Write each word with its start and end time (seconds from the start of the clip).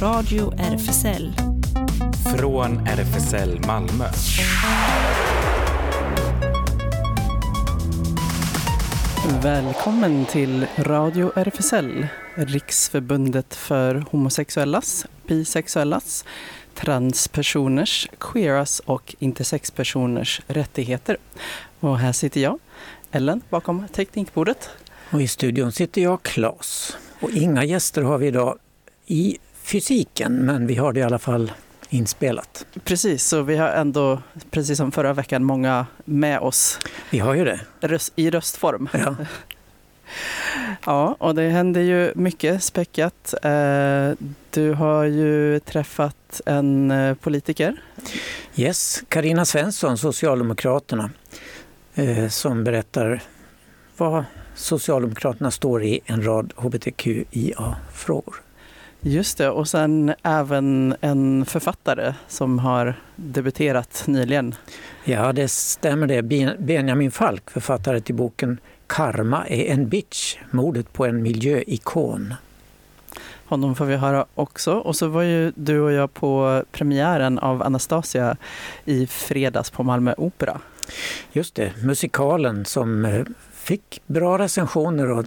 Radio 0.00 0.52
RFSL. 0.58 1.32
Från 2.38 2.86
RFSL 2.86 3.60
Malmö. 3.66 4.04
Välkommen 9.42 10.26
till 10.26 10.66
Radio 10.78 11.32
RFSL, 11.36 12.06
Riksförbundet 12.34 13.54
för 13.54 14.04
homosexuellas, 14.10 15.06
bisexuellas, 15.26 16.24
transpersoners, 16.74 18.08
queeras 18.20 18.80
och 18.80 19.14
intersexpersoners 19.18 20.40
rättigheter. 20.46 21.16
Och 21.80 21.98
här 21.98 22.12
sitter 22.12 22.40
jag, 22.40 22.58
Ellen, 23.10 23.42
bakom 23.50 23.88
teknikbordet. 23.88 24.70
Och 25.10 25.22
i 25.22 25.28
studion 25.28 25.72
sitter 25.72 26.02
jag, 26.02 26.22
Klas. 26.22 26.96
Och 27.20 27.30
inga 27.30 27.64
gäster 27.64 28.02
har 28.02 28.18
vi 28.18 28.26
idag 28.26 28.58
i 29.06 29.38
fysiken, 29.70 30.32
men 30.34 30.66
vi 30.66 30.74
har 30.74 30.92
det 30.92 31.00
i 31.00 31.02
alla 31.02 31.18
fall 31.18 31.52
inspelat. 31.90 32.66
Precis, 32.84 33.24
så 33.24 33.42
vi 33.42 33.56
har 33.56 33.68
ändå, 33.68 34.22
precis 34.50 34.76
som 34.78 34.92
förra 34.92 35.12
veckan, 35.12 35.44
många 35.44 35.86
med 36.04 36.40
oss. 36.40 36.78
Vi 37.10 37.18
har 37.18 37.34
ju 37.34 37.44
det. 37.44 37.60
Röst, 37.80 38.12
I 38.16 38.30
röstform. 38.30 38.88
Ja. 38.92 39.16
ja, 40.84 41.16
och 41.18 41.34
det 41.34 41.48
händer 41.48 41.80
ju 41.80 42.12
mycket 42.14 42.62
späckat. 42.62 43.34
Eh, 43.42 44.10
du 44.50 44.72
har 44.72 45.04
ju 45.04 45.60
träffat 45.60 46.40
en 46.46 46.90
eh, 46.90 47.14
politiker. 47.14 47.82
Yes, 48.56 49.02
Karina 49.08 49.44
Svensson, 49.44 49.98
Socialdemokraterna, 49.98 51.10
eh, 51.94 52.28
som 52.28 52.64
berättar 52.64 53.22
vad 53.96 54.24
Socialdemokraterna 54.54 55.50
står 55.50 55.84
i 55.84 56.00
en 56.06 56.24
rad 56.24 56.52
hbtqia-frågor. 56.56 58.39
Just 59.02 59.38
det, 59.38 59.50
och 59.50 59.68
sen 59.68 60.14
även 60.22 60.94
en 61.00 61.44
författare 61.44 62.14
som 62.28 62.58
har 62.58 62.94
debuterat 63.16 64.04
nyligen. 64.06 64.54
Ja, 65.04 65.32
det 65.32 65.48
stämmer 65.48 66.06
det. 66.06 66.22
Benjamin 66.58 67.10
Falk, 67.10 67.50
författare 67.50 68.00
till 68.00 68.14
boken 68.14 68.58
Karma 68.86 69.46
är 69.46 69.72
en 69.72 69.88
bitch, 69.88 70.36
mordet 70.50 70.92
på 70.92 71.06
en 71.06 71.22
miljöikon. 71.22 72.34
Honom 73.44 73.74
får 73.74 73.84
vi 73.84 73.96
höra 73.96 74.26
också. 74.34 74.74
Och 74.74 74.96
så 74.96 75.08
var 75.08 75.22
ju 75.22 75.52
du 75.56 75.80
och 75.80 75.92
jag 75.92 76.14
på 76.14 76.62
premiären 76.72 77.38
av 77.38 77.62
Anastasia 77.62 78.36
i 78.84 79.06
fredags 79.06 79.70
på 79.70 79.82
Malmö 79.82 80.14
Opera. 80.16 80.60
Just 81.32 81.54
det, 81.54 81.72
musikalen 81.84 82.64
som 82.64 83.04
eh, 83.04 83.24
fick 83.70 84.02
bra 84.06 84.38
recensioner 84.38 85.10
och 85.10 85.24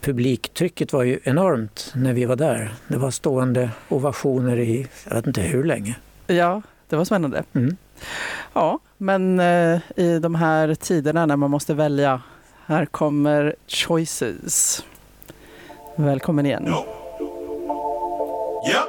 publiktrycket 0.00 0.92
var 0.92 1.02
ju 1.02 1.18
enormt 1.24 1.92
när 1.94 2.12
vi 2.12 2.24
var 2.24 2.36
där. 2.36 2.74
Det 2.88 2.96
var 2.96 3.10
stående 3.10 3.70
ovationer 3.88 4.58
i, 4.58 4.86
jag 5.08 5.14
vet 5.14 5.26
inte 5.26 5.40
hur 5.40 5.64
länge. 5.64 5.96
Ja, 6.26 6.62
det 6.88 6.96
var 6.96 7.04
spännande. 7.04 7.44
Mm. 7.52 7.76
Ja, 8.52 8.78
men 8.98 9.40
eh, 9.40 9.80
i 9.96 10.18
de 10.18 10.34
här 10.34 10.74
tiderna 10.74 11.26
när 11.26 11.36
man 11.36 11.50
måste 11.50 11.74
välja, 11.74 12.22
här 12.66 12.86
kommer 12.86 13.54
Choices. 13.68 14.84
Välkommen 15.96 16.46
igen. 16.46 16.62
No. 16.62 16.84
Yeah. 18.68 18.84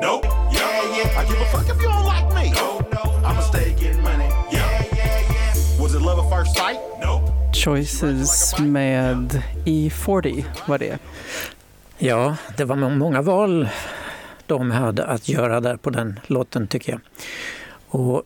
No. 0.00 0.20
Yeah, 0.54 0.98
yeah. 0.98 1.22
I 1.22 1.26
give 1.28 1.42
a 1.42 1.46
fuck 1.52 1.68
if 1.68 1.82
you 1.82 1.88
don't 1.88 2.06
like 2.14 2.28
me. 2.34 2.50
No, 2.50 2.80
no. 2.92 3.28
I'ma 3.28 3.42
stay 3.42 3.70
getting 3.70 4.02
money. 4.02 4.28
Yeah, 4.52 4.57
Choices 7.64 8.58
med 8.58 9.42
E40 9.64 10.44
var 10.66 10.78
det. 10.78 10.98
Ja, 11.98 12.36
det 12.56 12.64
var 12.64 12.76
många 12.76 13.22
val 13.22 13.68
de 14.46 14.70
hade 14.70 15.04
att 15.04 15.28
göra 15.28 15.60
där 15.60 15.76
på 15.76 15.90
den 15.90 16.20
låten 16.26 16.66
tycker 16.66 16.92
jag. 16.92 17.00
Och 17.88 18.22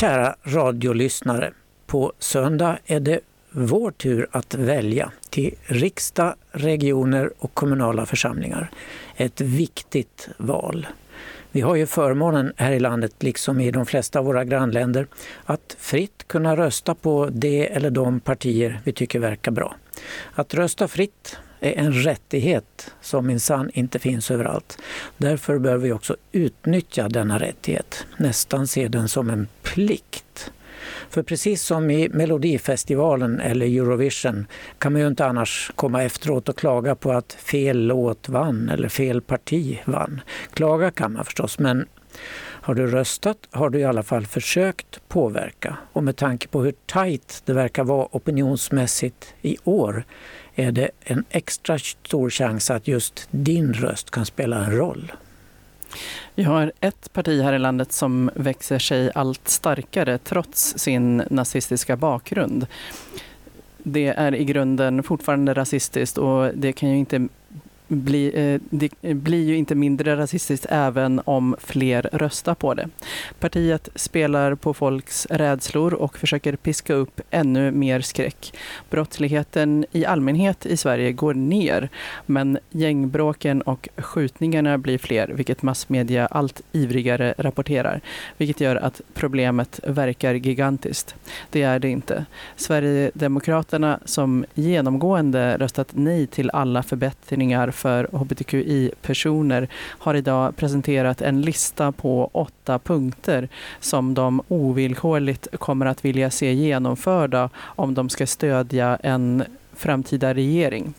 kära 0.00 0.36
radiolyssnare, 0.42 1.52
på 1.86 2.12
söndag 2.18 2.78
är 2.86 3.00
det 3.00 3.20
vår 3.50 3.90
tur 3.90 4.28
att 4.30 4.54
välja 4.54 5.12
till 5.30 5.54
riksdag, 5.62 6.34
regioner 6.52 7.30
och 7.38 7.54
kommunala 7.54 8.06
församlingar. 8.06 8.70
Ett 9.16 9.40
viktigt 9.40 10.28
val. 10.36 10.86
Vi 11.54 11.60
har 11.60 11.76
ju 11.76 11.86
förmånen 11.86 12.52
här 12.56 12.72
i 12.72 12.80
landet, 12.80 13.22
liksom 13.22 13.60
i 13.60 13.70
de 13.70 13.86
flesta 13.86 14.18
av 14.18 14.24
våra 14.24 14.44
grannländer, 14.44 15.06
att 15.44 15.76
fritt 15.78 16.28
kunna 16.28 16.56
rösta 16.56 16.94
på 16.94 17.28
det 17.32 17.72
eller 17.72 17.90
de 17.90 18.20
partier 18.20 18.80
vi 18.84 18.92
tycker 18.92 19.18
verkar 19.18 19.50
bra. 19.52 19.76
Att 20.32 20.54
rösta 20.54 20.88
fritt 20.88 21.36
är 21.60 21.72
en 21.72 21.92
rättighet 21.92 22.90
som 23.00 23.26
minsann 23.26 23.70
inte 23.74 23.98
finns 23.98 24.30
överallt. 24.30 24.78
Därför 25.16 25.58
bör 25.58 25.76
vi 25.76 25.92
också 25.92 26.16
utnyttja 26.32 27.08
denna 27.08 27.38
rättighet, 27.38 28.06
nästan 28.18 28.66
se 28.66 28.88
den 28.88 29.08
som 29.08 29.30
en 29.30 29.48
plikt. 29.62 30.52
För 31.14 31.22
precis 31.22 31.62
som 31.62 31.90
i 31.90 32.08
Melodifestivalen 32.08 33.40
eller 33.40 33.66
Eurovision 33.66 34.46
kan 34.78 34.92
man 34.92 35.02
ju 35.02 35.08
inte 35.08 35.26
annars 35.26 35.72
komma 35.74 36.02
efteråt 36.02 36.48
och 36.48 36.58
klaga 36.58 36.94
på 36.94 37.12
att 37.12 37.32
fel 37.32 37.86
låt 37.86 38.28
vann 38.28 38.68
eller 38.68 38.88
fel 38.88 39.20
parti 39.20 39.78
vann. 39.84 40.20
Klaga 40.52 40.90
kan 40.90 41.12
man 41.12 41.24
förstås, 41.24 41.58
men 41.58 41.86
har 42.36 42.74
du 42.74 42.86
röstat 42.86 43.38
har 43.50 43.70
du 43.70 43.78
i 43.78 43.84
alla 43.84 44.02
fall 44.02 44.26
försökt 44.26 45.08
påverka. 45.08 45.76
Och 45.92 46.04
med 46.04 46.16
tanke 46.16 46.48
på 46.48 46.62
hur 46.62 46.74
tajt 46.86 47.42
det 47.44 47.52
verkar 47.52 47.84
vara 47.84 48.08
opinionsmässigt 48.10 49.34
i 49.42 49.56
år 49.64 50.04
är 50.54 50.72
det 50.72 50.90
en 51.00 51.24
extra 51.30 51.78
stor 51.78 52.30
chans 52.30 52.70
att 52.70 52.88
just 52.88 53.28
din 53.30 53.72
röst 53.72 54.10
kan 54.10 54.26
spela 54.26 54.64
en 54.64 54.76
roll. 54.76 55.12
Vi 56.34 56.42
har 56.42 56.72
ett 56.80 57.12
parti 57.12 57.42
här 57.42 57.52
i 57.52 57.58
landet 57.58 57.92
som 57.92 58.30
växer 58.34 58.78
sig 58.78 59.10
allt 59.14 59.48
starkare 59.48 60.18
trots 60.18 60.78
sin 60.78 61.22
nazistiska 61.30 61.96
bakgrund. 61.96 62.66
Det 63.78 64.06
är 64.06 64.34
i 64.34 64.44
grunden 64.44 65.02
fortfarande 65.02 65.54
rasistiskt 65.54 66.18
och 66.18 66.50
det 66.54 66.72
kan 66.72 66.90
ju 66.90 66.96
inte 66.96 67.28
bli, 67.94 68.32
eh, 68.34 68.60
det 68.70 69.14
blir 69.14 69.44
ju 69.44 69.56
inte 69.56 69.74
mindre 69.74 70.16
rasistiskt 70.16 70.66
även 70.68 71.20
om 71.24 71.56
fler 71.58 72.10
röstar 72.12 72.54
på 72.54 72.74
det. 72.74 72.88
Partiet 73.38 73.88
spelar 73.94 74.54
på 74.54 74.74
folks 74.74 75.26
rädslor 75.30 75.94
och 75.94 76.18
försöker 76.18 76.56
piska 76.56 76.94
upp 76.94 77.20
ännu 77.30 77.70
mer 77.70 78.00
skräck. 78.00 78.54
Brottsligheten 78.90 79.86
i 79.92 80.04
allmänhet 80.04 80.66
i 80.66 80.76
Sverige 80.76 81.12
går 81.12 81.34
ner, 81.34 81.88
men 82.26 82.58
gängbråken 82.70 83.62
och 83.62 83.88
skjutningarna 83.96 84.78
blir 84.78 84.98
fler, 84.98 85.28
vilket 85.28 85.62
massmedia 85.62 86.26
allt 86.26 86.62
ivrigare 86.72 87.34
rapporterar, 87.38 88.00
vilket 88.36 88.60
gör 88.60 88.76
att 88.76 89.00
problemet 89.14 89.80
verkar 89.86 90.34
gigantiskt. 90.34 91.14
Det 91.50 91.62
är 91.62 91.78
det 91.78 91.88
inte. 91.88 92.24
Sverigedemokraterna, 92.56 93.98
som 94.04 94.44
genomgående 94.54 95.56
röstat 95.58 95.88
nej 95.92 96.26
till 96.26 96.50
alla 96.50 96.82
förbättringar 96.82 97.70
för 97.84 98.08
hbtqi-personer 98.12 99.68
har 99.74 100.14
idag 100.14 100.56
presenterat 100.56 101.22
en 101.22 101.40
lista 101.40 101.92
på 101.92 102.30
åtta 102.32 102.78
punkter 102.78 103.48
som 103.80 104.14
de 104.14 104.42
ovillkorligt 104.48 105.48
kommer 105.58 105.86
att 105.86 106.04
vilja 106.04 106.30
se 106.30 106.52
genomförda 106.52 107.50
om 107.56 107.94
de 107.94 108.08
ska 108.08 108.26
stödja 108.26 108.98
en 109.02 109.44
framtida 109.76 110.34
regering. 110.34 110.94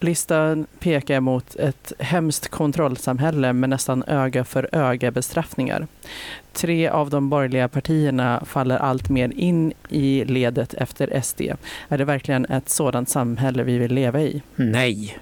Listan 0.00 0.66
pekar 0.78 1.20
mot 1.20 1.56
ett 1.56 1.92
hemskt 1.98 2.48
kontrollsamhälle 2.48 3.52
med 3.52 3.70
nästan 3.70 4.04
öga 4.06 4.44
för 4.44 4.68
öga 4.72 5.10
bestraffningar. 5.10 5.86
Tre 6.52 6.88
av 6.88 7.10
de 7.10 7.30
borgerliga 7.30 7.68
partierna 7.68 8.42
faller 8.46 8.76
allt 8.76 9.08
mer 9.08 9.32
in 9.36 9.72
i 9.88 10.24
ledet 10.24 10.74
efter 10.74 11.20
SD. 11.20 11.40
Är 11.88 11.98
det 11.98 12.04
verkligen 12.04 12.44
ett 12.44 12.68
sådant 12.68 13.08
samhälle 13.08 13.62
vi 13.62 13.78
vill 13.78 13.94
leva 13.94 14.20
i? 14.20 14.42
Nej. 14.56 15.18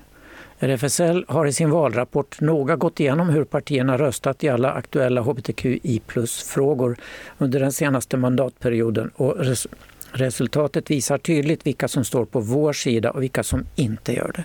RFSL 0.65 1.25
har 1.29 1.47
i 1.47 1.53
sin 1.53 1.71
valrapport 1.71 2.41
noga 2.41 2.77
gått 2.77 3.01
igenom 3.01 3.29
hur 3.29 3.45
partierna 3.45 3.99
röstat 3.99 4.45
i 4.45 4.49
alla 4.49 4.73
aktuella 4.73 5.21
hbtqi 5.21 6.01
plus-frågor 6.07 6.97
under 7.39 7.61
den 7.61 7.73
senaste 7.73 8.17
mandatperioden 8.17 9.11
och 9.15 9.37
res 9.39 9.67
resultatet 10.13 10.91
visar 10.91 11.19
tydligt 11.19 11.67
vilka 11.67 11.89
som 11.89 12.05
står 12.05 12.25
på 12.25 12.41
vår 12.41 12.73
sida 12.73 13.11
och 13.11 13.23
vilka 13.23 13.43
som 13.43 13.67
inte 13.75 14.13
gör 14.13 14.33
det. 14.37 14.45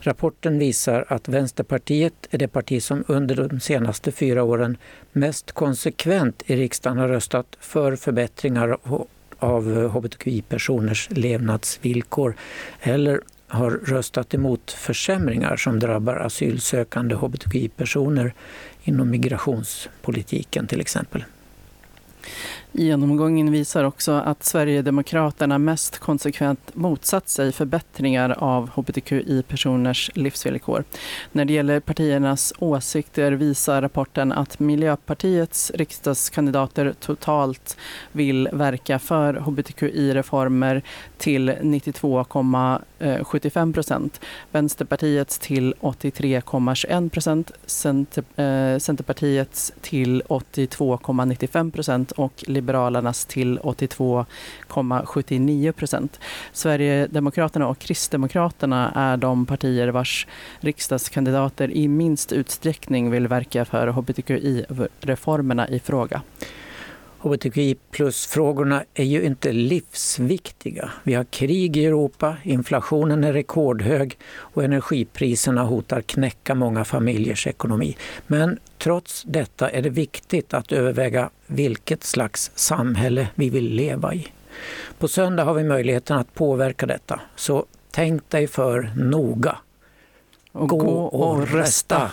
Rapporten 0.00 0.58
visar 0.58 1.04
att 1.08 1.28
Vänsterpartiet 1.28 2.14
är 2.30 2.38
det 2.38 2.48
parti 2.48 2.82
som 2.82 3.04
under 3.08 3.48
de 3.48 3.60
senaste 3.60 4.12
fyra 4.12 4.42
åren 4.42 4.76
mest 5.12 5.52
konsekvent 5.52 6.42
i 6.46 6.56
riksdagen 6.56 6.98
har 6.98 7.08
röstat 7.08 7.56
för 7.60 7.96
förbättringar 7.96 8.76
av 9.38 9.88
hbtqi-personers 9.88 11.08
levnadsvillkor 11.10 12.34
eller 12.80 13.20
har 13.50 13.70
röstat 13.70 14.34
emot 14.34 14.70
försämringar 14.70 15.56
som 15.56 15.78
drabbar 15.78 16.16
asylsökande 16.16 17.14
hbtqi-personer 17.14 18.34
inom 18.84 19.10
migrationspolitiken 19.10 20.66
till 20.66 20.80
exempel. 20.80 21.24
Genomgången 22.72 23.52
visar 23.52 23.84
också 23.84 24.12
att 24.12 24.44
Sverigedemokraterna 24.44 25.58
mest 25.58 25.98
konsekvent 25.98 26.74
motsatt 26.74 27.28
sig 27.28 27.52
förbättringar 27.52 28.34
av 28.38 28.70
hbtqi-personers 28.70 30.10
livsvillkor. 30.14 30.84
När 31.32 31.44
det 31.44 31.52
gäller 31.52 31.80
partiernas 31.80 32.52
åsikter 32.58 33.32
visar 33.32 33.82
rapporten 33.82 34.32
att 34.32 34.58
Miljöpartiets 34.58 35.72
riksdagskandidater 35.74 36.94
totalt 37.00 37.76
vill 38.12 38.48
verka 38.52 38.98
för 38.98 39.34
hbtqi-reformer 39.34 40.82
till 41.18 41.50
92,75 41.50 43.72
procent, 43.72 44.20
Vänsterpartiets 44.50 45.38
till 45.38 45.74
83,21 45.80 47.08
procent, 47.08 47.50
Center, 47.66 48.24
eh, 48.36 48.78
Centerpartiets 48.78 49.72
till 49.80 50.22
82,95 50.28 51.70
procent 51.70 52.12
och 52.12 52.44
Liberalernas 52.60 53.24
till 53.24 53.58
82,79 53.58 55.72
procent. 55.72 56.20
Sverigedemokraterna 56.52 57.68
och 57.68 57.78
Kristdemokraterna 57.78 58.92
är 58.94 59.16
de 59.16 59.46
partier 59.46 59.88
vars 59.88 60.26
riksdagskandidater 60.60 61.70
i 61.70 61.88
minst 61.88 62.32
utsträckning 62.32 63.10
vill 63.10 63.28
verka 63.28 63.64
för 63.64 63.86
hbtqi-reformerna 63.86 65.68
i 65.68 65.80
fråga. 65.80 66.22
HBTQI 67.22 67.76
plus-frågorna 67.90 68.84
är 68.94 69.04
ju 69.04 69.22
inte 69.22 69.52
livsviktiga. 69.52 70.90
Vi 71.02 71.14
har 71.14 71.24
krig 71.24 71.76
i 71.76 71.86
Europa, 71.86 72.36
inflationen 72.42 73.24
är 73.24 73.32
rekordhög 73.32 74.18
och 74.36 74.64
energipriserna 74.64 75.62
hotar 75.62 76.00
knäcka 76.00 76.54
många 76.54 76.84
familjers 76.84 77.46
ekonomi. 77.46 77.96
Men 78.26 78.58
trots 78.78 79.22
detta 79.22 79.70
är 79.70 79.82
det 79.82 79.90
viktigt 79.90 80.54
att 80.54 80.72
överväga 80.72 81.30
vilket 81.46 82.04
slags 82.04 82.50
samhälle 82.54 83.28
vi 83.34 83.50
vill 83.50 83.74
leva 83.74 84.14
i. 84.14 84.26
På 84.98 85.08
söndag 85.08 85.44
har 85.44 85.54
vi 85.54 85.64
möjligheten 85.64 86.18
att 86.18 86.34
påverka 86.34 86.86
detta, 86.86 87.20
så 87.36 87.66
tänk 87.90 88.30
dig 88.30 88.46
för 88.46 88.92
noga. 88.96 89.56
Och 90.52 90.68
gå 90.68 90.98
och 91.00 91.48
rösta! 91.48 92.10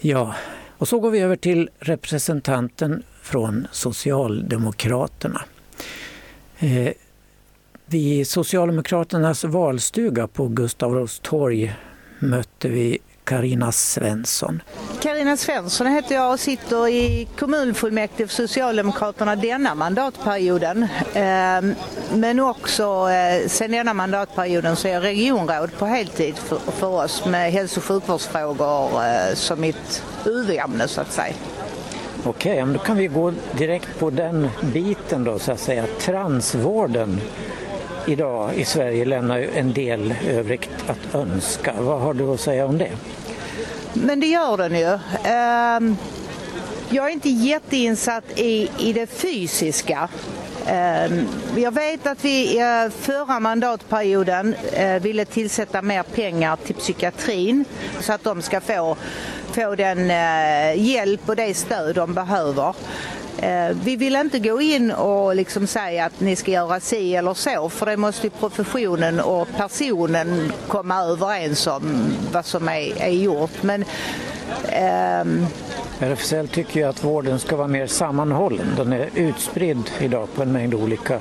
Ja, 0.00 0.34
och 0.78 0.88
så 0.88 1.00
går 1.00 1.10
vi 1.10 1.20
över 1.20 1.36
till 1.36 1.70
representanten 1.78 3.02
från 3.24 3.66
Socialdemokraterna. 3.72 5.44
Eh, 6.58 6.92
vid 7.86 8.28
Socialdemokraternas 8.28 9.44
valstuga 9.44 10.26
på 10.26 10.48
Gustav 10.48 10.92
Adolfs 10.92 11.18
torg 11.18 11.74
mötte 12.18 12.68
vi 12.68 12.98
Karina 13.24 13.72
Svensson. 13.72 14.62
Karina 15.02 15.36
Svensson 15.36 15.86
heter 15.86 16.14
jag 16.14 16.32
och 16.32 16.40
sitter 16.40 16.88
i 16.88 17.28
kommunfullmäktige 17.38 18.28
för 18.28 18.34
Socialdemokraterna 18.34 19.36
denna 19.36 19.74
mandatperioden. 19.74 20.88
Ehm, 21.14 21.74
men 22.14 22.40
också 22.40 23.08
eh, 23.10 23.48
sen 23.48 23.70
denna 23.70 23.94
mandatperioden 23.94 24.76
så 24.76 24.88
är 24.88 24.92
jag 24.92 25.02
regionråd 25.02 25.70
på 25.78 25.86
heltid 25.86 26.36
för, 26.78 26.86
oss 26.86 27.24
med 27.26 27.52
hälso 27.52 27.80
och 27.80 27.84
sjukvårdsfrågor 27.84 29.04
eh, 29.04 29.34
som 29.34 29.60
mitt 29.60 30.02
huvudämne 30.24 30.88
så 30.88 31.00
att 31.00 31.12
säga. 31.12 31.34
Okej, 32.26 32.62
okay, 32.62 32.74
då 32.74 32.78
kan 32.78 32.96
vi 32.96 33.06
gå 33.06 33.32
direkt 33.58 33.98
på 33.98 34.10
den 34.10 34.50
biten 34.60 35.24
då 35.24 35.38
så 35.38 35.52
att 35.52 35.60
säga. 35.60 35.86
Transvården 35.98 37.20
idag 38.06 38.54
i 38.54 38.64
Sverige 38.64 39.04
lämnar 39.04 39.38
ju 39.38 39.50
en 39.54 39.72
del 39.72 40.14
övrigt 40.28 40.68
att 40.86 41.14
önska. 41.14 41.74
Vad 41.78 42.00
har 42.00 42.14
du 42.14 42.24
att 42.24 42.40
säga 42.40 42.66
om 42.66 42.78
det? 42.78 42.90
Men 43.92 44.20
det 44.20 44.26
gör 44.26 44.56
den 44.56 44.78
ju. 44.78 44.98
Ehm, 45.24 45.96
jag 46.88 47.06
är 47.06 47.10
inte 47.10 47.28
jätteinsatt 47.28 48.24
i, 48.36 48.70
i 48.78 48.92
det 48.92 49.06
fysiska. 49.06 50.08
Ehm, 50.66 51.28
jag 51.56 51.72
vet 51.72 52.06
att 52.06 52.24
vi 52.24 52.58
eh, 52.58 52.90
förra 52.90 53.40
mandatperioden 53.40 54.54
eh, 54.72 55.02
ville 55.02 55.24
tillsätta 55.24 55.82
mer 55.82 56.02
pengar 56.02 56.56
till 56.56 56.74
psykiatrin 56.74 57.64
så 58.00 58.12
att 58.12 58.24
de 58.24 58.42
ska 58.42 58.60
få, 58.60 58.96
få 59.54 59.74
den 59.74 60.10
eh, 60.10 60.86
hjälp 60.86 61.28
och 61.28 61.36
det 61.36 61.54
stöd 61.54 61.94
de 61.94 62.14
behöver. 62.14 62.74
Eh, 63.38 63.76
vi 63.84 63.96
vill 63.96 64.16
inte 64.16 64.38
gå 64.38 64.60
in 64.60 64.90
och 64.90 65.36
liksom 65.36 65.66
säga 65.66 66.04
att 66.04 66.20
ni 66.20 66.36
ska 66.36 66.50
göra 66.50 66.80
si 66.80 67.16
eller 67.16 67.34
så 67.34 67.68
för 67.68 67.86
det 67.86 67.96
måste 67.96 68.30
professionen 68.30 69.20
och 69.20 69.48
personen 69.56 70.52
komma 70.68 71.02
överens 71.02 71.66
om 71.66 72.14
vad 72.32 72.44
som 72.44 72.68
är, 72.68 73.02
är 73.02 73.10
gjort. 73.10 73.62
Men, 73.62 73.84
ähm... 74.68 75.46
RFSL 75.98 76.48
tycker 76.48 76.80
ju 76.80 76.86
att 76.86 77.04
vården 77.04 77.38
ska 77.38 77.56
vara 77.56 77.68
mer 77.68 77.86
sammanhållen. 77.86 78.66
Den 78.76 78.92
är 78.92 79.08
utspridd 79.14 79.90
idag 80.00 80.28
på 80.34 80.42
en 80.42 80.52
mängd 80.52 80.74
olika 80.74 81.20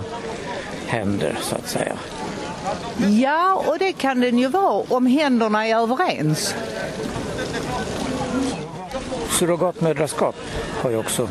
händer 0.87 1.37
så 1.41 1.55
att 1.55 1.67
säga. 1.67 1.95
Ja, 3.21 3.63
och 3.67 3.79
det 3.79 3.93
kan 3.93 4.19
den 4.19 4.37
ju 4.37 4.47
vara 4.47 4.83
om 4.89 5.05
händerna 5.05 5.67
är 5.67 5.75
överens. 5.75 6.55
Surrogatmödraskap 9.29 10.35
har 10.81 10.89
ju 10.89 10.97
också 10.97 11.29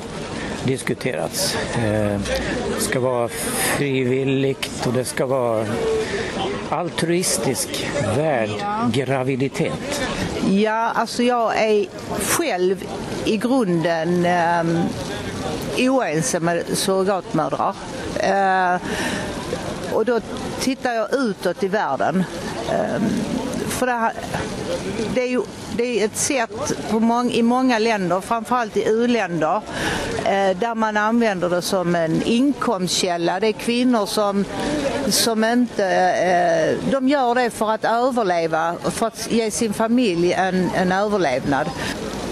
diskuterats. 0.65 1.57
Eh, 1.75 2.21
det 2.75 2.81
ska 2.81 3.01
vara 3.01 3.29
frivilligt 3.77 4.87
och 4.87 4.93
det 4.93 5.05
ska 5.05 5.27
vara 5.27 5.67
altruistisk 6.69 7.87
värdgraviditet. 8.17 10.03
Ja, 10.51 10.91
alltså 10.95 11.23
jag 11.23 11.63
är 11.63 11.87
själv 12.21 12.85
i 13.25 13.37
grunden 13.37 14.27
eh, 14.27 14.65
oense 15.79 16.41
med 16.41 16.65
surrogatmödrar. 16.73 17.75
Eh, 18.17 18.81
och 19.93 20.05
då 20.05 20.21
tittar 20.61 20.93
jag 20.93 21.15
utåt 21.15 21.63
i 21.63 21.69
världen. 21.69 22.25
Eh, 22.71 23.03
för 23.83 23.87
det, 23.87 23.93
här, 23.93 24.13
det 25.15 25.23
är 25.23 25.27
ju 25.27 25.43
det 25.77 26.01
är 26.01 26.05
ett 26.05 26.17
sätt 26.17 26.73
mång, 26.91 27.31
i 27.31 27.43
många 27.43 27.79
länder, 27.79 28.21
framförallt 28.21 28.77
i 28.77 28.89
u-länder, 28.89 29.61
eh, 30.25 30.57
där 30.59 30.75
man 30.75 30.97
använder 30.97 31.51
det 31.51 31.63
som 31.63 31.95
en 31.95 32.23
inkomstkälla. 32.23 33.41
Det 33.41 33.47
är 33.47 33.53
kvinnor 33.53 34.07
som, 34.07 34.45
som 35.09 35.45
inte... 35.45 35.87
Eh, 35.87 36.91
de 36.91 37.09
gör 37.09 37.35
det 37.35 37.51
för 37.51 37.71
att 37.71 37.85
överleva, 37.85 38.75
för 38.83 39.07
att 39.07 39.33
ge 39.33 39.51
sin 39.51 39.73
familj 39.73 40.33
en, 40.33 40.71
en 40.75 40.93
överlevnad. 40.93 41.71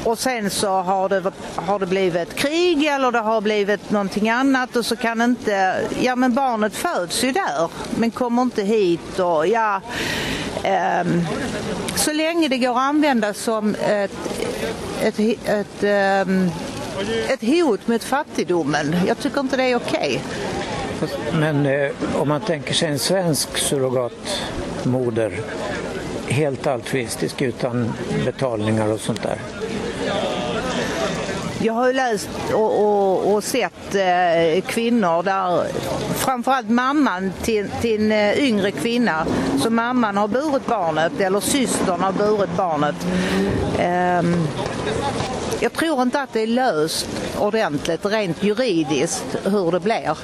Och 0.05 0.19
sen 0.19 0.51
så 0.51 0.69
har 0.69 1.09
det, 1.09 1.33
har 1.55 1.79
det 1.79 1.87
blivit 1.87 2.35
krig 2.35 2.85
eller 2.85 3.13
det 3.13 3.19
har 3.19 3.41
blivit 3.41 3.91
någonting 3.91 4.31
annat 4.31 4.77
och 4.77 4.87
så 4.87 4.97
kan 4.97 5.23
inte, 5.23 5.81
ja 6.01 6.17
men 6.17 6.35
barnet 6.35 6.77
föds 6.77 7.25
ju 7.25 7.33
där 7.33 7.71
men 7.99 8.11
kommer 8.11 8.43
inte 8.43 8.63
hit 8.63 9.19
och 9.19 9.47
ja, 9.47 9.81
Ehm, 10.65 11.27
så 11.97 12.13
länge 12.13 12.49
det 12.49 12.59
går 12.59 12.71
att 12.71 12.77
använda 12.77 13.35
som 13.35 13.75
ett, 13.75 14.11
ett, 15.03 15.19
ett, 15.45 15.83
ehm, 15.83 16.51
ett, 17.29 17.43
hot 17.43 17.89
mot 17.89 18.05
fattigdomen. 18.05 18.97
Jag 19.07 19.19
tycker 19.19 19.41
inte 19.41 19.57
det 19.57 19.65
är 19.65 19.77
okej. 19.77 20.23
Okay. 21.03 21.41
Men 21.41 21.67
eh, 21.67 21.91
om 22.15 22.29
man 22.29 22.41
tänker 22.41 22.75
sig 22.75 22.89
en 22.89 22.99
svensk 22.99 23.59
surrogatmoder 23.59 25.41
helt 26.29 26.67
altruistisk 26.67 27.43
utan 27.43 27.93
betalningar 28.25 28.93
och 28.93 29.01
sånt 29.01 29.23
där. 29.23 29.39
Jag 31.63 31.73
har 31.73 31.93
läst 31.93 32.29
och, 32.53 32.81
och, 32.81 33.35
och 33.35 33.45
sett 33.45 33.95
eh, 33.95 34.63
kvinnor 34.67 35.23
där 35.23 35.67
framförallt 36.15 36.71
mamman 36.71 37.33
till, 37.43 37.69
till 37.81 38.01
en 38.01 38.13
eh, 38.13 38.45
yngre 38.45 38.71
kvinna, 38.71 39.27
så 39.63 39.71
mamman 39.71 40.17
har 40.17 40.29
burit 40.29 40.67
barnet 40.67 41.21
eller 41.21 41.41
systern 41.41 42.01
har 42.01 42.13
burit 42.13 42.57
barnet. 42.57 42.95
Eh, 43.79 44.23
jag 45.61 45.73
tror 45.73 46.03
inte 46.03 46.23
att 46.23 46.33
det 46.33 46.41
är 46.41 46.47
löst 46.47 47.09
ordentligt 47.39 48.07
rent 48.07 48.43
juridiskt 48.43 49.37
hur 49.45 49.73
det 49.73 49.81
blir. 49.81 50.19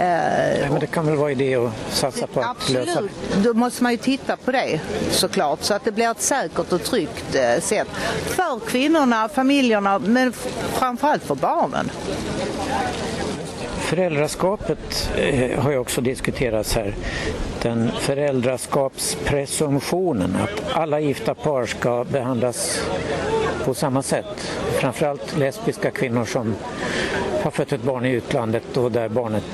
Nej, 0.00 0.68
men 0.70 0.80
det 0.80 0.86
kan 0.86 1.06
väl 1.06 1.16
vara 1.16 1.30
idé 1.30 1.56
att 1.56 1.72
satsa 1.90 2.26
på 2.26 2.40
att 2.40 2.50
Absolut. 2.50 2.86
lösa 2.86 3.00
det? 3.00 3.08
Då 3.42 3.54
måste 3.54 3.82
man 3.82 3.92
ju 3.92 3.98
titta 3.98 4.36
på 4.36 4.52
det 4.52 4.80
såklart 5.10 5.62
så 5.62 5.74
att 5.74 5.84
det 5.84 5.92
blir 5.92 6.10
ett 6.10 6.20
säkert 6.20 6.72
och 6.72 6.82
tryggt 6.82 7.34
eh, 7.34 7.60
sätt 7.60 7.88
för 8.24 8.60
kvinnorna, 8.66 9.28
familjerna 9.28 9.98
men 9.98 10.32
framförallt 10.72 11.22
för 11.22 11.34
barnen. 11.34 11.90
Föräldraskapet 13.78 15.10
eh, 15.16 15.60
har 15.60 15.70
ju 15.70 15.78
också 15.78 16.00
diskuterats 16.00 16.74
här. 16.74 16.94
Den 17.62 17.90
föräldraskapspresumtionen, 18.00 20.36
att 20.36 20.62
alla 20.72 21.00
gifta 21.00 21.34
par 21.34 21.66
ska 21.66 22.04
behandlas 22.04 22.80
på 23.64 23.74
samma 23.74 24.02
sätt. 24.02 24.52
Framförallt 24.80 25.36
lesbiska 25.36 25.90
kvinnor 25.90 26.24
som 26.24 26.54
har 27.42 27.50
fött 27.50 27.72
ett 27.72 27.82
barn 27.82 28.06
i 28.06 28.10
utlandet 28.10 28.76
och 28.76 28.92
där 28.92 29.08
barnet 29.08 29.44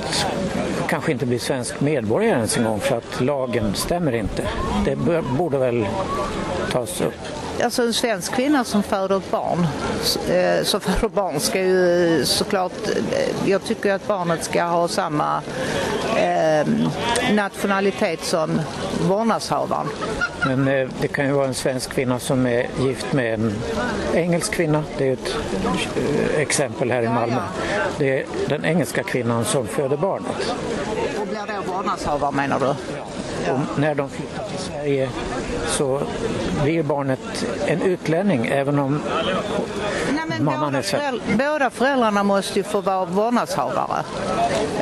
kanske 0.88 1.12
inte 1.12 1.26
blir 1.26 1.38
svensk 1.38 1.80
medborgare 1.80 2.36
ens 2.36 2.56
en 2.56 2.64
gång 2.64 2.80
för 2.80 2.96
att 2.96 3.20
lagen 3.20 3.74
stämmer 3.74 4.14
inte. 4.14 4.42
Det 4.84 4.96
borde 5.38 5.58
väl 5.58 5.86
tas 6.72 7.00
upp? 7.00 7.45
Alltså 7.64 7.82
en 7.82 7.92
svensk 7.92 8.34
kvinna 8.34 8.64
som 8.64 8.82
föder 8.82 9.16
ett 9.16 9.30
barn, 9.30 9.66
eh, 10.28 10.64
som 10.64 10.80
föder 10.86 11.08
barn 11.08 11.40
ska 11.40 11.62
ju 11.62 12.24
såklart, 12.24 12.88
eh, 12.88 13.50
jag 13.50 13.64
tycker 13.64 13.92
att 13.92 14.06
barnet 14.06 14.44
ska 14.44 14.64
ha 14.64 14.88
samma 14.88 15.42
eh, 16.16 16.66
nationalitet 17.32 18.24
som 18.24 18.60
vårdnadshavaren. 19.08 19.86
Men 20.46 20.68
eh, 20.68 20.88
det 21.00 21.08
kan 21.08 21.26
ju 21.26 21.32
vara 21.32 21.46
en 21.46 21.54
svensk 21.54 21.90
kvinna 21.90 22.18
som 22.18 22.46
är 22.46 22.66
gift 22.80 23.12
med 23.12 23.34
en 23.34 23.54
engelsk 24.14 24.52
kvinna. 24.52 24.84
Det 24.98 25.08
är 25.08 25.12
ett 25.12 25.36
eh, 25.96 26.40
exempel 26.40 26.90
här 26.90 27.02
i 27.02 27.08
Malmö. 27.08 27.40
Det 27.98 28.20
är 28.20 28.26
den 28.48 28.64
engelska 28.64 29.02
kvinnan 29.02 29.44
som 29.44 29.66
föder 29.66 29.96
barnet. 29.96 30.54
Och 31.20 31.26
blir 31.26 31.46
då 31.46 31.72
vårdnadshavare 31.72 32.32
menar 32.32 32.60
du? 32.60 32.68
Och 33.52 33.78
när 33.78 33.94
de 33.94 34.10
flyttar 34.10 34.44
Sverige 34.86 35.08
så 35.66 36.02
blir 36.62 36.82
barnet 36.82 37.46
en 37.66 37.82
utlänning 37.82 38.46
även 38.46 38.78
om 38.78 39.00
Nej, 40.12 40.40
Mamman 40.40 40.60
båda, 40.60 40.78
är 40.78 40.82
svensk. 40.82 41.04
föräldrar, 41.24 41.52
båda 41.52 41.70
föräldrarna 41.70 42.22
måste 42.22 42.58
ju 42.58 42.62
få 42.62 42.80
vara 42.80 43.04
vårdnadshavare. 43.04 44.04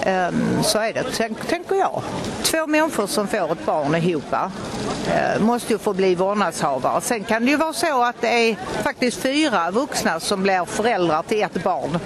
Ehm, 0.02 0.62
så 0.62 0.78
är 0.78 0.92
det, 0.92 1.04
tänk, 1.16 1.46
tänker 1.49 1.75
jag. 1.75 2.02
Två 2.42 2.66
människor 2.66 3.06
som 3.06 3.28
får 3.28 3.52
ett 3.52 3.66
barn 3.66 3.94
ihop 3.94 4.32
eh, 4.32 5.40
måste 5.40 5.73
ju 5.73 5.78
få 5.78 5.92
bli 5.92 6.14
vårdnadshavare. 6.14 7.00
Sen 7.00 7.25
kan 7.25 7.44
det 7.44 7.50
ju 7.50 7.56
vara 7.56 7.73
så 7.73 8.02
att 8.02 8.20
det 8.20 8.50
är 8.50 8.56
faktiskt 8.82 9.20
fyra 9.20 9.70
vuxna 9.70 10.20
som 10.20 10.42
blir 10.42 10.64
föräldrar 10.64 11.23
till 11.23 11.42
ett 11.42 11.64
barn. 11.64 11.99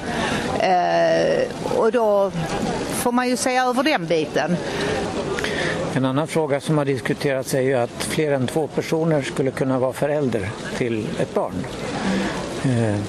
Eh, 0.61 1.79
och 1.79 1.93
då 1.93 2.31
får 2.93 3.13
man 3.13 3.29
ju 3.29 3.37
se 3.37 3.57
över 3.57 3.83
den 3.83 4.07
biten. 4.07 4.57
En 5.99 6.05
annan 6.05 6.27
fråga 6.27 6.61
som 6.61 6.79
har 6.79 6.85
diskuterats 6.85 7.55
är 7.55 7.61
ju 7.61 7.75
att 7.75 8.03
fler 8.03 8.33
än 8.33 8.47
två 8.47 8.67
personer 8.67 9.23
skulle 9.23 9.51
kunna 9.51 9.79
vara 9.79 9.93
förälder 9.93 10.49
till 10.77 11.07
ett 11.21 11.35
barn. 11.35 11.55
Eh, 12.65 13.01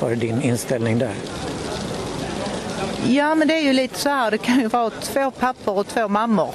vad 0.00 0.12
är 0.12 0.16
din 0.16 0.42
inställning 0.42 0.98
där? 0.98 1.14
Ja, 3.06 3.34
men 3.34 3.48
det 3.48 3.54
är 3.54 3.62
ju 3.62 3.72
lite 3.72 3.98
så 3.98 4.08
här. 4.08 4.30
Det 4.30 4.38
kan 4.38 4.60
ju 4.60 4.68
vara 4.68 4.90
två 4.90 5.30
pappor 5.30 5.78
och 5.78 5.86
två 5.86 6.08
mammor. 6.08 6.54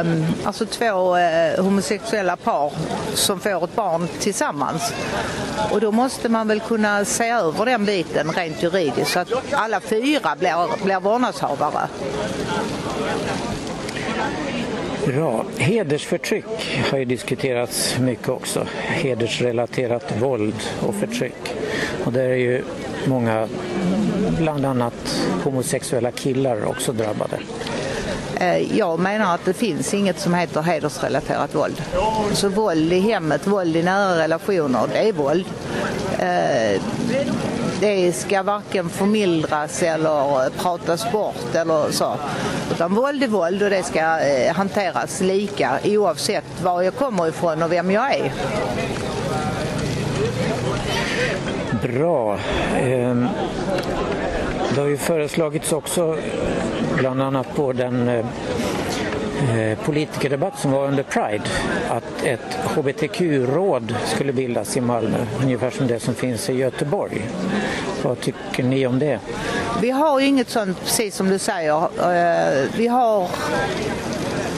Um, 0.00 0.26
alltså 0.44 0.66
två 0.66 1.16
uh, 1.16 1.64
homosexuella 1.64 2.36
par 2.36 2.72
som 3.14 3.40
får 3.40 3.64
ett 3.64 3.76
barn 3.76 4.08
tillsammans. 4.18 4.92
Och 5.70 5.80
då 5.80 5.92
måste 5.92 6.28
man 6.28 6.48
väl 6.48 6.60
kunna 6.60 7.04
se 7.04 7.28
över 7.28 7.64
den 7.64 7.84
biten 7.84 8.32
rent 8.32 8.62
juridiskt 8.62 9.12
så 9.12 9.18
att 9.18 9.32
alla 9.52 9.80
fyra 9.80 10.36
blir, 10.38 10.84
blir 10.84 11.00
vårdnadshavare. 11.00 11.88
Ja, 15.16 15.44
Hedersförtryck 15.58 16.44
har 16.90 16.98
ju 16.98 17.04
diskuterats 17.04 17.98
mycket 17.98 18.28
också. 18.28 18.66
Hedersrelaterat 18.76 20.12
våld 20.20 20.54
och 20.86 20.94
förtryck. 20.94 21.54
Och 22.04 22.12
där 22.12 22.28
är 22.28 22.36
ju 22.36 22.62
många, 23.06 23.48
bland 24.38 24.66
annat 24.66 25.22
homosexuella 25.44 26.10
killar 26.10 26.64
också 26.64 26.92
drabbade. 26.92 27.38
Eh, 28.40 28.78
jag 28.78 29.00
menar 29.00 29.34
att 29.34 29.44
det 29.44 29.54
finns 29.54 29.94
inget 29.94 30.20
som 30.20 30.34
heter 30.34 30.62
hedersrelaterat 30.62 31.54
våld. 31.54 31.82
Så 32.32 32.48
våld 32.48 32.92
i 32.92 32.98
hemmet, 32.98 33.46
våld 33.46 33.76
i 33.76 33.82
nära 33.82 34.18
relationer, 34.18 34.80
det 34.92 35.08
är 35.08 35.12
våld. 35.12 35.44
Eh, 36.18 36.82
det 37.80 38.12
ska 38.12 38.42
varken 38.42 38.88
förmildras 38.88 39.82
eller 39.82 40.44
eh, 40.44 40.52
pratas 40.62 41.12
bort 41.12 41.54
eller 41.54 41.90
så. 41.90 42.16
Utan 42.72 42.94
våld 42.94 43.22
är 43.22 43.28
våld 43.28 43.62
och 43.62 43.70
det 43.70 43.82
ska 43.82 44.00
eh, 44.20 44.54
hanteras 44.54 45.20
lika 45.20 45.78
oavsett 45.84 46.62
var 46.62 46.82
jag 46.82 46.94
kommer 46.94 47.28
ifrån 47.28 47.62
och 47.62 47.72
vem 47.72 47.90
jag 47.90 48.14
är. 48.14 48.32
Bra. 51.82 52.38
Ehm, 52.76 53.28
det 54.74 54.80
har 54.80 54.88
ju 54.88 54.96
föreslagits 54.96 55.72
också, 55.72 56.02
eh, 56.02 56.98
bland 56.98 57.22
annat 57.22 57.54
på 57.54 57.72
den 57.72 58.24
Eh, 59.36 59.78
politikerdebatt 59.78 60.58
som 60.58 60.70
var 60.70 60.86
under 60.86 61.02
Pride, 61.02 61.44
att 61.88 62.24
ett 62.24 62.58
hbtq-råd 62.76 63.94
skulle 64.06 64.32
bildas 64.32 64.76
i 64.76 64.80
Malmö, 64.80 65.18
ungefär 65.42 65.70
som 65.70 65.86
det 65.86 66.00
som 66.00 66.14
finns 66.14 66.50
i 66.50 66.52
Göteborg. 66.52 67.22
Vad 68.02 68.20
tycker 68.20 68.62
ni 68.62 68.86
om 68.86 68.98
det? 68.98 69.20
Vi 69.80 69.90
har 69.90 70.20
ju 70.20 70.26
inget 70.26 70.50
sånt, 70.50 70.80
precis 70.80 71.16
som 71.16 71.28
du 71.28 71.38
säger. 71.38 71.82
Eh, 71.82 72.68
vi 72.76 72.86
har, 72.86 73.28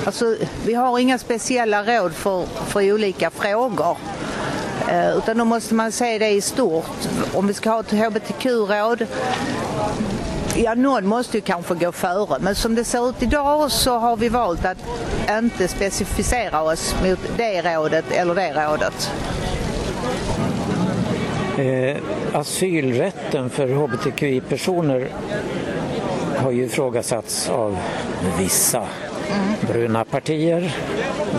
alltså, 0.04 0.37
vi 0.66 0.75
har 0.75 0.99
inga 0.99 1.18
speciella 1.18 1.82
råd 1.82 2.12
för, 2.14 2.47
för 2.66 2.92
olika 2.92 3.30
frågor. 3.30 3.97
Eh, 4.88 5.16
Utan 5.16 5.38
då 5.38 5.44
måste 5.44 5.75
man 5.75 5.92
se 5.92 6.18
det 6.18 6.30
i 6.30 6.40
stort. 6.40 7.08
Om 7.35 7.47
vi 7.47 7.54
ska 7.54 7.70
ha 7.70 7.80
ett 7.80 7.92
hbtq-råd, 7.92 9.06
ja 10.62 10.75
någon 10.75 11.07
måste 11.07 11.37
ju 11.37 11.41
kanske 11.41 11.75
gå 11.75 11.93
före. 11.93 12.38
Men 12.41 12.55
som 12.55 12.75
det 12.75 12.85
ser 12.85 13.09
ut 13.09 13.23
idag 13.23 13.71
så 13.71 13.99
har 13.99 14.17
vi 14.17 14.29
valt 14.29 14.65
att 14.65 14.79
inte 15.31 15.69
specificera 15.69 16.62
oss 16.62 16.95
mot 17.05 17.19
det 17.37 17.62
rådet 17.62 18.05
eller 18.11 18.35
det 18.35 18.53
rådet. 18.53 19.12
Eh, 21.59 21.97
asylrätten 22.41 23.50
för 23.50 23.69
hbtqi-personer 23.69 25.09
har 26.37 26.50
ju 26.50 26.65
ifrågasatts 26.65 27.49
av 27.49 27.79
vissa 28.38 28.87
bruna 29.61 30.05
partier. 30.05 30.77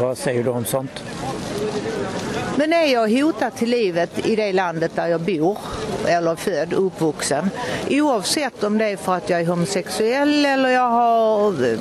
Vad 0.01 0.17
säger 0.17 0.43
du 0.43 0.49
om 0.49 0.65
sånt? 0.65 1.03
Men 2.55 2.73
är 2.73 2.85
jag 2.85 3.09
hotad 3.09 3.55
till 3.55 3.69
livet 3.69 4.27
i 4.27 4.35
det 4.35 4.53
landet 4.53 4.91
där 4.95 5.07
jag 5.07 5.21
bor 5.21 5.57
eller 6.07 6.35
född 6.35 6.73
och 6.73 6.85
uppvuxen 6.85 7.49
oavsett 7.89 8.63
om 8.63 8.77
det 8.77 8.85
är 8.85 8.97
för 8.97 9.15
att 9.15 9.29
jag 9.29 9.41
är 9.41 9.45
homosexuell 9.45 10.45
eller 10.45 10.69
jag 10.69 10.89
har, 10.89 11.63
eh, 11.63 11.79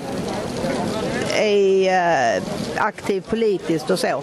är 1.42 2.37
eh, 2.37 2.42
aktiv 2.76 3.20
politiskt 3.20 3.90
och 3.90 3.98
så. 3.98 4.22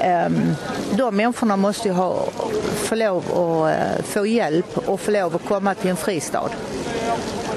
Ehm, 0.00 0.54
de 0.92 1.16
människorna 1.16 1.56
måste 1.56 1.88
ju 1.88 1.94
ha, 1.94 2.28
få 2.74 2.94
lov 2.94 3.18
att 3.18 3.74
eh, 3.74 4.04
få 4.04 4.26
hjälp 4.26 4.78
och 4.88 5.00
få 5.00 5.10
lov 5.10 5.36
att 5.36 5.44
komma 5.44 5.74
till 5.74 5.90
en 5.90 5.96
fristad. 5.96 6.50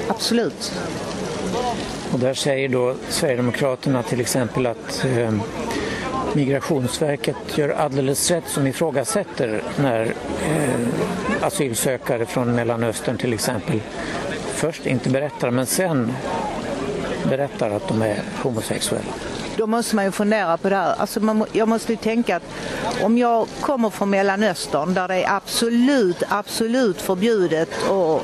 Absolut. 0.08 0.74
Och 2.14 2.20
där 2.20 2.34
säger 2.34 2.70
då 2.70 2.96
Sverigedemokraterna 3.10 4.04
till 4.04 4.22
exempel 4.22 4.66
att 4.66 5.06
ehm, 5.06 5.42
Migrationsverket 6.36 7.36
gör 7.58 7.70
alldeles 7.70 8.32
rätt 8.32 8.48
som 8.48 8.68
ifrågasätter 8.68 9.64
när 9.78 10.14
asylsökare 11.44 12.26
från 12.26 12.56
Mellanöstern 12.56 13.18
till 13.18 13.34
exempel 13.34 13.82
först 14.54 14.86
inte 14.86 15.10
berättar 15.10 15.52
men 15.52 15.66
sen 15.66 16.14
berättar 17.24 17.70
att 17.70 17.88
de 17.88 18.02
är 18.02 18.20
homosexuella. 18.44 19.14
Då 19.58 19.68
måste 19.68 19.96
man 19.96 20.06
ju 20.06 20.12
fundera 20.12 20.58
på 20.58 20.70
det 20.70 20.76
här. 20.76 20.96
Alltså 20.98 21.20
man, 21.20 21.46
jag 21.52 21.68
måste 21.68 21.92
ju 21.92 21.98
tänka 21.98 22.36
att 22.36 22.44
om 23.02 23.18
jag 23.18 23.48
kommer 23.62 23.90
från 23.90 24.10
Mellanöstern 24.10 24.94
där 24.94 25.08
det 25.08 25.24
är 25.24 25.36
absolut, 25.36 26.24
absolut 26.30 27.02
förbjudet 27.02 27.70
och 27.90 28.22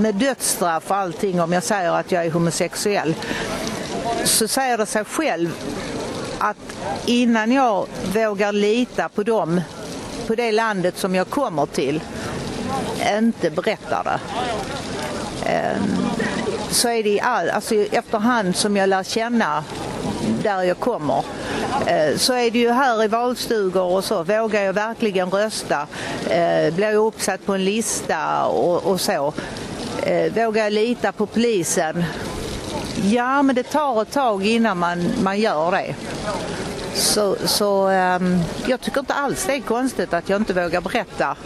med 0.00 0.14
dödsstraff 0.14 0.90
och 0.90 0.96
allting 0.96 1.40
om 1.40 1.52
jag 1.52 1.62
säger 1.62 1.92
att 1.92 2.12
jag 2.12 2.26
är 2.26 2.30
homosexuell. 2.30 3.14
Så 4.24 4.48
säger 4.48 4.78
det 4.78 4.86
sig 4.86 5.04
själv 5.04 5.54
att 6.38 6.56
innan 7.06 7.52
jag 7.52 7.86
vågar 8.14 8.52
lita 8.52 9.08
på 9.08 9.22
dem, 9.22 9.60
på 10.26 10.34
det 10.34 10.52
landet 10.52 10.98
som 10.98 11.14
jag 11.14 11.30
kommer 11.30 11.66
till, 11.66 12.00
inte 13.18 13.50
berättar 13.50 14.04
det 14.04 14.20
ehm, 15.50 16.10
så 16.70 16.88
är 16.88 17.02
det 17.02 17.08
i 17.10 17.20
all, 17.20 17.50
alltså 17.50 17.74
efterhand 17.74 18.56
som 18.56 18.76
jag 18.76 18.88
lär 18.88 19.02
känna 19.02 19.64
där 20.42 20.62
jag 20.62 20.78
kommer 20.78 21.24
eh, 21.86 22.16
så 22.16 22.32
är 22.32 22.50
det 22.50 22.58
ju 22.58 22.70
här 22.70 23.04
i 23.04 23.08
valstugor 23.08 23.82
och 23.82 24.04
så. 24.04 24.22
Vågar 24.22 24.62
jag 24.62 24.72
verkligen 24.72 25.30
rösta? 25.30 25.86
Eh, 26.30 26.74
blir 26.74 26.90
jag 26.90 26.94
uppsatt 26.94 27.46
på 27.46 27.54
en 27.54 27.64
lista 27.64 28.44
och, 28.44 28.86
och 28.86 29.00
så? 29.00 29.32
Eh, 30.02 30.32
vågar 30.32 30.64
jag 30.64 30.72
lita 30.72 31.12
på 31.12 31.26
polisen? 31.26 32.04
Ja, 33.02 33.42
men 33.42 33.54
det 33.54 33.62
tar 33.62 34.02
ett 34.02 34.12
tag 34.12 34.46
innan 34.46 34.78
man, 34.78 35.10
man 35.22 35.40
gör 35.40 35.70
det. 35.70 35.94
Så, 36.94 37.36
så 37.44 37.88
um, 37.88 38.40
jag 38.66 38.80
tycker 38.80 39.00
inte 39.00 39.14
alls 39.14 39.44
det 39.46 39.54
är 39.54 39.60
konstigt 39.60 40.14
att 40.14 40.28
jag 40.28 40.40
inte 40.40 40.52
vågar 40.52 40.80
berätta 40.80 41.36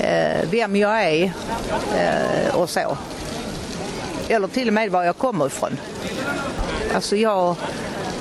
uh, 0.00 0.50
vem 0.50 0.76
jag 0.76 1.04
är 1.04 1.24
uh, 1.24 2.54
och 2.54 2.70
så. 2.70 2.98
Eller 4.28 4.48
till 4.48 4.68
och 4.68 4.74
med 4.74 4.90
var 4.90 5.04
jag 5.04 5.18
kommer 5.18 5.46
ifrån. 5.46 5.78
Alltså 6.94 7.16
jag, 7.16 7.56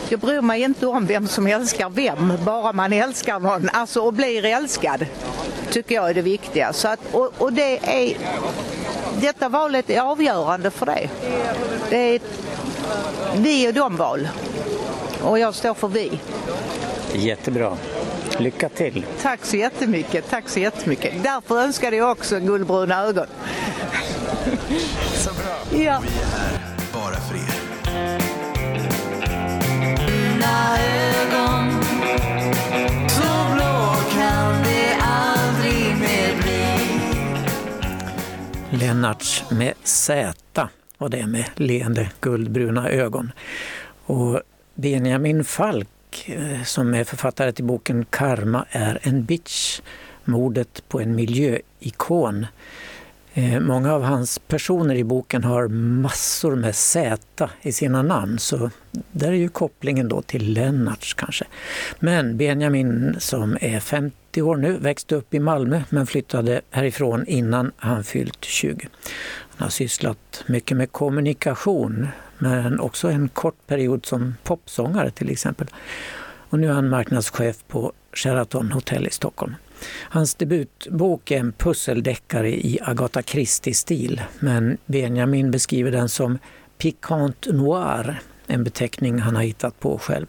jag 0.09 0.19
bryr 0.19 0.41
mig 0.41 0.61
inte 0.61 0.87
om 0.87 1.05
vem 1.05 1.27
som 1.27 1.47
älskar 1.47 1.89
vem, 1.89 2.33
bara 2.45 2.73
man 2.73 2.93
älskar 2.93 3.39
någon. 3.39 3.69
Alltså 3.73 4.01
och 4.01 4.13
blir 4.13 4.45
älskad, 4.45 5.05
tycker 5.69 5.95
jag 5.95 6.09
är 6.09 6.13
det 6.13 6.21
viktiga. 6.21 6.73
Så 6.73 6.87
att, 6.87 6.99
och, 7.11 7.31
och 7.37 7.53
det 7.53 7.79
är, 8.03 8.17
detta 9.21 9.49
valet 9.49 9.89
är 9.89 10.01
avgörande 10.01 10.71
för 10.71 10.85
det. 10.85 11.09
Det 11.89 11.97
är 11.97 12.15
ett 12.15 12.39
vi 13.35 13.69
och 13.69 13.73
de 13.73 13.95
val. 13.95 14.27
Och 15.21 15.39
jag 15.39 15.55
står 15.55 15.73
för 15.73 15.87
vi. 15.87 16.19
Jättebra. 17.13 17.77
Lycka 18.37 18.69
till! 18.69 19.05
Tack 19.21 19.45
så 19.45 19.57
jättemycket, 19.57 20.29
tack 20.29 20.49
så 20.49 20.59
jättemycket. 20.59 21.23
Därför 21.23 21.59
önskade 21.59 21.95
jag 21.95 22.11
också 22.11 22.39
guldbruna 22.39 23.03
ögon. 23.03 23.25
Så 25.13 25.29
bra. 25.33 25.79
Ja. 25.79 26.01
Vi 26.01 26.07
är 26.07 26.25
här 26.25 26.59
bara 26.93 27.15
för 27.15 27.35
er. 27.35 27.59
Dina 30.07 30.77
ögon 30.77 31.81
Så 33.09 33.53
blå 33.55 33.95
kan 34.13 34.63
det 34.63 34.97
aldrig 35.01 35.97
mer 35.99 36.35
bli 36.41 36.63
Lennarts 38.85 39.43
med 39.51 39.73
Z 39.83 40.69
och 40.97 41.09
det 41.09 41.27
med 41.27 41.45
leende 41.55 42.11
guldbruna 42.21 42.89
ögon. 42.89 43.31
Och 44.05 44.41
Benjamin 44.79 45.43
Falk 45.43 45.87
eh, 46.25 46.63
som 46.63 46.93
är 46.93 47.03
författare 47.03 47.51
till 47.51 47.63
boken 47.63 48.05
Karma 48.09 48.65
är 48.69 48.99
en 49.01 49.23
bitch, 49.23 49.81
mordet 50.25 50.83
på 50.87 51.01
en 51.01 51.15
miljöikon. 51.15 52.45
Eh, 53.33 53.59
många 53.59 53.93
av 53.93 54.03
hans 54.03 54.39
personer 54.39 54.95
i 54.95 55.03
boken 55.03 55.43
har 55.43 55.67
massor 55.67 56.55
med 56.55 56.75
Z 56.75 57.49
i 57.61 57.71
sina 57.71 58.01
namn 58.01 58.39
så 58.39 58.69
där 59.11 59.27
är 59.27 59.35
ju 59.35 59.49
kopplingen 59.49 60.09
då 60.09 60.21
till 60.21 60.53
Lennarts 60.53 61.13
kanske. 61.13 61.45
Men 61.99 62.37
Benjamin 62.37 63.15
som 63.19 63.57
är 63.61 63.79
50 63.79 64.41
år 64.41 64.55
nu 64.55 64.77
växte 64.77 65.15
upp 65.15 65.33
i 65.33 65.39
Malmö 65.39 65.81
men 65.89 66.07
flyttade 66.07 66.61
härifrån 66.71 67.25
innan 67.27 67.71
han 67.77 68.03
fyllt 68.03 68.45
20. 68.45 68.87
Han 69.57 69.65
har 69.65 69.69
sysslat 69.69 70.43
mycket 70.47 70.77
med 70.77 70.91
kommunikation 70.91 72.07
men 72.39 72.79
också 72.79 73.07
en 73.07 73.29
kort 73.29 73.67
period 73.67 74.05
som 74.05 74.35
popsångare 74.43 75.11
till 75.11 75.29
exempel. 75.29 75.67
Och 76.49 76.59
nu 76.59 76.67
är 76.67 76.71
han 76.71 76.89
marknadschef 76.89 77.57
på 77.67 77.93
Sheraton 78.13 78.71
Hotel 78.71 79.07
i 79.07 79.11
Stockholm. 79.11 79.55
Hans 80.01 80.35
debutbok 80.35 81.31
är 81.31 81.39
en 81.39 81.51
pusseldeckare 81.51 82.49
i 82.49 82.79
Agatha 82.81 83.21
Christie-stil 83.21 84.21
men 84.39 84.77
Benjamin 84.85 85.51
beskriver 85.51 85.91
den 85.91 86.09
som 86.09 86.37
pikant 86.77 87.47
noir, 87.51 88.21
en 88.47 88.63
beteckning 88.63 89.19
han 89.19 89.35
har 89.35 89.43
hittat 89.43 89.79
på 89.79 89.97
själv. 89.97 90.25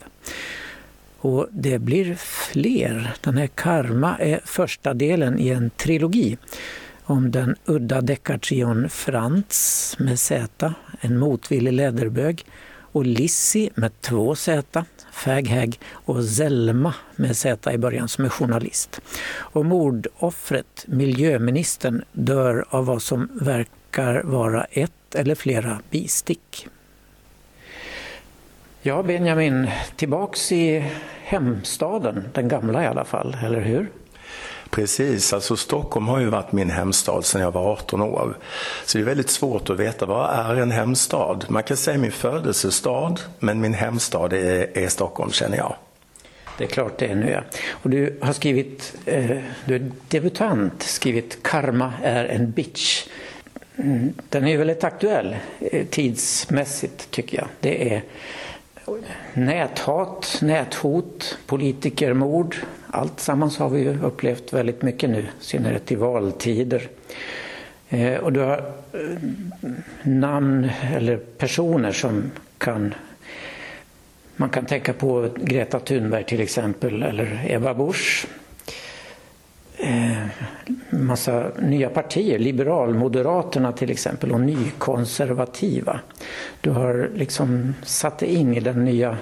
Och 1.19 1.49
det 1.50 1.79
blir 1.79 2.14
fler. 2.14 3.14
Den 3.21 3.37
här 3.37 3.47
Karma 3.47 4.17
är 4.19 4.40
första 4.45 4.95
delen 4.95 5.38
i 5.38 5.49
en 5.49 5.71
trilogi 5.71 6.38
om 7.11 7.31
den 7.31 7.57
udda 7.64 8.00
deckartrion 8.00 8.88
Frans 8.88 9.97
med 9.99 10.19
Z, 10.19 10.75
en 11.00 11.19
motvillig 11.19 11.73
läderbög 11.73 12.45
och 12.93 13.07
Lissi 13.07 13.71
med 13.75 14.00
två 14.00 14.35
Z, 14.35 14.85
Faghag 15.12 15.79
och 15.93 16.25
Zelma 16.25 16.95
med 17.17 17.37
Z 17.37 17.73
i 17.73 17.79
början 17.79 18.09
som 18.09 18.25
är 18.25 18.29
journalist. 18.29 19.00
Och 19.33 19.67
mordoffret, 19.67 20.85
miljöministern, 20.87 22.05
dör 22.12 22.64
av 22.69 22.87
vad 22.87 23.02
som 23.02 23.29
verkar 23.33 24.23
vara 24.23 24.64
ett 24.64 25.14
eller 25.14 25.35
flera 25.35 25.81
bistick. 25.90 26.69
Ja, 28.83 29.02
Benjamin, 29.02 29.71
tillbaks 29.97 30.52
i 30.52 30.85
hemstaden, 31.23 32.25
den 32.33 32.49
gamla 32.49 32.85
i 32.85 32.87
alla 32.87 33.05
fall, 33.05 33.37
eller 33.45 33.61
hur? 33.61 33.88
Precis, 34.71 35.33
alltså 35.33 35.57
Stockholm 35.57 36.09
har 36.09 36.21
ju 36.21 36.27
varit 36.27 36.53
min 36.53 36.71
hemstad 36.71 37.25
sedan 37.25 37.41
jag 37.41 37.50
var 37.50 37.73
18 37.73 38.00
år. 38.03 38.39
Så 38.85 38.99
det 38.99 39.05
är 39.05 39.07
väldigt 39.07 39.31
svårt 39.31 39.71
att 39.71 39.81
veta 39.81 40.07
vad 40.07 40.31
är 40.31 40.57
en 40.57 40.71
hemstad. 40.71 41.45
Man 41.49 41.62
kan 41.62 41.77
säga 41.77 41.99
min 41.99 42.12
födelsestad, 42.12 43.21
men 43.39 43.61
min 43.61 43.75
hemstad 43.75 44.33
är, 44.33 44.79
är 44.79 44.89
Stockholm 44.89 45.31
känner 45.33 45.57
jag. 45.57 45.75
Det 46.59 46.65
är 46.65 46.69
klart 46.69 46.99
det 46.99 47.07
är 47.07 47.15
nu 47.15 47.31
ja. 47.31 47.41
Och 47.71 47.91
du 47.91 48.19
har 48.23 48.33
skrivit, 48.33 48.95
eh, 49.05 49.37
du 49.65 49.75
är 49.75 49.91
debutant, 50.09 50.83
skrivit 50.83 51.43
Karma 51.43 51.93
är 52.03 52.25
en 52.25 52.50
bitch. 52.50 53.07
Mm, 53.77 54.15
den 54.29 54.45
är 54.45 54.50
ju 54.50 54.57
väldigt 54.57 54.85
aktuell 54.85 55.37
eh, 55.61 55.87
tidsmässigt 55.87 57.11
tycker 57.11 57.39
jag. 57.39 57.47
Det 57.61 57.95
är 57.95 58.03
näthat, 59.35 60.39
näthot, 60.43 61.39
politikermord. 61.47 62.57
Allt 62.92 63.21
sammans 63.21 63.58
har 63.58 63.69
vi 63.69 63.80
ju 63.80 64.02
upplevt 64.02 64.52
väldigt 64.52 64.82
mycket 64.82 65.10
nu, 65.10 65.19
i 65.19 65.26
synnerhet 65.41 65.93
i 65.93 65.95
valtider. 65.95 66.88
Eh, 67.88 68.15
Och 68.15 68.32
du 68.32 68.41
har 68.41 68.73
eh, 68.93 69.00
namn 70.02 70.71
eller 70.95 71.17
personer 71.17 71.93
som 71.93 72.30
kan 72.58 72.95
man 74.36 74.49
kan 74.50 74.67
tänka 74.67 74.93
på 74.93 75.28
Greta 75.36 75.80
Thunberg 75.80 76.25
till 76.25 76.41
exempel 76.41 77.02
eller 77.02 77.47
Ebba 77.49 77.75
Busch. 77.75 78.26
Eh, 79.78 80.26
massa 80.91 81.50
nya 81.58 81.88
partier, 81.88 82.38
Liberalmoderaterna 82.38 83.73
till 83.73 83.91
exempel 83.91 84.32
och 84.32 84.41
nykonservativa. 84.41 86.00
Du 86.60 86.71
har 86.71 87.10
liksom 87.15 87.75
satt 87.82 88.19
dig 88.19 88.28
in 88.34 88.54
i 88.54 88.60
den 88.60 88.84
nya, 88.84 89.19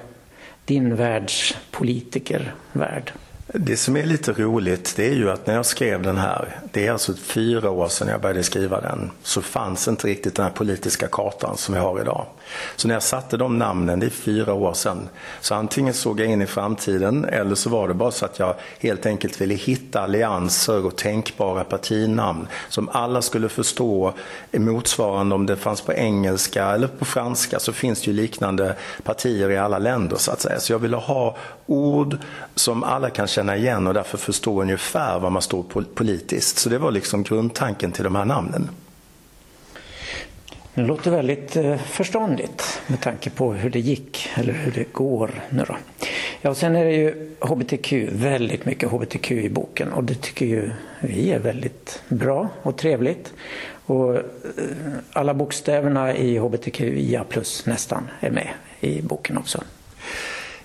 din 0.64 0.97
världs 0.97 1.57
politikervärld. 1.71 3.12
Det 3.55 3.77
som 3.77 3.97
är 3.97 4.05
lite 4.05 4.33
roligt 4.33 4.97
det 4.97 5.09
är 5.09 5.15
ju 5.15 5.31
att 5.31 5.47
när 5.47 5.55
jag 5.55 5.67
skrev 5.67 6.03
den 6.03 6.17
här, 6.17 6.57
det 6.73 6.87
är 6.87 6.93
alltså 6.93 7.15
fyra 7.15 7.71
år 7.71 7.89
sedan 7.89 8.09
jag 8.09 8.21
började 8.21 8.43
skriva 8.43 8.81
den, 8.81 9.11
så 9.23 9.43
fanns 9.43 9.89
inte 9.89 10.07
riktigt 10.07 10.35
den 10.35 10.45
här 10.45 10.53
politiska 10.53 11.09
kartan 11.09 11.57
som 11.57 11.75
vi 11.75 11.81
har 11.81 12.01
idag. 12.01 12.27
Så 12.77 12.89
när 12.89 12.95
jag 12.95 13.03
satte 13.03 13.37
de 13.37 13.59
namnen, 13.59 14.01
det 14.01 14.07
är 14.07 14.11
fyra 14.11 14.53
år 14.53 14.75
sedan, 14.75 15.09
så 15.41 15.55
antingen 15.55 15.95
såg 15.95 16.21
jag 16.21 16.29
in 16.29 16.43
i 16.43 16.47
framtiden 16.47 17.25
eller 17.25 17.55
så 17.55 17.71
var 17.71 17.89
det 17.89 17.95
bara 17.95 18.11
så 18.11 18.25
att 18.25 18.39
jag 18.39 18.55
helt 18.79 19.07
enkelt 19.07 19.41
ville 19.41 19.55
hitta 19.55 20.01
allianser 20.01 20.87
och 20.87 20.97
tänkbara 20.97 21.65
partinamn 21.65 22.47
som 22.69 22.89
alla 22.93 23.23
skulle 23.23 23.49
förstå 23.49 24.13
motsvarande 24.53 25.35
om 25.35 25.47
det 25.47 25.57
fanns 25.57 25.81
på 25.81 25.93
engelska 25.93 26.65
eller 26.65 26.89
på 26.89 27.05
franska 27.05 27.59
så 27.59 27.73
finns 27.73 28.01
det 28.01 28.07
ju 28.07 28.13
liknande 28.13 28.77
partier 29.03 29.51
i 29.51 29.59
alla 29.59 29.79
länder 29.79 30.17
så 30.17 30.33
att 30.33 30.41
säga. 30.41 30.61
Så 30.61 30.73
jag 30.73 30.79
ville 30.79 30.97
ha 30.97 31.37
ord 31.67 32.17
som 32.55 32.85
alla 32.85 33.11
kan 33.11 33.27
känna 33.27 33.38
igen 33.46 33.87
och 33.87 33.94
därför 33.94 34.18
förstå 34.18 34.62
ungefär 34.62 35.18
var 35.18 35.31
man 35.31 35.42
står 35.42 35.62
politiskt. 35.94 36.59
Så 36.59 36.68
det 36.68 36.79
var 36.79 36.90
liksom 36.90 37.22
grundtanken 37.22 37.92
till 37.92 38.05
de 38.05 38.14
här 38.14 38.24
namnen. 38.24 38.68
Det 40.74 40.85
låter 40.85 41.11
väldigt 41.11 41.57
eh, 41.57 41.77
förståndigt 41.77 42.81
med 42.87 43.01
tanke 43.01 43.31
på 43.31 43.53
hur 43.53 43.70
det 43.70 43.81
gick, 43.81 44.29
eller 44.35 44.53
hur 44.53 44.72
det 44.72 44.92
går 44.92 45.31
nu 45.51 45.64
då. 45.68 45.77
Ja, 46.40 46.51
och 46.51 46.57
sen 46.57 46.77
är 46.77 46.85
det 46.85 46.92
ju 46.92 47.31
HBTQ, 47.40 47.92
väldigt 48.12 48.64
mycket 48.64 48.90
HBTQ 48.90 49.33
i 49.33 49.48
boken 49.48 49.92
och 49.92 50.05
det 50.05 50.14
tycker 50.14 50.46
ju 50.46 50.70
vi 51.01 51.31
är 51.31 51.38
väldigt 51.38 52.03
bra 52.09 52.48
och 52.62 52.77
trevligt. 52.77 53.33
Och 53.87 54.14
eh, 54.16 54.22
alla 55.12 55.35
bokstäverna 55.35 56.16
i 56.16 56.38
HBTQIA 56.38 57.24
plus 57.24 57.66
nästan 57.66 58.11
är 58.20 58.31
med 58.31 58.48
i 58.81 59.03
boken 59.03 59.38
också. 59.38 59.62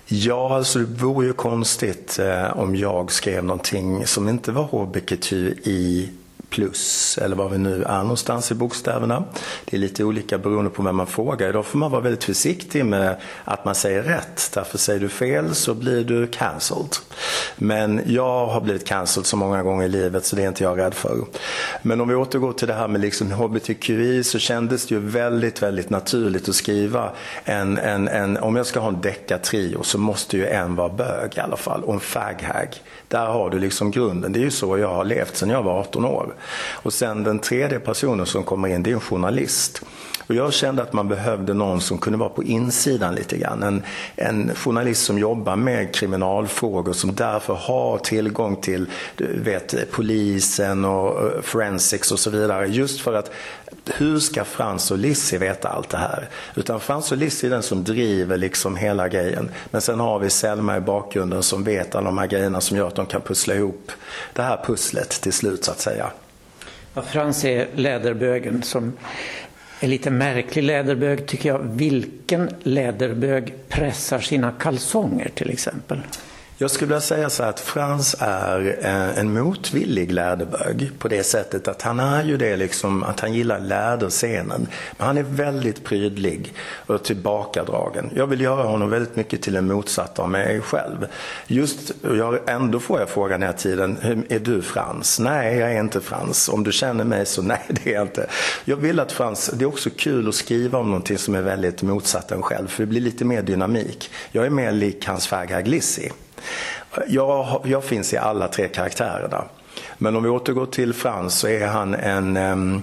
Ja, 0.06 0.56
alltså 0.56 0.78
det 0.78 1.02
vore 1.04 1.26
ju 1.26 1.32
konstigt 1.32 2.18
eh, 2.18 2.58
om 2.58 2.76
jag 2.76 3.12
skrev 3.12 3.44
någonting 3.44 4.06
som 4.06 4.28
inte 4.28 4.52
var 4.52 4.64
HBTQI 4.64 6.10
plus 6.54 7.18
eller 7.18 7.36
vad 7.36 7.50
vi 7.50 7.58
nu 7.58 7.82
är 7.82 8.02
någonstans 8.02 8.50
i 8.50 8.54
bokstäverna. 8.54 9.24
Det 9.64 9.76
är 9.76 9.80
lite 9.80 10.04
olika 10.04 10.38
beroende 10.38 10.70
på 10.70 10.82
vem 10.82 10.96
man 10.96 11.06
frågar. 11.06 11.48
Idag 11.48 11.66
får 11.66 11.78
man 11.78 11.90
vara 11.90 12.00
väldigt 12.00 12.24
försiktig 12.24 12.86
med 12.86 13.16
att 13.44 13.64
man 13.64 13.74
säger 13.74 14.02
rätt. 14.02 14.50
Därför 14.54 14.78
säger 14.78 15.00
du 15.00 15.08
fel 15.08 15.54
så 15.54 15.74
blir 15.74 16.04
du 16.04 16.26
cancelled. 16.26 16.96
Men 17.56 18.00
jag 18.06 18.46
har 18.46 18.60
blivit 18.60 18.86
cancelled 18.86 19.26
så 19.26 19.36
många 19.36 19.62
gånger 19.62 19.84
i 19.84 19.88
livet 19.88 20.24
så 20.24 20.36
det 20.36 20.42
är 20.42 20.48
inte 20.48 20.64
jag 20.64 20.78
rädd 20.78 20.94
för. 20.94 21.24
Men 21.82 22.00
om 22.00 22.08
vi 22.08 22.14
återgår 22.14 22.52
till 22.52 22.68
det 22.68 22.74
här 22.74 22.88
med 22.88 23.00
liksom 23.00 23.32
HBTQI 23.32 24.24
så 24.24 24.38
kändes 24.38 24.86
det 24.86 24.94
ju 24.94 25.00
väldigt, 25.00 25.62
väldigt 25.62 25.90
naturligt 25.90 26.48
att 26.48 26.54
skriva 26.54 27.10
en, 27.44 27.78
en, 27.78 28.08
en 28.08 28.36
om 28.36 28.56
jag 28.56 28.66
ska 28.66 28.80
ha 28.80 28.88
en 28.88 29.00
deckartrio 29.00 29.82
så 29.82 29.98
måste 29.98 30.36
ju 30.36 30.46
en 30.46 30.76
vara 30.76 30.88
bög 30.88 31.32
i 31.36 31.40
alla 31.40 31.56
fall 31.56 31.84
och 31.84 31.94
en 31.94 32.00
faghag. 32.00 32.68
Där 33.08 33.26
har 33.26 33.50
du 33.50 33.58
liksom 33.58 33.90
grunden. 33.90 34.32
Det 34.32 34.38
är 34.38 34.44
ju 34.44 34.50
så 34.50 34.78
jag 34.78 34.94
har 34.94 35.04
levt 35.04 35.36
sedan 35.36 35.50
jag 35.50 35.62
var 35.62 35.80
18 35.80 36.04
år. 36.04 36.34
Och 36.72 36.92
sen 36.92 37.24
den 37.24 37.38
tredje 37.38 37.80
personen 37.80 38.26
som 38.26 38.44
kommer 38.44 38.68
in, 38.68 38.82
det 38.82 38.90
är 38.90 38.94
en 38.94 39.00
journalist. 39.00 39.82
Och 40.26 40.34
jag 40.34 40.52
kände 40.52 40.82
att 40.82 40.92
man 40.92 41.08
behövde 41.08 41.54
någon 41.54 41.80
som 41.80 41.98
kunde 41.98 42.18
vara 42.18 42.28
på 42.28 42.42
insidan 42.42 43.14
lite 43.14 43.38
grann. 43.38 43.62
En, 43.62 43.82
en 44.16 44.54
journalist 44.54 45.04
som 45.04 45.18
jobbar 45.18 45.56
med 45.56 45.94
kriminalfrågor 45.94 46.92
som 46.92 47.14
därför 47.14 47.54
har 47.54 47.98
tillgång 47.98 48.56
till 48.56 48.86
du 49.16 49.40
vet, 49.40 49.90
polisen 49.90 50.84
och 50.84 51.22
eh, 51.22 51.40
forensics 51.42 52.12
och 52.12 52.18
så 52.18 52.30
vidare. 52.30 52.66
Just 52.66 53.00
för 53.00 53.14
att 53.14 53.30
hur 53.86 54.18
ska 54.18 54.44
Frans 54.44 54.90
och 54.90 54.98
Lissi 54.98 55.38
veta 55.38 55.68
allt 55.68 55.88
det 55.88 55.96
här? 55.96 56.28
Utan 56.54 56.80
Frans 56.80 57.12
och 57.12 57.18
Lissi 57.18 57.46
är 57.46 57.50
den 57.50 57.62
som 57.62 57.84
driver 57.84 58.36
liksom 58.36 58.76
hela 58.76 59.08
grejen. 59.08 59.50
Men 59.70 59.80
sen 59.80 60.00
har 60.00 60.18
vi 60.18 60.30
Selma 60.30 60.76
i 60.76 60.80
bakgrunden 60.80 61.42
som 61.42 61.64
vet 61.64 61.94
alla 61.94 62.06
de 62.06 62.18
här 62.18 62.26
grejerna 62.26 62.60
som 62.60 62.76
gör 62.76 62.88
att 62.88 62.94
de 62.94 63.06
kan 63.06 63.20
pussla 63.20 63.54
ihop 63.54 63.92
det 64.32 64.42
här 64.42 64.64
pusslet 64.66 65.10
till 65.10 65.32
slut 65.32 65.64
så 65.64 65.70
att 65.70 65.80
säga. 65.80 66.10
Ja, 66.94 67.02
Frans 67.02 67.44
är 67.44 67.66
läderbögen 67.74 68.62
som 68.62 68.92
är 69.80 69.88
lite 69.88 70.10
märklig 70.10 70.62
läderbög 70.62 71.26
tycker 71.26 71.48
jag. 71.48 71.58
Vilken 71.58 72.50
läderbög 72.62 73.54
pressar 73.68 74.20
sina 74.20 74.52
kalsonger 74.52 75.30
till 75.34 75.50
exempel? 75.50 76.00
Jag 76.58 76.70
skulle 76.70 76.88
vilja 76.88 77.00
säga 77.00 77.30
så 77.30 77.42
här 77.42 77.50
att 77.50 77.60
Frans 77.60 78.16
är 78.18 78.78
eh, 78.82 79.18
en 79.18 79.32
motvillig 79.32 80.12
lärdebög 80.12 80.90
på 80.98 81.08
det 81.08 81.22
sättet 81.22 81.68
att 81.68 81.82
han 81.82 82.00
är 82.00 82.24
ju 82.24 82.36
det 82.36 82.56
liksom 82.56 83.02
att 83.02 83.20
han 83.20 83.34
gillar 83.34 83.60
läderscenen. 83.60 84.66
Men 84.96 85.06
han 85.06 85.18
är 85.18 85.22
väldigt 85.22 85.84
prydlig 85.84 86.54
och 86.86 87.04
tillbakadragen. 87.04 88.10
Jag 88.14 88.26
vill 88.26 88.40
göra 88.40 88.62
honom 88.62 88.90
väldigt 88.90 89.16
mycket 89.16 89.42
till 89.42 89.56
en 89.56 89.66
motsatt 89.66 90.18
av 90.18 90.30
mig 90.30 90.60
själv. 90.60 91.06
Just, 91.46 91.92
jag, 92.02 92.38
ändå 92.46 92.80
får 92.80 93.00
jag 93.00 93.08
frågan 93.08 93.42
hela 93.42 93.52
tiden, 93.52 94.24
är 94.28 94.38
du 94.38 94.62
Frans? 94.62 95.18
Nej, 95.18 95.56
jag 95.56 95.72
är 95.72 95.80
inte 95.80 96.00
Frans. 96.00 96.48
Om 96.48 96.64
du 96.64 96.72
känner 96.72 97.04
mig 97.04 97.26
så 97.26 97.42
nej, 97.42 97.62
det 97.68 97.90
är 97.90 97.94
jag 97.94 98.02
inte. 98.02 98.26
Jag 98.64 98.76
vill 98.76 99.00
att 99.00 99.12
Frans, 99.12 99.50
det 99.54 99.64
är 99.64 99.68
också 99.68 99.90
kul 99.96 100.28
att 100.28 100.34
skriva 100.34 100.78
om 100.78 100.86
någonting 100.86 101.18
som 101.18 101.34
är 101.34 101.42
väldigt 101.42 101.82
motsatt 101.82 102.32
en 102.32 102.42
själv, 102.42 102.68
för 102.68 102.82
det 102.82 102.86
blir 102.86 103.00
lite 103.00 103.24
mer 103.24 103.42
dynamik. 103.42 104.10
Jag 104.32 104.46
är 104.46 104.50
mer 104.50 104.72
lik 104.72 105.06
hans 105.06 105.26
Ferghar 105.26 105.60
Glissi. 105.60 106.10
Jag, 107.06 107.62
jag 107.64 107.84
finns 107.84 108.12
i 108.14 108.16
alla 108.16 108.48
tre 108.48 108.68
karaktärerna. 108.68 109.44
Men 109.98 110.16
om 110.16 110.22
vi 110.22 110.28
återgår 110.28 110.66
till 110.66 110.94
Frans 110.94 111.34
så 111.34 111.48
är 111.48 111.66
han 111.66 111.94
en 111.94 112.36
um, 112.36 112.82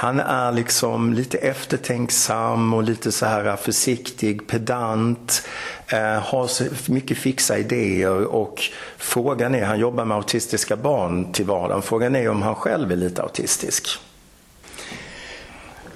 han 0.00 0.20
är 0.20 0.52
liksom 0.52 1.12
lite 1.12 1.38
eftertänksam 1.38 2.74
och 2.74 2.82
lite 2.82 3.12
så 3.12 3.26
här 3.26 3.56
försiktig, 3.56 4.46
pedant, 4.46 5.48
eh, 5.92 5.98
har 5.98 6.50
mycket 6.90 7.18
fixa 7.18 7.58
idéer 7.58 8.24
och 8.24 8.62
frågan 8.96 9.54
är, 9.54 9.64
han 9.64 9.78
jobbar 9.78 10.04
med 10.04 10.16
autistiska 10.16 10.76
barn 10.76 11.32
till 11.32 11.44
vardagen, 11.44 11.82
frågan 11.82 12.16
är 12.16 12.28
om 12.28 12.42
han 12.42 12.54
själv 12.54 12.92
är 12.92 12.96
lite 12.96 13.22
autistisk. 13.22 13.88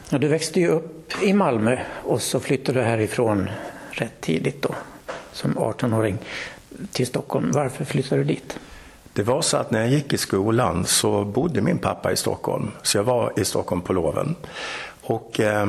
Ja, 0.09 0.19
du 0.19 0.29
växte 0.29 0.61
ju 0.61 0.69
upp 0.69 1.23
i 1.23 1.33
Malmö 1.33 1.79
och 2.05 2.23
så 2.23 2.41
flyttade 2.41 2.79
du 2.79 2.85
härifrån 2.85 3.51
rätt 3.91 4.21
tidigt 4.21 4.63
då, 4.63 4.75
som 5.33 5.59
18-åring 5.59 6.19
till 6.93 7.07
Stockholm. 7.07 7.51
Varför 7.53 7.85
flyttade 7.85 8.21
du 8.21 8.25
dit? 8.25 8.59
Det 9.13 9.23
var 9.23 9.43
så 9.43 9.57
att 9.57 9.71
när 9.71 9.81
jag 9.81 9.91
gick 9.91 10.13
i 10.13 10.19
skolan 10.19 10.85
så 10.87 11.25
bodde 11.25 11.61
min 11.61 11.79
pappa 11.79 12.13
i 12.13 12.17
Stockholm. 12.17 12.71
Så 12.83 12.99
jag 12.99 13.05
var 13.05 13.33
i 13.37 13.45
Stockholm 13.45 13.81
på 13.81 13.93
loven. 13.93 14.35
Och 15.03 15.41
eh, 15.41 15.67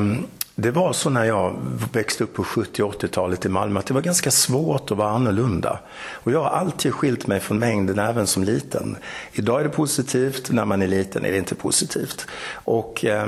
det 0.55 0.71
var 0.71 0.93
så 0.93 1.09
när 1.09 1.25
jag 1.25 1.55
växte 1.93 2.23
upp 2.23 2.33
på 2.33 2.43
70 2.43 2.83
80-talet 2.83 3.45
i 3.45 3.49
Malmö 3.49 3.79
att 3.79 3.85
det 3.85 3.93
var 3.93 4.01
ganska 4.01 4.31
svårt 4.31 4.91
att 4.91 4.97
vara 4.97 5.09
annorlunda. 5.09 5.79
Och 6.11 6.31
jag 6.31 6.43
har 6.43 6.49
alltid 6.49 6.93
skilt 6.93 7.27
mig 7.27 7.39
från 7.39 7.59
mängden 7.59 7.99
även 7.99 8.27
som 8.27 8.43
liten. 8.43 8.97
Idag 9.33 9.59
är 9.59 9.63
det 9.63 9.69
positivt, 9.69 10.51
när 10.51 10.65
man 10.65 10.81
är 10.81 10.87
liten 10.87 11.25
är 11.25 11.31
det 11.31 11.37
inte 11.37 11.55
positivt. 11.55 12.27
Och 12.51 13.05
eh, 13.05 13.27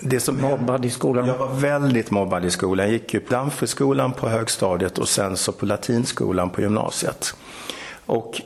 det 0.00 0.20
som 0.20 0.40
mobbad 0.40 0.84
i 0.84 0.90
skolan? 0.90 1.26
Jag 1.26 1.38
var 1.38 1.54
väldigt 1.54 2.10
mobbad 2.10 2.44
i 2.44 2.50
skolan. 2.50 2.86
Jag 2.86 2.92
gick 2.92 3.14
ju 3.14 3.20
på 3.20 3.32
Danfryskolan 3.32 4.12
på 4.12 4.28
högstadiet 4.28 4.98
och 4.98 5.08
sen 5.08 5.36
så 5.36 5.52
på 5.52 5.66
latinskolan 5.66 6.50
på 6.50 6.60
gymnasiet. 6.60 7.36
Och 8.06 8.40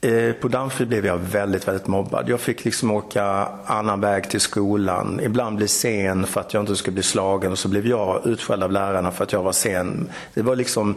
eh, 0.00 0.32
på 0.32 0.48
Danfry 0.48 0.86
blev 0.86 1.06
jag 1.06 1.18
väldigt, 1.18 1.68
väldigt 1.68 1.86
mobbad. 1.86 2.28
Jag 2.28 2.40
fick 2.40 2.64
liksom 2.64 2.90
åka 2.90 3.48
annan 3.66 4.00
väg 4.00 4.30
till 4.30 4.40
skolan. 4.40 5.20
Ibland 5.22 5.56
bli 5.56 5.68
sen 5.68 6.26
för 6.26 6.40
att 6.40 6.54
jag 6.54 6.62
inte 6.62 6.76
skulle 6.76 6.94
bli 6.94 7.02
slagen 7.02 7.52
och 7.52 7.58
så 7.58 7.68
blev 7.68 7.86
jag 7.86 8.26
utskälld 8.26 8.62
av 8.62 8.72
lärarna 8.72 9.10
för 9.10 9.24
att 9.24 9.32
jag 9.32 9.42
var 9.42 9.52
sen. 9.52 10.08
Det 10.34 10.42
var 10.42 10.56
liksom, 10.56 10.94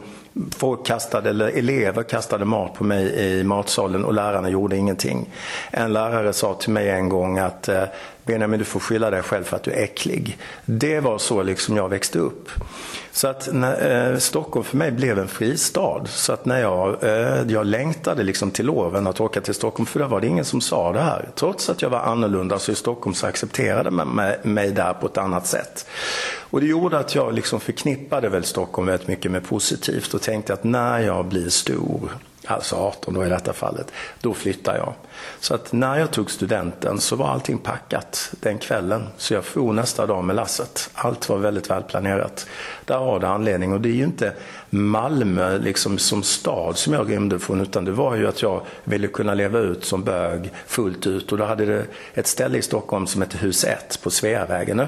folk 0.56 0.86
kastade, 0.86 1.30
eller 1.30 1.48
elever 1.48 2.04
kastade 2.04 2.46
mat 2.46 2.74
på 2.74 2.84
mig 2.84 3.06
i 3.06 3.43
matsalen 3.43 4.06
och 4.06 4.13
lärarna 4.13 4.50
gjorde 4.50 4.78
ingenting. 4.78 5.30
En 5.72 5.93
lärare 5.93 6.34
sa 6.34 6.54
till 6.54 6.72
mig 6.72 6.89
en 6.89 7.10
gång 7.10 7.38
att 7.38 7.69
eh, 7.69 7.84
Benjamin, 8.26 8.60
du 8.60 8.65
får 8.65 8.80
skylla 8.80 9.10
dig 9.10 9.22
själv 9.22 9.43
för 9.43 9.56
att 9.56 9.63
du 9.63 9.72
är 9.72 9.84
äcklig. 9.84 10.38
Det 10.65 11.00
var 11.00 11.17
så 11.17 11.43
liksom 11.43 11.78
jag 11.78 11.89
växte 11.89 12.19
upp. 12.19 12.50
Så 13.12 13.28
att 13.28 13.50
när, 13.52 14.12
eh, 14.12 14.17
Stockholm 14.17 14.63
för 14.63 14.78
mig 14.78 14.91
blev 14.91 15.19
en 15.19 15.28
fristad. 15.28 16.06
Så 16.06 16.34
att 16.34 16.46
när 16.46 16.62
jag, 16.62 17.04
eh, 17.04 17.52
jag 17.52 17.65
längtade 17.65 18.24
liksom 18.24 18.52
till 18.52 18.65
loven 18.65 19.08
att 19.08 19.22
åka 19.22 19.41
till 19.41 19.54
Stockholm, 19.54 19.86
för 19.86 20.00
då 20.00 20.08
var 20.08 20.22
det 20.22 20.28
ingen 20.28 20.46
som 20.46 20.62
sa 20.62 20.93
det 20.93 21.02
här. 21.02 21.30
Trots 21.36 21.69
att 21.69 21.82
jag 21.82 21.89
var 21.89 22.00
annorlunda 22.00 22.60
så 22.60 22.72
i 22.72 22.76
Stockholm 22.76 23.13
så 23.13 23.28
accepterade 23.28 23.91
man 23.91 24.08
mig, 24.08 24.39
mig 24.43 24.72
där 24.72 24.93
på 24.93 25.08
ett 25.08 25.17
annat 25.17 25.48
sätt. 25.48 25.86
Och 26.53 26.61
det 26.61 26.67
gjorde 26.67 26.99
att 26.99 27.15
jag 27.15 27.33
liksom 27.33 27.59
förknippade 27.59 28.29
väl 28.29 28.43
Stockholm 28.43 28.87
väldigt 28.87 29.07
mycket 29.07 29.31
med 29.31 29.43
positivt 29.47 30.13
och 30.13 30.21
tänkte 30.21 30.53
att 30.53 30.63
när 30.63 30.99
jag 30.99 31.25
blir 31.25 31.49
stor 31.49 32.11
alltså 32.45 32.75
18 32.75 33.13
då 33.13 33.25
i 33.25 33.29
detta 33.29 33.53
fallet, 33.53 33.91
då 34.21 34.33
flyttar 34.33 34.77
jag. 34.77 34.93
Så 35.39 35.55
att 35.55 35.73
när 35.73 35.99
jag 35.99 36.12
tog 36.12 36.31
studenten 36.31 36.99
så 36.99 37.15
var 37.15 37.27
allting 37.27 37.57
packat 37.57 38.31
den 38.39 38.57
kvällen. 38.57 39.07
Så 39.17 39.33
jag 39.33 39.45
for 39.45 39.73
nästa 39.73 40.05
dag 40.05 40.23
med 40.23 40.36
lasset. 40.36 40.89
Allt 40.93 41.29
var 41.29 41.38
väldigt 41.38 41.69
välplanerat. 41.69 42.47
Där 42.86 42.97
har 42.97 43.19
det 43.19 43.27
anledning 43.27 43.73
och 43.73 43.81
det 43.81 43.89
är 43.89 43.93
ju 43.93 44.03
inte 44.03 44.33
Malmö 44.69 45.57
liksom 45.57 45.97
som 45.97 46.23
stad 46.23 46.77
som 46.77 46.93
jag 46.93 47.09
rymde 47.09 47.39
från 47.39 47.62
utan 47.62 47.86
det 47.86 47.91
var 47.91 48.15
ju 48.15 48.27
att 48.27 48.41
jag 48.41 48.62
ville 48.83 49.07
kunna 49.07 49.33
leva 49.33 49.59
ut 49.59 49.86
som 49.86 50.03
bög 50.03 50.51
fullt 50.67 51.07
ut 51.07 51.31
och 51.31 51.38
då 51.38 51.45
hade 51.45 51.65
det 51.65 51.86
ett 52.13 52.27
ställe 52.27 52.57
i 52.57 52.62
Stockholm 52.62 53.07
som 53.07 53.21
hette 53.21 53.38
Hus 53.38 53.63
1 53.63 53.99
på 54.03 54.09
Sveavägen 54.09 54.88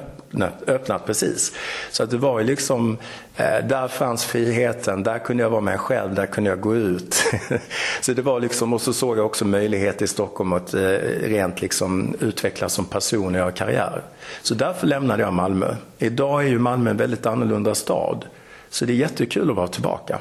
öppnat, 0.67 1.05
precis. 1.05 1.53
Så 1.91 2.03
att 2.03 2.09
det 2.09 2.17
var 2.17 2.39
ju 2.39 2.45
liksom, 2.45 2.97
eh, 3.35 3.67
där 3.67 3.87
fanns 3.87 4.25
friheten, 4.25 5.03
där 5.03 5.19
kunde 5.19 5.43
jag 5.43 5.49
vara 5.49 5.61
mig 5.61 5.77
själv, 5.77 6.15
där 6.15 6.25
kunde 6.25 6.49
jag 6.49 6.59
gå 6.59 6.75
ut. 6.75 7.23
så 8.01 8.13
det 8.13 8.21
var 8.21 8.39
liksom, 8.39 8.73
och 8.73 8.81
så 8.81 8.93
såg 8.93 9.17
jag 9.17 9.25
också 9.25 9.45
möjlighet 9.45 10.01
i 10.01 10.07
Stockholm 10.07 10.24
att 10.53 10.73
eh, 10.73 10.81
rent 11.21 11.61
liksom 11.61 12.15
utvecklas 12.19 12.73
som 12.73 12.85
person 12.85 13.35
och 13.35 13.39
göra 13.39 13.51
karriär. 13.51 14.01
Så 14.41 14.53
därför 14.53 14.87
lämnade 14.87 15.23
jag 15.23 15.33
Malmö. 15.33 15.75
Idag 15.97 16.43
är 16.43 16.47
ju 16.47 16.59
Malmö 16.59 16.89
en 16.89 16.97
väldigt 16.97 17.25
annorlunda 17.25 17.75
stad. 17.75 18.25
Så 18.69 18.85
det 18.85 18.93
är 18.93 18.95
jättekul 18.95 19.49
att 19.49 19.55
vara 19.55 19.67
tillbaka. 19.67 20.19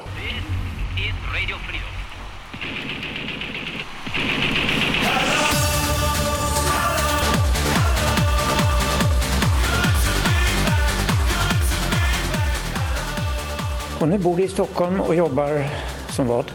Och 13.99 14.07
nu 14.07 14.17
bor 14.17 14.37
du 14.37 14.43
i 14.43 14.47
Stockholm 14.47 15.01
och 15.01 15.15
jobbar 15.15 15.65
som 16.09 16.27
vad? 16.27 16.51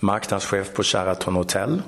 Marknadschef 0.00 0.72
på 0.74 0.82
Sheraton 0.82 1.34
Hotel 1.34 1.82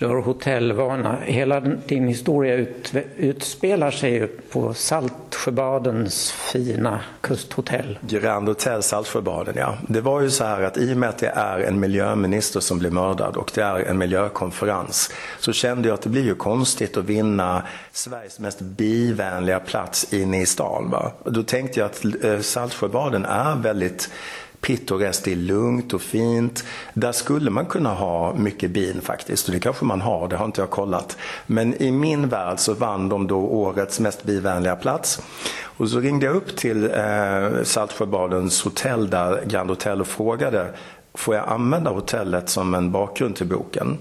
du 0.00 0.06
har 0.06 0.22
hotellvana. 0.22 1.16
Hela 1.24 1.60
din 1.60 2.08
historia 2.08 2.54
ut, 2.54 2.92
utspelar 3.16 3.90
sig 3.90 4.12
ju 4.12 4.26
på 4.26 4.74
Saltsjöbadens 4.74 6.32
fina 6.32 7.00
kusthotell. 7.20 7.98
Grand 8.00 8.48
Hotel 8.48 8.82
Saltsjöbaden, 8.82 9.54
ja. 9.56 9.74
Det 9.88 10.00
var 10.00 10.20
ju 10.20 10.30
så 10.30 10.44
här 10.44 10.62
att 10.62 10.76
i 10.76 10.92
och 10.92 10.96
med 10.96 11.08
att 11.08 11.18
det 11.18 11.32
är 11.34 11.58
en 11.58 11.80
miljöminister 11.80 12.60
som 12.60 12.78
blir 12.78 12.90
mördad 12.90 13.36
och 13.36 13.50
det 13.54 13.62
är 13.62 13.80
en 13.80 13.98
miljökonferens 13.98 15.12
så 15.38 15.52
kände 15.52 15.88
jag 15.88 15.94
att 15.94 16.02
det 16.02 16.08
blir 16.08 16.24
ju 16.24 16.34
konstigt 16.34 16.96
att 16.96 17.04
vinna 17.04 17.62
Sveriges 17.92 18.38
mest 18.38 18.60
bivänliga 18.60 19.60
plats 19.60 20.12
inne 20.12 20.42
i 20.42 20.46
stan. 20.46 20.90
Va? 20.90 21.12
Då 21.24 21.42
tänkte 21.42 21.80
jag 21.80 21.86
att 21.86 22.24
eh, 22.24 22.40
Saltsjöbaden 22.40 23.24
är 23.24 23.56
väldigt 23.56 24.10
pittoreskt, 24.60 25.24
det 25.24 25.32
är 25.32 25.36
lugnt 25.36 25.94
och 25.94 26.02
fint. 26.02 26.64
Där 26.94 27.12
skulle 27.12 27.50
man 27.50 27.66
kunna 27.66 27.94
ha 27.94 28.34
mycket 28.34 28.70
bin 28.70 29.00
faktiskt 29.00 29.48
och 29.48 29.54
det 29.54 29.60
kanske 29.60 29.84
man 29.84 30.00
har, 30.00 30.28
det 30.28 30.36
har 30.36 30.44
inte 30.44 30.60
jag 30.60 30.70
kollat. 30.70 31.16
Men 31.46 31.82
i 31.82 31.90
min 31.90 32.28
värld 32.28 32.58
så 32.58 32.74
vann 32.74 33.08
de 33.08 33.26
då 33.26 33.38
årets 33.38 34.00
mest 34.00 34.24
bivänliga 34.24 34.76
plats. 34.76 35.22
Och 35.62 35.88
så 35.88 36.00
ringde 36.00 36.26
jag 36.26 36.36
upp 36.36 36.56
till 36.56 36.84
eh, 36.84 37.62
Saltsjöbadens 37.62 38.62
hotell 38.62 39.10
där, 39.10 39.44
Grand 39.46 39.70
Hotel 39.70 40.00
och 40.00 40.06
frågade 40.06 40.74
Får 41.14 41.34
jag 41.34 41.48
använda 41.48 41.90
hotellet 41.90 42.48
som 42.48 42.74
en 42.74 42.92
bakgrund 42.92 43.36
till 43.36 43.46
boken? 43.46 43.98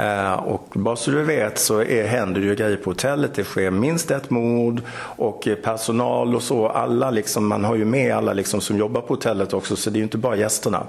Eh, 0.00 0.32
och 0.32 0.66
bara 0.72 0.96
så 0.96 1.10
du 1.10 1.22
vet 1.22 1.58
så 1.58 1.82
är, 1.82 2.06
händer 2.06 2.40
det 2.40 2.46
ju 2.46 2.54
grejer 2.54 2.76
på 2.76 2.90
hotellet. 2.90 3.34
Det 3.34 3.44
sker 3.44 3.70
minst 3.70 4.10
ett 4.10 4.30
mord 4.30 4.82
och 4.98 5.48
eh, 5.48 5.54
personal 5.54 6.34
och 6.34 6.42
så. 6.42 6.68
Alla 6.68 7.10
liksom, 7.10 7.46
man 7.46 7.64
har 7.64 7.76
ju 7.76 7.84
med 7.84 8.16
alla 8.16 8.32
liksom 8.32 8.60
som 8.60 8.78
jobbar 8.78 9.00
på 9.00 9.14
hotellet 9.14 9.54
också 9.54 9.76
så 9.76 9.90
det 9.90 9.96
är 9.96 9.98
ju 9.98 10.04
inte 10.04 10.18
bara 10.18 10.36
gästerna. 10.36 10.86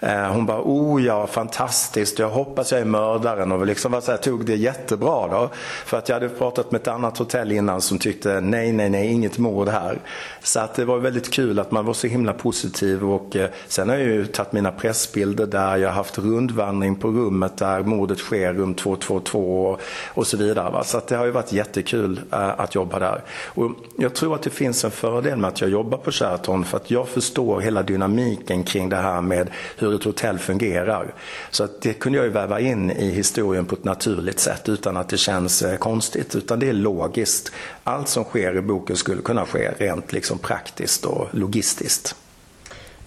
Eh, 0.00 0.32
hon 0.32 0.46
bara, 0.46 0.60
oh 0.62 1.04
ja, 1.04 1.26
fantastiskt. 1.26 2.18
Jag 2.18 2.28
hoppas 2.28 2.72
jag 2.72 2.80
är 2.80 2.84
mördaren 2.84 3.52
och 3.52 3.66
liksom 3.66 3.92
var 3.92 4.00
så 4.00 4.10
här, 4.10 4.18
tog 4.18 4.46
det 4.46 4.56
jättebra 4.56 5.28
då. 5.28 5.50
För 5.84 5.98
att 5.98 6.08
jag 6.08 6.16
hade 6.16 6.28
pratat 6.28 6.72
med 6.72 6.80
ett 6.80 6.88
annat 6.88 7.18
hotell 7.18 7.52
innan 7.52 7.80
som 7.80 7.98
tyckte, 7.98 8.40
nej, 8.40 8.72
nej, 8.72 8.90
nej, 8.90 9.12
inget 9.12 9.38
mord 9.38 9.68
här. 9.68 9.98
Så 10.42 10.60
att 10.60 10.74
det 10.74 10.84
var 10.84 10.98
väldigt 10.98 11.32
kul 11.32 11.58
att 11.58 11.70
man 11.70 11.84
var 11.84 11.94
så 11.94 12.06
himla 12.06 12.32
positiv 12.32 13.04
och 13.04 13.36
sen 13.68 13.88
har 13.88 13.96
jag 13.96 14.06
ju 14.06 14.26
tagit 14.26 14.52
mina 14.52 14.72
pressbilder 14.72 15.46
där. 15.46 15.76
Jag 15.76 15.88
har 15.88 15.94
haft 15.94 16.18
rundvandring 16.18 16.94
på 16.94 17.08
rummet 17.08 17.56
där 17.56 17.82
mordet 17.82 18.18
sker 18.18 18.53
rum 18.54 18.74
222 18.74 19.66
och, 19.66 19.80
och 20.06 20.26
så 20.26 20.36
vidare. 20.36 20.70
Va? 20.70 20.84
Så 20.84 21.00
det 21.08 21.16
har 21.16 21.24
ju 21.24 21.30
varit 21.30 21.52
jättekul 21.52 22.20
äh, 22.32 22.60
att 22.60 22.74
jobba 22.74 22.98
där. 22.98 23.22
Och 23.44 23.70
jag 23.96 24.14
tror 24.14 24.34
att 24.34 24.42
det 24.42 24.50
finns 24.50 24.84
en 24.84 24.90
fördel 24.90 25.38
med 25.38 25.48
att 25.48 25.60
jag 25.60 25.70
jobbar 25.70 25.98
på 25.98 26.10
Sheraton 26.10 26.64
för 26.64 26.76
att 26.76 26.90
jag 26.90 27.08
förstår 27.08 27.60
hela 27.60 27.82
dynamiken 27.82 28.62
kring 28.62 28.88
det 28.88 28.96
här 28.96 29.20
med 29.20 29.50
hur 29.78 29.94
ett 29.94 30.04
hotell 30.04 30.38
fungerar. 30.38 31.14
Så 31.50 31.64
att 31.64 31.82
det 31.82 31.92
kunde 31.92 32.18
jag 32.18 32.24
ju 32.24 32.32
väva 32.32 32.60
in 32.60 32.90
i 32.90 33.10
historien 33.10 33.66
på 33.66 33.74
ett 33.74 33.84
naturligt 33.84 34.38
sätt 34.38 34.68
utan 34.68 34.96
att 34.96 35.08
det 35.08 35.16
känns 35.16 35.62
äh, 35.62 35.76
konstigt. 35.76 36.34
Utan 36.34 36.58
det 36.58 36.68
är 36.68 36.72
logiskt. 36.72 37.52
Allt 37.84 38.08
som 38.08 38.24
sker 38.24 38.56
i 38.56 38.60
boken 38.60 38.96
skulle 38.96 39.22
kunna 39.22 39.46
ske 39.46 39.70
rent 39.78 40.12
liksom 40.12 40.38
praktiskt 40.38 41.04
och 41.04 41.28
logistiskt. 41.30 42.16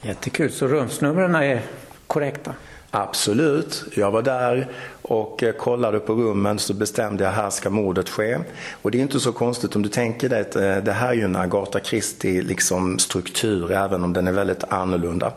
Jättekul, 0.02 0.52
så 0.52 0.68
rumsnumren 0.68 1.36
är 1.36 1.62
korrekta? 2.08 2.54
Absolut. 2.92 3.84
Jag 3.96 4.12
var 4.12 4.22
där 4.22 4.68
och 5.08 5.43
kollade 5.58 6.00
på 6.00 6.13
rummen 6.13 6.60
så 6.60 6.74
bestämde 6.74 7.24
jag 7.24 7.32
här 7.32 7.50
ska 7.50 7.70
mordet 7.70 8.10
ske. 8.10 8.38
Och 8.82 8.91
det 8.91 8.98
är 8.98 9.02
inte 9.02 9.20
så 9.20 9.32
konstigt 9.32 9.76
om 9.76 9.82
du 9.82 9.89
tänker 9.89 10.30
dig 10.30 10.41
att 10.41 10.56
eh, 10.56 10.78
det 10.78 10.91
här 10.91 11.10
är 11.10 11.13
ju 11.13 11.24
en 11.24 11.36
Agatha 11.36 11.80
Christie 11.80 12.41
liksom 12.41 13.00
struktur 13.00 13.72
även 13.72 14.04
om 14.04 14.13
den 14.13 14.28
är 14.28 14.32
väldigt 14.32 14.63
annorlunda. 14.63 15.34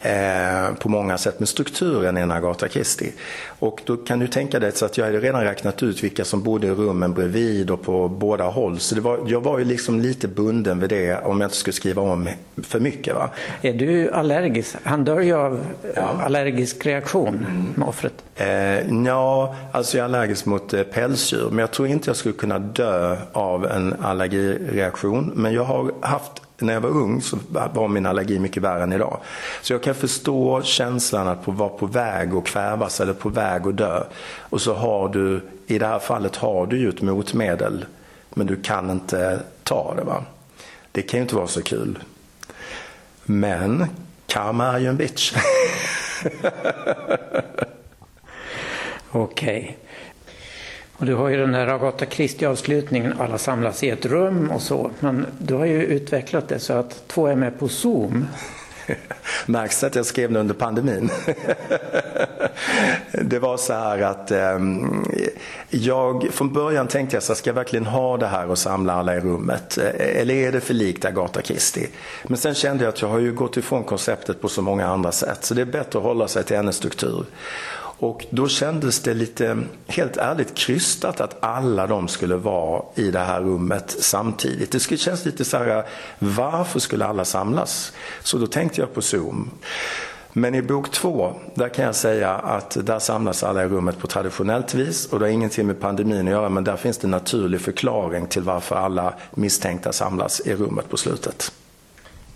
Eh, 0.00 0.74
på 0.74 0.88
många 0.88 1.18
sätt, 1.18 1.34
men 1.38 1.46
strukturen 1.46 2.16
är 2.16 2.22
en 2.22 2.30
Agatha 2.30 2.68
Christie. 2.68 3.12
Och 3.58 3.80
då 3.84 3.96
kan 3.96 4.18
du 4.18 4.26
tänka 4.26 4.58
dig 4.58 4.72
så 4.72 4.84
att 4.84 4.98
jag 4.98 5.04
hade 5.04 5.20
redan 5.20 5.44
räknat 5.44 5.82
ut 5.82 6.04
vilka 6.04 6.24
som 6.24 6.42
bodde 6.42 6.66
i 6.66 6.70
rummen 6.70 7.12
bredvid 7.12 7.70
och 7.70 7.82
på 7.82 8.08
båda 8.08 8.44
håll. 8.44 8.78
Så 8.78 9.00
var, 9.00 9.20
jag 9.26 9.40
var 9.40 9.58
ju 9.58 9.64
liksom 9.64 10.00
lite 10.00 10.28
bunden 10.28 10.80
vid 10.80 10.90
det 10.90 11.18
om 11.18 11.40
jag 11.40 11.46
inte 11.46 11.56
skulle 11.56 11.74
skriva 11.74 12.02
om 12.02 12.28
för 12.62 12.80
mycket. 12.80 13.14
Va? 13.14 13.30
Är 13.62 13.72
du 13.72 14.10
allergisk? 14.10 14.76
Han 14.82 15.04
dör 15.04 15.20
ju 15.20 15.34
av 15.34 15.60
allergisk 16.24 16.86
reaktion 16.86 17.46
med 17.74 17.88
offret. 17.88 18.14
Eh, 18.36 18.92
ja, 19.06 19.54
alltså 19.72 19.96
jag 19.96 20.04
är 20.04 20.08
allergisk 20.08 20.46
mot 20.46 20.74
eh, 20.74 20.82
pälsdjur, 20.82 21.50
men 21.50 21.58
jag 21.58 21.70
tror 21.70 21.88
inte 21.88 22.08
jag 22.08 22.16
skulle 22.16 22.34
kunna 22.34 22.58
dö 22.58 23.16
av 23.32 23.66
en 23.66 23.94
allergireaktion. 24.02 25.32
Men 25.34 25.52
jag 25.52 25.64
har 25.64 25.92
haft 26.00 26.42
när 26.58 26.72
jag 26.72 26.80
var 26.80 26.90
ung 26.90 27.22
så 27.22 27.38
var 27.48 27.88
min 27.88 28.06
allergi 28.06 28.38
mycket 28.38 28.62
värre 28.62 28.82
än 28.82 28.92
idag. 28.92 29.20
Så 29.62 29.72
jag 29.72 29.82
kan 29.82 29.94
förstå 29.94 30.62
känslan 30.62 31.28
att 31.28 31.38
vara 31.44 31.68
på 31.68 31.86
väg 31.86 32.34
att 32.34 32.44
kvävas 32.44 33.00
eller 33.00 33.12
på 33.12 33.28
väg 33.28 33.66
att 33.66 33.76
dö. 33.76 34.02
Och 34.38 34.60
så 34.60 34.74
har 34.74 35.08
du, 35.08 35.40
i 35.66 35.78
det 35.78 35.86
här 35.86 35.98
fallet 35.98 36.36
har 36.36 36.66
du 36.66 36.78
ju 36.78 36.88
ett 36.88 37.02
motmedel, 37.02 37.84
men 38.34 38.46
du 38.46 38.62
kan 38.62 38.90
inte 38.90 39.40
ta 39.62 39.94
det. 39.96 40.04
va. 40.04 40.24
Det 40.92 41.02
kan 41.02 41.18
ju 41.18 41.22
inte 41.22 41.36
vara 41.36 41.46
så 41.46 41.62
kul. 41.62 41.98
Men 43.24 43.86
karma 44.26 44.66
är 44.66 44.78
ju 44.78 44.86
en 44.86 44.96
bitch. 44.96 45.32
Okej. 49.10 49.78
Och 50.96 51.06
du 51.06 51.14
har 51.14 51.28
ju 51.28 51.36
den 51.36 51.54
här 51.54 51.66
Agatha 51.66 52.06
Christie-avslutningen, 52.06 53.14
alla 53.18 53.38
samlas 53.38 53.82
i 53.82 53.90
ett 53.90 54.06
rum 54.06 54.50
och 54.50 54.62
så. 54.62 54.90
Men 55.00 55.26
du 55.38 55.54
har 55.54 55.64
ju 55.64 55.82
utvecklat 55.84 56.48
det 56.48 56.58
så 56.58 56.72
att 56.72 57.08
två 57.08 57.26
är 57.26 57.34
med 57.34 57.58
på 57.58 57.68
Zoom. 57.68 58.26
Märks 59.46 59.80
det 59.80 59.86
att 59.86 59.94
jag 59.94 60.06
skrev 60.06 60.32
det 60.32 60.40
under 60.40 60.54
pandemin? 60.54 61.10
det 63.12 63.38
var 63.38 63.56
så 63.56 63.72
här 63.72 64.02
att 64.02 64.30
eh, 64.30 64.58
jag 65.70 66.28
från 66.32 66.52
början 66.52 66.88
tänkte 66.88 67.16
jag 67.16 67.22
så 67.22 67.32
här, 67.32 67.38
ska 67.38 67.50
jag 67.50 67.54
verkligen 67.54 67.86
ha 67.86 68.16
det 68.16 68.26
här 68.26 68.50
och 68.50 68.58
samla 68.58 68.92
alla 68.92 69.16
i 69.16 69.20
rummet? 69.20 69.78
Eh, 69.78 70.20
eller 70.20 70.34
är 70.34 70.52
det 70.52 70.60
för 70.60 70.74
likt 70.74 71.04
Agatha 71.04 71.42
Christie? 71.42 71.88
Men 72.24 72.36
sen 72.36 72.54
kände 72.54 72.84
jag 72.84 72.92
att 72.92 73.02
jag 73.02 73.08
har 73.08 73.18
ju 73.18 73.32
gått 73.32 73.56
ifrån 73.56 73.84
konceptet 73.84 74.40
på 74.40 74.48
så 74.48 74.62
många 74.62 74.86
andra 74.86 75.12
sätt 75.12 75.44
så 75.44 75.54
det 75.54 75.60
är 75.60 75.66
bättre 75.66 75.98
att 75.98 76.04
hålla 76.04 76.28
sig 76.28 76.44
till 76.44 76.56
hennes 76.56 76.76
struktur. 76.76 77.24
Och 78.00 78.26
då 78.30 78.48
kändes 78.48 79.00
det 79.00 79.14
lite, 79.14 79.58
helt 79.86 80.16
ärligt, 80.16 80.54
krystat 80.54 81.20
att 81.20 81.36
alla 81.40 81.86
de 81.86 82.08
skulle 82.08 82.36
vara 82.36 82.82
i 82.94 83.10
det 83.10 83.18
här 83.18 83.40
rummet 83.40 83.96
samtidigt. 84.00 84.72
Det 84.72 84.80
skulle 84.80 84.98
kännas 84.98 85.24
lite 85.24 85.44
så 85.44 85.56
här, 85.56 85.84
varför 86.18 86.80
skulle 86.80 87.06
alla 87.06 87.24
samlas? 87.24 87.92
Så 88.22 88.38
då 88.38 88.46
tänkte 88.46 88.80
jag 88.80 88.94
på 88.94 89.02
Zoom. 89.02 89.50
Men 90.32 90.54
i 90.54 90.62
bok 90.62 90.90
två, 90.90 91.32
där 91.54 91.68
kan 91.68 91.84
jag 91.84 91.94
säga 91.94 92.34
att 92.34 92.86
där 92.86 92.98
samlas 92.98 93.42
alla 93.42 93.64
i 93.64 93.68
rummet 93.68 93.98
på 93.98 94.06
traditionellt 94.06 94.74
vis 94.74 95.06
och 95.06 95.18
det 95.18 95.24
har 95.24 95.30
ingenting 95.30 95.66
med 95.66 95.80
pandemin 95.80 96.26
att 96.26 96.32
göra 96.32 96.48
men 96.48 96.64
där 96.64 96.76
finns 96.76 96.98
det 96.98 97.06
en 97.06 97.10
naturlig 97.10 97.60
förklaring 97.60 98.26
till 98.26 98.42
varför 98.42 98.76
alla 98.76 99.14
misstänkta 99.34 99.92
samlas 99.92 100.40
i 100.40 100.54
rummet 100.54 100.90
på 100.90 100.96
slutet. 100.96 101.52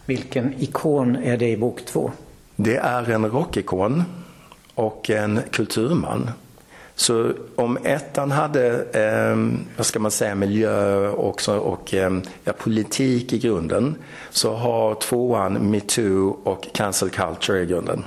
Vilken 0.06 0.54
ikon 0.58 1.16
är 1.16 1.36
det 1.36 1.48
i 1.48 1.56
bok 1.56 1.84
två? 1.84 2.12
Det 2.56 2.76
är 2.76 3.10
en 3.10 3.30
rockikon 3.30 4.04
och 4.74 5.10
en 5.10 5.40
kulturman. 5.50 6.30
Så 6.94 7.32
om 7.56 7.78
ettan 7.84 8.30
hade, 8.30 8.84
eh, 8.92 9.36
vad 9.76 9.86
ska 9.86 9.98
man 9.98 10.10
säga, 10.10 10.34
miljö 10.34 11.08
också, 11.08 11.58
och 11.58 11.94
eh, 11.94 12.18
ja, 12.44 12.52
politik 12.52 13.32
i 13.32 13.38
grunden 13.38 13.94
så 14.30 14.54
har 14.54 14.94
tvåan 14.94 15.70
metoo 15.70 16.36
och 16.44 16.66
cancel 16.74 17.10
culture 17.10 17.62
i 17.62 17.66
grunden. 17.66 18.04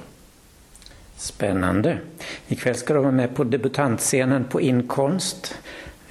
Spännande. 1.18 1.98
Ikväll 2.48 2.76
ska 2.76 2.94
du 2.94 3.00
vara 3.00 3.12
med 3.12 3.36
på 3.36 3.44
debutantscenen 3.44 4.44
på 4.44 4.62
Inkonst. 4.62 5.56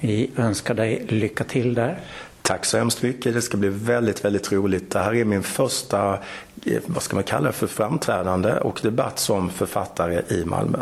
Vi 0.01 0.31
önskar 0.37 0.75
dig 0.75 1.07
lycka 1.09 1.45
till 1.45 1.75
där. 1.75 2.01
Tack 2.47 2.65
så 2.65 2.79
hemskt 2.79 3.03
mycket. 3.03 3.35
Det 3.35 3.43
ska 3.43 3.57
bli 3.57 3.69
väldigt, 3.69 4.25
väldigt 4.25 4.53
roligt. 4.53 4.91
Det 4.91 4.99
här 4.99 5.15
är 5.15 5.25
min 5.25 5.43
första, 5.43 6.19
eh, 6.65 6.83
vad 6.87 7.03
ska 7.03 7.17
man 7.17 7.25
kalla 7.25 7.47
det 7.47 7.53
för, 7.53 7.67
framträdande 7.67 8.53
och 8.53 8.81
debatt 8.83 9.19
som 9.19 9.51
författare 9.51 10.23
i 10.29 10.45
Malmö. 10.45 10.79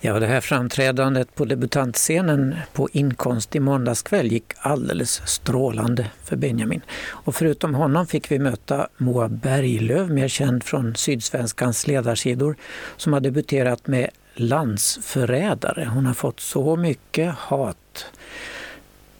Ja, 0.00 0.18
det 0.18 0.26
här 0.26 0.40
framträdandet 0.40 1.34
på 1.34 1.44
debutantscenen 1.44 2.56
på 2.72 2.88
Inkonst 2.92 3.56
i 3.56 3.60
måndags 3.60 4.02
kväll 4.02 4.32
gick 4.32 4.52
alldeles 4.58 5.28
strålande 5.28 6.06
för 6.24 6.36
Benjamin. 6.36 6.80
Och 7.06 7.34
förutom 7.34 7.74
honom 7.74 8.06
fick 8.06 8.30
vi 8.30 8.38
möta 8.38 8.88
Moa 8.96 9.28
Berglöf, 9.28 10.10
mer 10.10 10.28
känd 10.28 10.64
från 10.64 10.94
Sydsvenskans 10.94 11.86
ledarsidor, 11.86 12.56
som 12.96 13.12
har 13.12 13.20
debuterat 13.20 13.86
med 13.86 14.10
Landsförrädare. 14.34 15.90
Hon 15.94 16.06
har 16.06 16.14
fått 16.14 16.40
så 16.40 16.76
mycket 16.76 17.34
hat. 17.34 18.06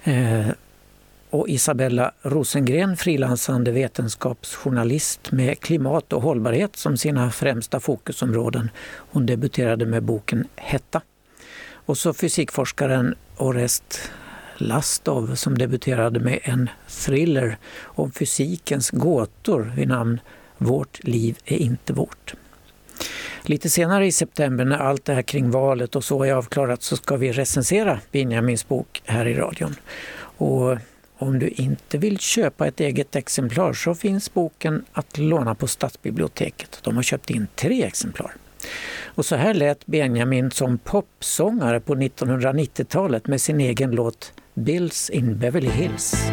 Eh, 0.04 0.48
och 1.30 1.48
Isabella 1.48 2.12
Rosengren, 2.22 2.96
frilansande 2.96 3.70
vetenskapsjournalist 3.70 5.32
med 5.32 5.60
klimat 5.60 6.12
och 6.12 6.22
hållbarhet 6.22 6.76
som 6.76 6.96
sina 6.96 7.30
främsta 7.30 7.80
fokusområden. 7.80 8.70
Hon 8.96 9.26
debuterade 9.26 9.86
med 9.86 10.02
boken 10.02 10.46
Hetta. 10.56 11.00
Och 11.70 11.98
så 11.98 12.14
fysikforskaren 12.14 13.14
Orest 13.36 14.10
Lastov 14.56 15.34
som 15.34 15.58
debuterade 15.58 16.20
med 16.20 16.40
en 16.42 16.70
thriller 16.88 17.56
om 17.82 18.12
fysikens 18.12 18.90
gåtor 18.90 19.72
vid 19.76 19.88
namn 19.88 20.20
Vårt 20.58 21.04
liv 21.04 21.38
är 21.44 21.56
inte 21.56 21.92
vårt. 21.92 22.34
Lite 23.48 23.70
senare 23.70 24.06
i 24.06 24.12
september 24.12 24.64
när 24.64 24.78
allt 24.78 25.04
det 25.04 25.14
här 25.14 25.22
kring 25.22 25.50
valet 25.50 25.96
och 25.96 26.04
så 26.04 26.24
är 26.24 26.32
avklarat 26.32 26.82
så 26.82 26.96
ska 26.96 27.16
vi 27.16 27.32
recensera 27.32 28.00
Benjamins 28.12 28.68
bok 28.68 29.02
här 29.04 29.26
i 29.26 29.34
radion. 29.34 29.74
Och 30.20 30.76
om 31.18 31.38
du 31.38 31.48
inte 31.48 31.98
vill 31.98 32.18
köpa 32.18 32.66
ett 32.66 32.80
eget 32.80 33.16
exemplar 33.16 33.72
så 33.72 33.94
finns 33.94 34.34
boken 34.34 34.84
att 34.92 35.18
låna 35.18 35.54
på 35.54 35.66
Stadsbiblioteket. 35.66 36.80
De 36.82 36.96
har 36.96 37.02
köpt 37.02 37.30
in 37.30 37.46
tre 37.54 37.84
exemplar. 37.84 38.32
Och 39.04 39.26
så 39.26 39.36
här 39.36 39.54
lät 39.54 39.86
Benjamin 39.86 40.50
som 40.50 40.78
popsångare 40.78 41.80
på 41.80 41.94
1990-talet 41.94 43.26
med 43.26 43.40
sin 43.40 43.60
egen 43.60 43.90
låt 43.90 44.32
Bills 44.54 45.10
in 45.10 45.38
Beverly 45.38 45.70
Hills. 45.70 46.30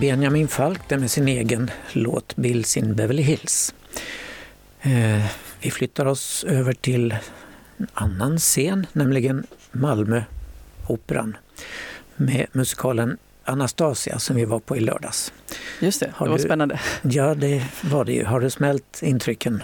Benjamin 0.00 0.48
Falk 0.48 0.88
där 0.88 0.98
med 0.98 1.10
sin 1.10 1.28
egen 1.28 1.70
låt 1.92 2.36
Bills 2.36 2.76
in 2.76 2.94
Beverly 2.94 3.22
Hills. 3.22 3.74
Eh, 4.80 5.24
vi 5.60 5.70
flyttar 5.70 6.06
oss 6.06 6.44
över 6.48 6.72
till 6.72 7.14
en 7.76 7.86
annan 7.94 8.38
scen, 8.38 8.86
nämligen 8.92 9.46
Malmöoperan 9.72 11.36
med 12.16 12.46
musikalen 12.52 13.18
Anastasia 13.44 14.18
som 14.18 14.36
vi 14.36 14.44
var 14.44 14.58
på 14.60 14.76
i 14.76 14.80
lördags. 14.80 15.32
Just 15.80 16.00
det, 16.00 16.10
Har 16.14 16.26
det 16.26 16.30
var 16.30 16.38
du- 16.38 16.44
spännande. 16.44 16.80
Ja, 17.02 17.34
det 17.34 17.62
var 17.82 18.04
det 18.04 18.12
ju. 18.12 18.24
Har 18.24 18.40
du 18.40 18.50
smält 18.50 19.00
intrycken? 19.02 19.62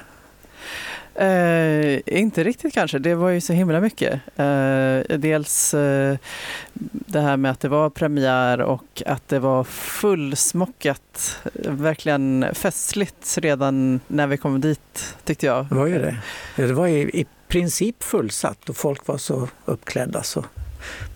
Eh, 1.15 2.01
inte 2.07 2.45
riktigt 2.45 2.75
kanske, 2.75 2.99
det 2.99 3.15
var 3.15 3.31
ju 3.31 3.41
så 3.41 3.53
himla 3.53 3.81
mycket. 3.81 4.13
Eh, 4.37 5.17
dels 5.19 5.75
eh, 5.75 6.17
det 6.91 7.21
här 7.21 7.37
med 7.37 7.51
att 7.51 7.61
det 7.61 7.69
var 7.69 7.91
premiär 7.91 8.61
och 8.61 9.03
att 9.07 9.29
det 9.29 9.39
var 9.39 9.65
fullsmockat. 9.65 11.39
Verkligen 11.65 12.47
festligt 12.53 13.39
redan 13.39 14.01
när 14.09 14.27
vi 14.27 14.37
kom 14.37 14.61
dit 14.61 15.17
tyckte 15.25 15.47
jag. 15.47 15.67
Det 15.69 15.75
var 15.75 15.87
ju 15.87 15.99
det. 15.99 16.17
Det 16.57 16.73
var 16.73 16.87
i, 16.87 17.21
i 17.21 17.27
princip 17.49 18.03
fullsatt 18.03 18.69
och 18.69 18.77
folk 18.77 19.07
var 19.07 19.19
så 19.19 19.49
uppklädda. 19.65 20.23
Så, 20.23 20.45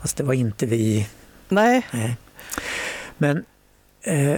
fast 0.00 0.16
det 0.16 0.24
var 0.24 0.34
inte 0.34 0.66
vi. 0.66 1.08
Nej, 1.48 1.86
Nej. 1.90 2.16
Men 3.18 3.44
eh, 4.02 4.36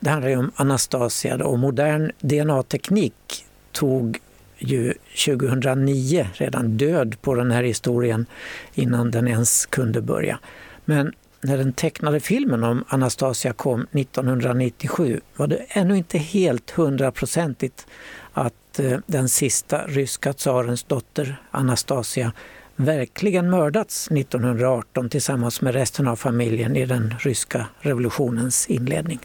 det 0.00 0.10
handlar 0.10 0.30
ju 0.30 0.36
om 0.36 0.52
Anastasia 0.56 1.44
och 1.46 1.58
modern 1.58 2.12
DNA-teknik 2.20 3.46
tog 3.72 4.18
ju 4.62 4.94
2009 5.26 6.26
redan 6.34 6.76
död 6.76 7.16
på 7.22 7.34
den 7.34 7.50
här 7.50 7.62
historien 7.62 8.26
innan 8.74 9.10
den 9.10 9.28
ens 9.28 9.66
kunde 9.66 10.02
börja. 10.02 10.38
Men 10.84 11.12
när 11.40 11.58
den 11.58 11.72
tecknade 11.72 12.20
filmen 12.20 12.64
om 12.64 12.84
Anastasia 12.88 13.52
kom 13.52 13.86
1997 13.92 15.20
var 15.36 15.46
det 15.46 15.56
ännu 15.68 15.96
inte 15.96 16.18
helt 16.18 16.70
hundraprocentigt 16.70 17.86
att 18.32 18.78
eh, 18.78 18.98
den 19.06 19.28
sista 19.28 19.86
ryska 19.86 20.32
tsarens 20.32 20.84
dotter 20.84 21.36
Anastasia 21.50 22.32
verkligen 22.76 23.50
mördats 23.50 24.10
1918 24.10 25.08
tillsammans 25.08 25.60
med 25.60 25.74
resten 25.74 26.08
av 26.08 26.16
familjen 26.16 26.76
i 26.76 26.86
den 26.86 27.14
ryska 27.18 27.66
revolutionens 27.80 28.66
inledning. 28.66 29.20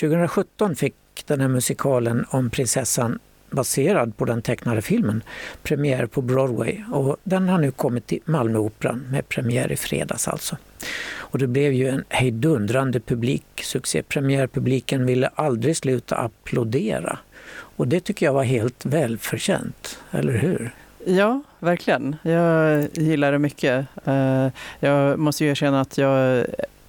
2017 0.00 0.76
fick 0.76 0.94
den 1.26 1.40
här 1.40 1.48
musikalen 1.48 2.24
om 2.30 2.50
prinsessan 2.50 3.18
baserad 3.50 4.16
på 4.16 4.24
den 4.24 4.42
tecknade 4.42 4.82
filmen 4.82 5.22
premiär 5.62 6.06
på 6.06 6.22
Broadway 6.22 6.82
och 6.92 7.16
den 7.24 7.48
har 7.48 7.58
nu 7.58 7.70
kommit 7.70 8.06
till 8.06 8.20
Malmöoperan 8.24 9.06
med 9.10 9.28
premiär 9.28 9.72
i 9.72 9.76
fredags 9.76 10.28
alltså. 10.28 10.56
Och 11.10 11.38
det 11.38 11.46
blev 11.46 11.72
ju 11.72 11.88
en 11.88 12.04
hejdundrande 12.08 13.00
publiksuccé. 13.00 14.02
Premiärpubliken 14.02 15.06
ville 15.06 15.30
aldrig 15.34 15.76
sluta 15.76 16.16
applådera. 16.16 17.18
Och 17.50 17.88
det 17.88 18.00
tycker 18.00 18.26
jag 18.26 18.32
var 18.32 18.44
helt 18.44 18.86
välförtjänt, 18.86 19.98
eller 20.10 20.32
hur? 20.32 20.74
Ja, 21.06 21.42
verkligen. 21.58 22.16
Jag 22.22 22.88
gillar 22.92 23.32
det 23.32 23.38
mycket. 23.38 23.86
Eh, 24.04 24.48
jag 24.80 25.18
måste 25.18 25.44
ju 25.44 25.50
erkänna 25.50 25.80
att 25.80 25.98
jag 25.98 26.46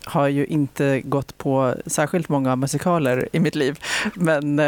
har 0.10 0.28
ju 0.28 0.46
inte 0.46 1.02
gått 1.02 1.38
på 1.38 1.76
särskilt 1.86 2.30
många 2.30 2.56
musikaler 2.56 3.30
i 3.32 3.40
mitt 3.40 3.56
liv. 3.56 3.80
Men 4.14 4.60
eh, 4.60 4.66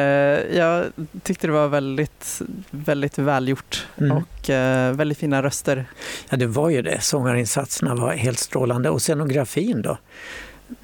jag 0.58 0.86
tyckte 1.24 1.48
det 1.48 1.54
var 1.54 1.68
väldigt, 1.68 2.42
väldigt 2.72 3.18
välgjort 3.18 3.88
Mm. 3.98 4.18
och 4.18 4.50
eh, 4.50 4.94
väldigt 4.94 5.18
fina 5.18 5.44
röster. 5.44 5.86
Ja, 6.30 6.38
det 6.38 6.46
var 6.48 6.70
ju 6.70 6.82
det. 6.82 7.02
Sångarinsatserna 7.02 7.96
var 7.96 8.14
helt 8.14 8.40
strålande. 8.40 8.90
Och 8.90 9.02
scenografin 9.02 9.82
då? 9.82 9.98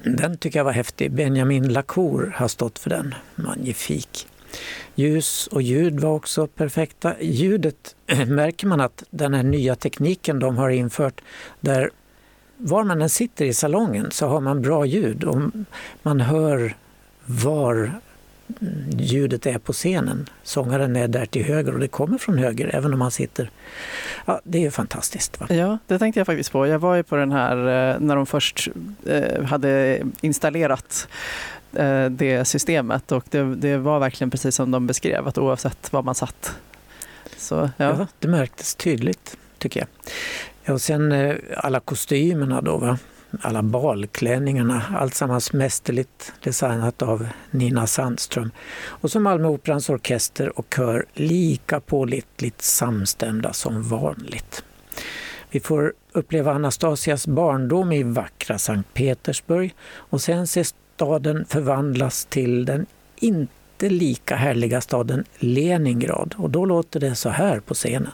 Den 0.02 0.36
tycker 0.38 0.58
jag 0.58 0.64
var 0.64 0.72
häftig. 0.72 1.12
Benjamin 1.12 1.72
Lacour 1.72 2.32
har 2.36 2.48
stått 2.48 2.78
för 2.78 2.90
den. 2.90 3.14
Magnifik. 3.34 4.26
Ljus 4.94 5.46
och 5.46 5.62
ljud 5.62 6.00
var 6.00 6.10
också 6.10 6.46
perfekta. 6.46 7.14
Ljudet 7.20 7.94
märker 8.26 8.66
man 8.66 8.80
att 8.80 9.04
den 9.10 9.34
här 9.34 9.42
nya 9.42 9.74
tekniken 9.74 10.38
de 10.38 10.56
har 10.56 10.70
infört 10.70 11.20
där 11.60 11.90
var 12.58 12.84
man 12.84 13.02
än 13.02 13.08
sitter 13.08 13.44
i 13.44 13.54
salongen 13.54 14.10
så 14.10 14.26
har 14.26 14.40
man 14.40 14.62
bra 14.62 14.86
ljud 14.86 15.24
och 15.24 15.40
man 16.02 16.20
hör 16.20 16.74
var 17.26 17.92
ljudet 18.98 19.46
är 19.46 19.58
på 19.58 19.72
scenen. 19.72 20.28
Sångaren 20.42 20.96
är 20.96 21.08
där 21.08 21.26
till 21.26 21.44
höger 21.44 21.74
och 21.74 21.80
det 21.80 21.88
kommer 21.88 22.18
från 22.18 22.38
höger 22.38 22.70
även 22.74 22.92
om 22.92 22.98
man 22.98 23.10
sitter. 23.10 23.50
Ja, 24.26 24.40
det 24.44 24.66
är 24.66 24.70
fantastiskt. 24.70 25.40
Va? 25.40 25.46
Ja, 25.50 25.78
det 25.86 25.98
tänkte 25.98 26.20
jag 26.20 26.26
faktiskt 26.26 26.52
på. 26.52 26.66
Jag 26.66 26.78
var 26.78 26.94
ju 26.94 27.02
på 27.02 27.16
den 27.16 27.32
här 27.32 27.56
eh, 27.56 28.00
när 28.00 28.16
de 28.16 28.26
först 28.26 28.68
eh, 29.06 29.42
hade 29.42 30.02
installerat 30.20 31.08
eh, 31.72 32.04
det 32.04 32.44
systemet 32.44 33.12
och 33.12 33.24
det, 33.30 33.54
det 33.54 33.76
var 33.76 33.98
verkligen 33.98 34.30
precis 34.30 34.54
som 34.54 34.70
de 34.70 34.86
beskrev, 34.86 35.28
att 35.28 35.38
oavsett 35.38 35.92
var 35.92 36.02
man 36.02 36.14
satt. 36.14 36.54
Så 37.36 37.54
ja, 37.54 37.84
Ja, 37.98 38.06
det 38.18 38.28
märktes 38.28 38.74
tydligt 38.74 39.36
tycker 39.58 39.80
jag. 39.80 39.88
Ja, 40.68 40.74
och 40.74 40.80
sen 40.80 41.12
eh, 41.12 41.36
alla 41.56 41.80
kostymerna 41.80 42.60
då, 42.60 42.76
va? 42.76 42.98
alla 43.40 43.62
balklänningarna, 43.62 44.82
alltsammans 44.98 45.52
mästerligt 45.52 46.32
designat 46.42 47.02
av 47.02 47.28
Nina 47.50 47.86
Sandström. 47.86 48.50
Och 48.78 49.10
så 49.10 49.20
Malmöoperans 49.20 49.90
orkester 49.90 50.58
och 50.58 50.74
kör 50.76 51.04
lika 51.14 51.80
pålitligt 51.80 52.62
samstämda 52.62 53.52
som 53.52 53.82
vanligt. 53.82 54.64
Vi 55.50 55.60
får 55.60 55.92
uppleva 56.12 56.52
Anastasias 56.52 57.26
barndom 57.26 57.92
i 57.92 58.02
vackra 58.02 58.58
Sankt 58.58 58.94
Petersburg 58.94 59.74
och 59.94 60.22
sen 60.22 60.46
ser 60.46 60.66
staden 60.96 61.44
förvandlas 61.48 62.24
till 62.24 62.64
den 62.64 62.86
inte 63.16 63.88
lika 63.88 64.36
härliga 64.36 64.80
staden 64.80 65.24
Leningrad 65.38 66.34
och 66.38 66.50
då 66.50 66.64
låter 66.64 67.00
det 67.00 67.14
så 67.14 67.28
här 67.28 67.60
på 67.60 67.74
scenen. 67.74 68.12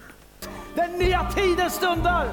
Den 0.74 0.92
nya 0.98 1.30
tiden 1.30 1.70
stundar 1.70 2.28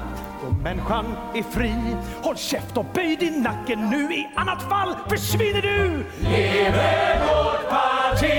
och 0.46 0.52
människan 0.62 1.04
är 1.34 1.42
fri. 1.42 1.74
Håll 2.22 2.36
käft 2.36 2.76
och 2.76 2.86
böj 2.94 3.16
din 3.16 3.42
nacke 3.42 3.76
nu, 3.76 4.14
i 4.14 4.28
annat 4.36 4.62
fall 4.62 4.96
försvinner 5.08 5.62
du. 5.62 6.04
Leve 6.20 7.20
vårt 7.26 7.70
parti! 7.70 8.32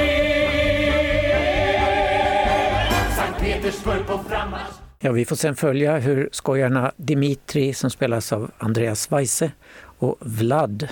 Sankt 3.18 3.40
Petersburg 3.40 4.08
på 4.08 4.18
frammarsch. 4.30 4.74
Ja, 5.00 5.12
vi 5.12 5.26
får 5.26 5.36
sen 5.36 5.56
följa 5.56 5.98
hur 5.98 6.30
skojarna 6.32 6.92
Dimitri, 6.98 7.74
som 7.74 7.90
spelas 7.90 8.34
av 8.34 8.52
Andreas 8.58 9.12
Weise, 9.12 9.52
och 10.00 10.18
Vlad, 10.20 10.88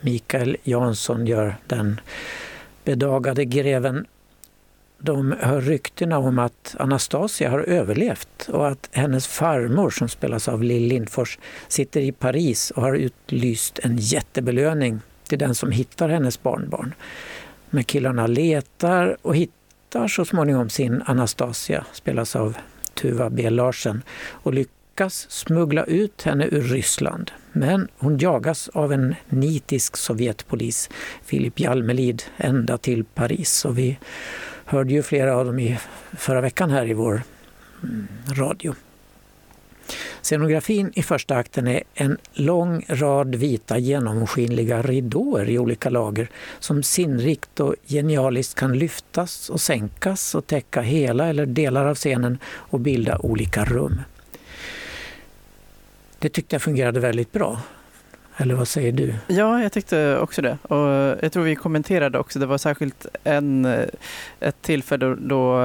Mikael 0.00 0.56
Jansson, 0.62 1.26
gör 1.26 1.56
den 1.66 2.00
bedagade 2.84 3.44
greven. 3.44 4.06
De 5.00 5.34
hör 5.40 5.60
ryktena 5.60 6.18
om 6.18 6.38
att 6.38 6.76
Anastasia 6.78 7.50
har 7.50 7.60
överlevt 7.60 8.48
och 8.48 8.68
att 8.68 8.88
hennes 8.92 9.26
farmor, 9.26 9.90
som 9.90 10.08
spelas 10.08 10.48
av 10.48 10.62
Lill 10.62 10.88
Lindfors, 10.88 11.38
sitter 11.68 12.00
i 12.00 12.12
Paris 12.12 12.70
och 12.70 12.82
har 12.82 12.94
utlyst 12.94 13.78
en 13.82 13.96
jättebelöning 13.96 15.00
till 15.28 15.38
den 15.38 15.54
som 15.54 15.70
hittar 15.70 16.08
hennes 16.08 16.42
barnbarn. 16.42 16.94
Men 17.70 17.84
killarna 17.84 18.26
letar 18.26 19.16
och 19.22 19.36
hittar 19.36 20.08
så 20.08 20.24
småningom 20.24 20.70
sin 20.70 21.02
Anastasia, 21.06 21.86
spelas 21.92 22.36
av 22.36 22.56
Tuva 22.94 23.30
B 23.30 23.50
Larsen, 23.50 24.02
och 24.30 24.54
lyckas 24.54 25.30
smuggla 25.30 25.84
ut 25.84 26.22
henne 26.22 26.46
ur 26.46 26.62
Ryssland. 26.62 27.30
Men 27.52 27.88
hon 27.98 28.18
jagas 28.18 28.68
av 28.68 28.92
en 28.92 29.14
nitisk 29.28 29.96
Sovjetpolis, 29.96 30.90
Filip 31.24 31.60
Jalmelid, 31.60 32.22
ända 32.36 32.78
till 32.78 33.04
Paris. 33.04 33.64
Och 33.64 33.78
vi 33.78 33.98
hörde 34.68 34.92
ju 34.92 35.02
flera 35.02 35.36
av 35.36 35.46
dem 35.46 35.58
i 35.58 35.78
förra 36.16 36.40
veckan 36.40 36.70
här 36.70 36.86
i 36.86 36.94
vår 36.94 37.22
mm, 37.82 38.08
radio. 38.28 38.74
Scenografin 40.22 40.92
i 40.94 41.02
första 41.02 41.36
akten 41.36 41.66
är 41.66 41.82
en 41.94 42.18
lång 42.32 42.84
rad 42.88 43.34
vita 43.34 43.78
genomskinliga 43.78 44.82
ridåer 44.82 45.48
i 45.50 45.58
olika 45.58 45.90
lager 45.90 46.30
som 46.58 46.82
sinnrikt 46.82 47.60
och 47.60 47.74
genialiskt 47.86 48.54
kan 48.54 48.78
lyftas 48.78 49.50
och 49.50 49.60
sänkas 49.60 50.34
och 50.34 50.46
täcka 50.46 50.80
hela 50.80 51.26
eller 51.26 51.46
delar 51.46 51.86
av 51.86 51.94
scenen 51.94 52.38
och 52.44 52.80
bilda 52.80 53.18
olika 53.18 53.64
rum. 53.64 54.00
Det 56.18 56.28
tyckte 56.28 56.54
jag 56.54 56.62
fungerade 56.62 57.00
väldigt 57.00 57.32
bra. 57.32 57.60
Eller 58.40 58.54
vad 58.54 58.68
säger 58.68 58.92
du? 58.92 59.14
Ja, 59.26 59.62
jag 59.62 59.72
tyckte 59.72 60.18
också 60.18 60.42
det. 60.42 60.58
Och 60.62 61.16
jag 61.22 61.32
tror 61.32 61.42
vi 61.42 61.54
kommenterade 61.56 62.18
också, 62.18 62.38
det 62.38 62.46
var 62.46 62.58
särskilt 62.58 63.06
en, 63.24 63.64
eh, 63.64 63.84
ett 64.40 64.62
tillfälle 64.62 65.16
då, 65.20 65.58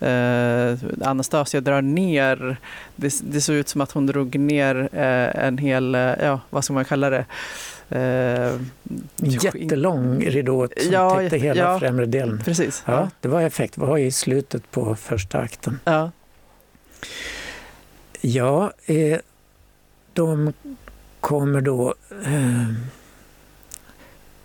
eh, 0.00 0.76
Anastasia 1.02 1.60
drar 1.60 1.82
ner, 1.82 2.56
det, 2.96 3.14
det 3.30 3.40
såg 3.40 3.56
ut 3.56 3.68
som 3.68 3.80
att 3.80 3.92
hon 3.92 4.06
drog 4.06 4.38
ner 4.38 4.88
eh, 4.92 5.44
en 5.46 5.58
hel, 5.58 5.94
eh, 5.94 6.00
ja 6.00 6.40
vad 6.50 6.64
ska 6.64 6.72
man 6.72 6.84
kalla 6.84 7.10
det? 7.10 7.24
Eh, 7.90 8.60
jättelång 9.16 10.20
ridå 10.24 10.68
som 10.76 10.92
Ja, 10.92 11.18
täckte 11.18 11.36
hela 11.38 11.60
ja. 11.60 11.78
främre 11.78 12.06
delen. 12.06 12.40
Precis. 12.44 12.82
Ja, 12.86 13.10
det 13.20 13.28
var 13.28 13.42
effekt. 13.42 13.74
Det 13.74 13.80
var 13.80 13.98
i 13.98 14.10
slutet 14.10 14.70
på 14.70 14.96
första 14.96 15.38
akten. 15.38 15.80
Ja. 15.84 16.10
Ja, 18.20 18.72
eh, 18.86 19.18
de 20.12 20.52
kommer 21.26 21.60
då 21.60 21.94
eh, 22.24 22.74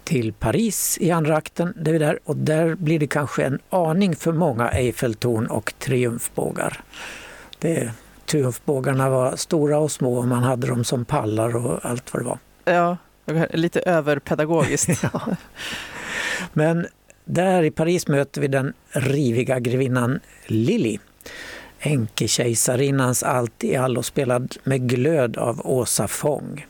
till 0.03 0.33
Paris 0.33 0.97
i 1.01 1.11
andra 1.11 1.35
akten. 1.35 1.73
Det 1.77 1.91
är 1.91 1.99
där, 1.99 2.19
och 2.23 2.37
där 2.37 2.75
blir 2.75 2.99
det 2.99 3.07
kanske 3.07 3.43
en 3.43 3.59
aning 3.69 4.15
för 4.15 4.31
många 4.31 4.69
Eiffeltorn 4.69 5.47
och 5.47 5.73
triumfbågar. 5.79 6.83
Det, 7.59 7.91
triumfbågarna 8.25 9.09
var 9.09 9.35
stora 9.35 9.77
och 9.77 9.91
små 9.91 10.17
och 10.17 10.27
man 10.27 10.43
hade 10.43 10.67
dem 10.67 10.83
som 10.83 11.05
pallar 11.05 11.55
och 11.55 11.85
allt 11.85 12.13
vad 12.13 12.23
det 12.23 12.25
var. 12.25 12.39
ja, 12.73 12.97
lite 13.53 13.79
överpedagogiskt. 13.79 15.03
Men 16.53 16.87
där 17.25 17.63
i 17.63 17.71
Paris 17.71 18.07
möter 18.07 18.41
vi 18.41 18.47
den 18.47 18.73
riviga 18.89 19.59
grevinnan 19.59 20.19
Lili. 20.45 20.99
Änkekejsarinnans 21.79 23.23
allt 23.23 23.63
i 23.63 23.75
allo 23.75 24.03
spelad 24.03 24.55
med 24.63 24.89
glöd 24.89 25.37
av 25.37 25.61
Åsa 25.67 26.07
Fång. 26.07 26.65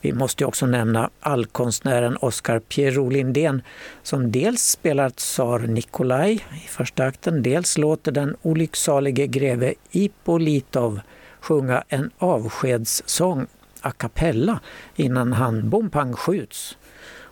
Vi 0.00 0.12
måste 0.12 0.44
också 0.44 0.66
nämna 0.66 1.10
allkonstnären 1.20 2.16
Oskar 2.16 2.58
Pierrot 2.58 3.12
Lindén 3.12 3.62
som 4.02 4.32
dels 4.32 4.62
spelar 4.62 5.10
tsar 5.10 5.58
Nikolaj 5.58 6.34
i 6.34 6.68
första 6.68 7.04
akten, 7.04 7.42
dels 7.42 7.78
låter 7.78 8.12
den 8.12 8.36
olycksalige 8.42 9.26
greve 9.26 9.74
Ippolitov 9.90 11.00
sjunga 11.40 11.84
en 11.88 12.10
avskedssång 12.18 13.46
a 13.80 13.90
cappella 13.90 14.60
innan 14.96 15.32
han 15.32 15.70
bompang 15.70 16.12
skjuts. 16.12 16.76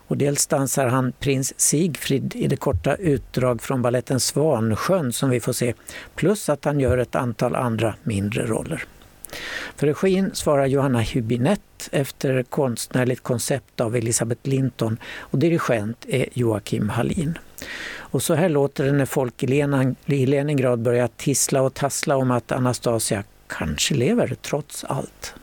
Och 0.07 0.17
dels 0.17 0.47
dansar 0.47 0.87
han 0.87 1.11
prins 1.19 1.59
Sigfrid 1.59 2.35
i 2.35 2.47
det 2.47 2.57
korta 2.57 2.95
utdrag 2.95 3.61
från 3.61 3.81
balletten 3.81 4.19
Svansjön 4.19 5.13
som 5.13 5.29
vi 5.29 5.39
får 5.39 5.53
se, 5.53 5.73
plus 6.15 6.49
att 6.49 6.65
han 6.65 6.79
gör 6.79 6.97
ett 6.97 7.15
antal 7.15 7.55
andra 7.55 7.95
mindre 8.03 8.45
roller. 8.45 8.85
För 9.75 9.87
regin 9.87 10.31
svarar 10.33 10.65
Johanna 10.65 11.01
Hübinette 11.01 11.89
efter 11.91 12.43
konstnärligt 12.43 13.23
koncept 13.23 13.81
av 13.81 13.95
Elisabeth 13.95 14.49
Linton 14.49 14.97
och 15.19 15.39
dirigent 15.39 16.05
är 16.07 16.25
Joakim 16.33 16.89
Hallin. 16.89 17.37
Och 17.97 18.23
så 18.23 18.33
här 18.33 18.49
låter 18.49 18.85
det 18.85 18.91
när 18.91 19.05
folk 19.05 19.43
i, 19.43 20.25
Leningrad 20.25 20.79
börjar 20.79 21.09
tissla 21.17 21.61
och 21.61 21.73
tassla 21.73 22.17
om 22.17 22.31
att 22.31 22.51
Anastasia 22.51 23.23
kanske 23.47 23.95
lever 23.95 24.35
trots 24.41 24.83
allt. 24.83 25.33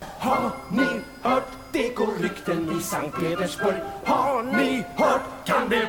Har 0.00 0.50
ni 0.72 0.86
hört? 1.22 1.48
Det 1.72 1.94
går 1.94 2.22
rykten 2.22 2.78
i 2.78 2.82
Sankt 2.82 3.20
Petersburg. 3.20 3.74
Har 4.04 4.42
ni 4.42 4.84
hört? 4.96 5.22
Kan 5.46 5.68
det... 5.68 5.86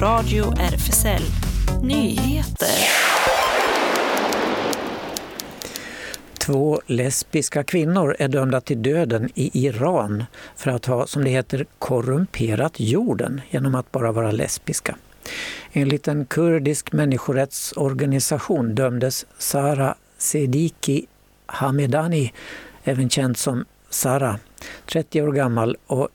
Radio 0.00 0.44
RFSL 0.58 1.22
Nyheter. 1.82 2.68
Två 6.38 6.80
lesbiska 6.86 7.64
kvinnor 7.64 8.16
är 8.18 8.28
dömda 8.28 8.60
till 8.60 8.82
döden 8.82 9.30
i 9.34 9.66
Iran 9.66 10.24
för 10.56 10.70
att 10.70 10.86
ha, 10.86 11.06
som 11.06 11.24
det 11.24 11.30
heter, 11.30 11.66
korrumperat 11.78 12.80
jorden 12.80 13.40
genom 13.50 13.74
att 13.74 13.92
bara 13.92 14.12
vara 14.12 14.32
lesbiska. 14.32 14.96
Enligt 15.72 16.08
en 16.08 16.26
kurdisk 16.26 16.92
människorättsorganisation 16.92 18.74
dömdes 18.74 19.26
Sara 19.38 19.94
Sediki 20.18 21.06
Hamedani, 21.46 22.32
även 22.84 23.10
känd 23.10 23.36
som 23.36 23.64
Sara, 23.90 24.38
30 24.86 25.22
år 25.22 25.32
gammal, 25.32 25.76
och 25.86 26.08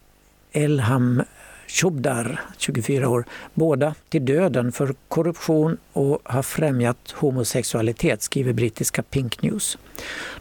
Elham 0.52 1.24
Chubdar, 1.72 2.42
24 2.58 3.10
år, 3.10 3.26
båda 3.54 3.96
till 4.10 4.26
döden 4.26 4.72
för 4.72 4.96
korruption 5.08 5.78
och 5.94 6.22
har 6.24 6.42
främjat 6.42 7.12
homosexualitet, 7.12 8.22
skriver 8.22 8.54
brittiska 8.54 9.04
Pink 9.04 9.42
News. 9.42 9.78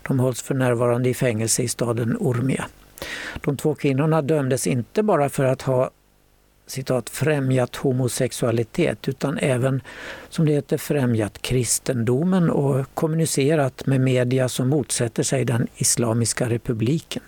De 0.08 0.20
hålls 0.20 0.42
för 0.42 0.54
närvarande 0.54 1.08
i 1.08 1.14
fängelse 1.14 1.62
i 1.62 1.68
staden 1.68 2.16
Urmia. 2.20 2.66
De 3.44 3.56
två 3.56 3.74
kvinnorna 3.74 4.22
dömdes 4.22 4.66
inte 4.66 5.02
bara 5.02 5.28
för 5.28 5.44
att 5.44 5.62
ha 5.62 5.90
citat, 6.66 7.10
främjat 7.10 7.76
homosexualitet 7.76 9.08
utan 9.08 9.38
även, 9.38 9.82
som 10.28 10.46
det 10.46 10.52
heter, 10.52 10.78
främjat 10.78 11.42
kristendomen 11.42 12.50
och 12.50 12.86
kommunicerat 12.94 13.86
med 13.86 14.00
media 14.00 14.48
som 14.48 14.68
motsätter 14.68 15.22
sig 15.22 15.44
den 15.44 15.66
Islamiska 15.76 16.48
republiken. 16.48 17.22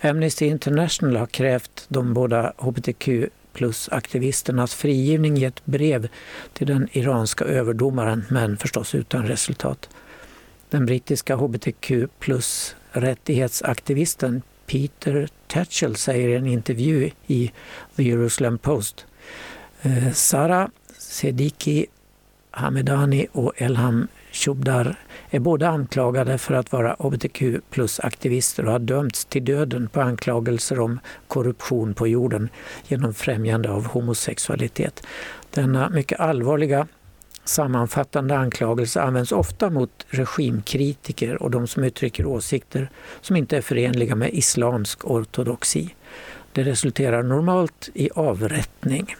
Amnesty 0.00 0.46
International 0.46 1.16
har 1.16 1.26
krävt 1.26 1.86
de 1.88 2.14
båda 2.14 2.52
hbtq 2.58 3.08
plus-aktivisternas 3.52 4.74
frigivning 4.74 5.38
i 5.38 5.44
ett 5.44 5.64
brev 5.64 6.08
till 6.52 6.66
den 6.66 6.88
iranska 6.92 7.44
överdomaren, 7.44 8.24
men 8.28 8.56
förstås 8.56 8.94
utan 8.94 9.26
resultat. 9.26 9.88
Den 10.70 10.86
brittiska 10.86 11.36
hbtq 11.36 11.92
plus-rättighetsaktivisten 12.18 14.42
Peter 14.66 15.28
Tatchell 15.46 15.96
säger 15.96 16.28
i 16.28 16.34
en 16.34 16.46
intervju 16.46 17.10
i 17.26 17.52
The 17.96 18.02
Jerusalem 18.02 18.58
Post. 18.58 19.06
Eh, 19.82 20.12
Sara 20.12 20.70
Sediki 20.98 21.86
Hamedani 22.50 23.26
och 23.32 23.52
Elham 23.56 24.08
Shubdar 24.36 24.98
är 25.30 25.40
båda 25.40 25.68
anklagade 25.68 26.38
för 26.38 26.54
att 26.54 26.72
vara 26.72 26.96
hbtq 26.98 27.42
plus-aktivister 27.70 28.66
och 28.66 28.72
har 28.72 28.78
dömts 28.78 29.24
till 29.24 29.44
döden 29.44 29.88
på 29.88 30.00
anklagelser 30.00 30.80
om 30.80 31.00
korruption 31.28 31.94
på 31.94 32.08
jorden 32.08 32.48
genom 32.88 33.14
främjande 33.14 33.70
av 33.70 33.86
homosexualitet. 33.86 35.06
Denna 35.50 35.88
mycket 35.88 36.20
allvarliga 36.20 36.86
sammanfattande 37.44 38.38
anklagelse 38.38 39.02
används 39.02 39.32
ofta 39.32 39.70
mot 39.70 40.06
regimkritiker 40.08 41.42
och 41.42 41.50
de 41.50 41.66
som 41.66 41.84
uttrycker 41.84 42.26
åsikter 42.26 42.90
som 43.20 43.36
inte 43.36 43.56
är 43.56 43.62
förenliga 43.62 44.14
med 44.14 44.34
islamsk 44.34 45.04
ortodoxi. 45.04 45.94
Det 46.52 46.62
resulterar 46.62 47.22
normalt 47.22 47.88
i 47.94 48.10
avrättning. 48.14 49.16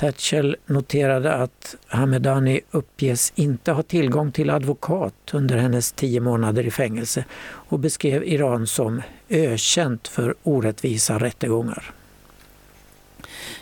Thatchell 0.00 0.56
noterade 0.66 1.34
att 1.34 1.76
Hamedani 1.86 2.60
uppges 2.70 3.32
inte 3.34 3.72
ha 3.72 3.82
tillgång 3.82 4.32
till 4.32 4.50
advokat 4.50 5.14
under 5.32 5.56
hennes 5.56 5.92
tio 5.92 6.20
månader 6.20 6.66
i 6.66 6.70
fängelse 6.70 7.24
och 7.42 7.78
beskrev 7.78 8.24
Iran 8.24 8.66
som 8.66 9.02
ökänt 9.28 10.08
för 10.08 10.34
orättvisa 10.42 11.18
rättegångar. 11.18 11.92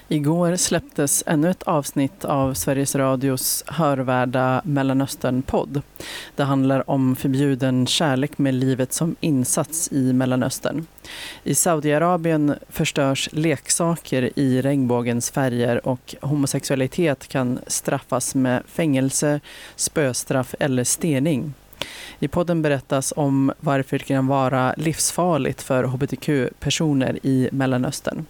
Igår 0.08 0.56
släpptes 0.56 1.24
ännu 1.26 1.50
ett 1.50 1.62
avsnitt 1.62 2.24
av 2.24 2.54
Sveriges 2.54 2.94
Radios 2.94 3.64
hörvärda 3.66 4.62
Mellanöstern-podd. 4.64 5.82
Det 6.36 6.42
handlar 6.42 6.90
om 6.90 7.16
förbjuden 7.16 7.86
kärlek 7.86 8.38
med 8.38 8.54
livet 8.54 8.92
som 8.92 9.16
insats 9.20 9.92
i 9.92 10.12
Mellanöstern. 10.12 10.86
I 11.42 11.54
Saudiarabien 11.54 12.54
förstörs 12.68 13.28
leksaker 13.32 14.30
i 14.38 14.62
regnbågens 14.62 15.30
färger 15.30 15.88
och 15.88 16.14
homosexualitet 16.20 17.28
kan 17.28 17.58
straffas 17.66 18.34
med 18.34 18.62
fängelse, 18.66 19.40
spöstraff 19.76 20.54
eller 20.60 20.84
stening. 20.84 21.54
I 22.18 22.28
podden 22.28 22.62
berättas 22.62 23.12
om 23.16 23.52
varför 23.60 23.98
det 23.98 24.04
kan 24.04 24.26
vara 24.26 24.74
livsfarligt 24.76 25.62
för 25.62 25.84
hbtq-personer 25.84 27.18
i 27.22 27.48
Mellanöstern. 27.52 28.26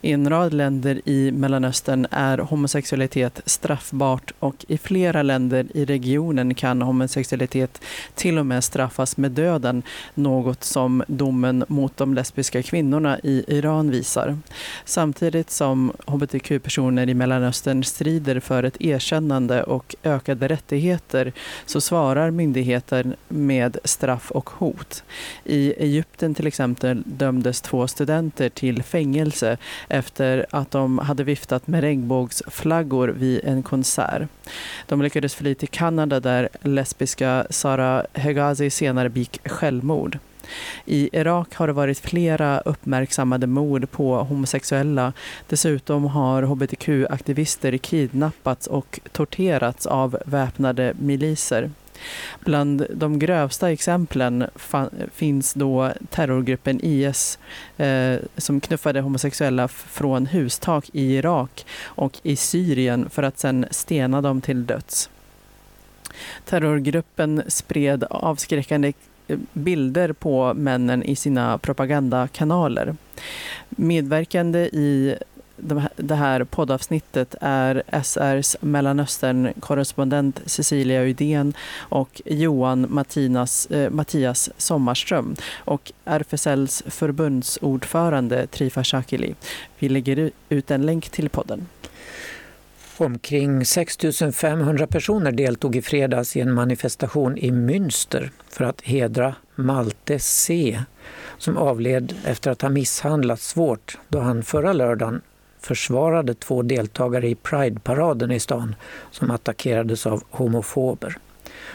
I 0.00 0.12
en 0.12 0.30
rad 0.30 0.54
länder 0.54 1.00
i 1.04 1.30
Mellanöstern 1.30 2.06
är 2.10 2.38
homosexualitet 2.38 3.40
straffbart 3.46 4.32
och 4.38 4.64
i 4.68 4.78
flera 4.78 5.22
länder 5.22 5.66
i 5.74 5.84
regionen 5.84 6.54
kan 6.54 6.82
homosexualitet 6.82 7.82
till 8.14 8.38
och 8.38 8.46
med 8.46 8.64
straffas 8.64 9.16
med 9.16 9.30
döden, 9.30 9.82
något 10.14 10.64
som 10.64 11.02
domen 11.06 11.64
mot 11.68 11.96
de 11.96 12.14
lesbiska 12.14 12.62
kvinnorna 12.62 13.18
i 13.22 13.44
Iran 13.48 13.90
visar. 13.90 14.38
Samtidigt 14.84 15.50
som 15.50 15.92
hbtq-personer 16.06 17.08
i 17.08 17.14
Mellanöstern 17.14 17.84
strider 17.84 18.40
för 18.40 18.62
ett 18.62 18.80
erkännande 18.80 19.62
och 19.62 19.94
ökade 20.02 20.48
rättigheter 20.48 21.32
så 21.66 21.80
svarar 21.80 22.30
myndigheter 22.30 23.16
med 23.28 23.78
straff 23.84 24.30
och 24.30 24.50
hot. 24.50 25.02
I 25.44 25.72
Egypten 25.72 26.34
till 26.34 26.46
exempel 26.46 27.02
dömdes 27.06 27.60
två 27.60 27.86
studenter 27.86 28.48
till 28.48 28.82
fängelse 28.82 29.49
efter 29.88 30.46
att 30.50 30.70
de 30.70 30.98
hade 30.98 31.24
viftat 31.24 31.66
med 31.66 31.80
regnbågsflaggor 31.80 33.08
vid 33.08 33.44
en 33.44 33.62
konsert. 33.62 34.22
De 34.86 35.02
lyckades 35.02 35.34
fly 35.34 35.54
till 35.54 35.68
Kanada 35.68 36.20
där 36.20 36.48
lesbiska 36.62 37.46
Sara 37.50 38.06
Hegazi 38.12 38.70
senare 38.70 39.08
begick 39.08 39.48
självmord. 39.48 40.18
I 40.84 41.10
Irak 41.12 41.54
har 41.54 41.66
det 41.66 41.72
varit 41.72 41.98
flera 41.98 42.60
uppmärksammade 42.60 43.46
mord 43.46 43.90
på 43.90 44.16
homosexuella. 44.22 45.12
Dessutom 45.48 46.04
har 46.04 46.42
hbtq-aktivister 46.42 47.78
kidnappats 47.78 48.66
och 48.66 49.00
torterats 49.12 49.86
av 49.86 50.18
väpnade 50.24 50.94
miliser. 50.98 51.70
Bland 52.40 52.86
de 52.94 53.18
grövsta 53.18 53.70
exemplen 53.70 54.46
finns 55.12 55.54
då 55.54 55.92
terrorgruppen 56.10 56.80
IS 56.82 57.38
eh, 57.76 58.16
som 58.36 58.60
knuffade 58.60 59.00
homosexuella 59.00 59.68
från 59.68 60.26
hustak 60.26 60.90
i 60.92 61.16
Irak 61.16 61.66
och 61.82 62.20
i 62.22 62.36
Syrien 62.36 63.10
för 63.10 63.22
att 63.22 63.38
sedan 63.38 63.66
stena 63.70 64.20
dem 64.20 64.40
till 64.40 64.66
döds. 64.66 65.10
Terrorgruppen 66.44 67.42
spred 67.48 68.04
avskräckande 68.10 68.92
eh, 69.28 69.38
bilder 69.52 70.12
på 70.12 70.54
männen 70.54 71.02
i 71.02 71.16
sina 71.16 71.58
propagandakanaler. 71.58 72.96
Medverkande 73.68 74.58
i 74.58 75.16
det 75.96 76.14
här 76.14 76.44
poddavsnittet 76.44 77.34
är 77.40 77.82
SRs 78.02 78.56
Mellanöstern-korrespondent 78.60 80.40
Cecilia 80.46 81.02
Uddén 81.02 81.54
och 81.78 82.22
Johan 82.24 82.86
Mattinas, 82.90 83.66
eh, 83.66 83.90
Mattias 83.90 84.50
Sommarström 84.56 85.36
och 85.56 85.92
RFSLs 86.04 86.82
förbundsordförande 86.86 88.46
Trifa 88.46 88.84
Shakili. 88.84 89.34
Vi 89.78 89.88
lägger 89.88 90.30
ut 90.48 90.70
en 90.70 90.86
länk 90.86 91.08
till 91.08 91.28
podden. 91.28 91.66
Omkring 92.96 93.64
6 93.64 93.98
500 94.32 94.86
personer 94.86 95.32
deltog 95.32 95.76
i 95.76 95.82
fredags 95.82 96.36
i 96.36 96.40
en 96.40 96.52
manifestation 96.52 97.38
i 97.38 97.50
Münster 97.50 98.30
för 98.48 98.64
att 98.64 98.80
hedra 98.80 99.34
Malte 99.54 100.18
C 100.18 100.80
som 101.38 101.56
avled 101.56 102.14
efter 102.24 102.50
att 102.50 102.62
ha 102.62 102.68
misshandlats 102.68 103.48
svårt 103.48 103.98
då 104.08 104.20
han 104.20 104.42
förra 104.42 104.72
lördagen 104.72 105.20
försvarade 105.60 106.34
två 106.34 106.62
deltagare 106.62 107.28
i 107.28 107.34
Pride-paraden 107.34 108.32
i 108.32 108.40
stan 108.40 108.74
som 109.10 109.30
attackerades 109.30 110.06
av 110.06 110.22
homofober. 110.30 111.16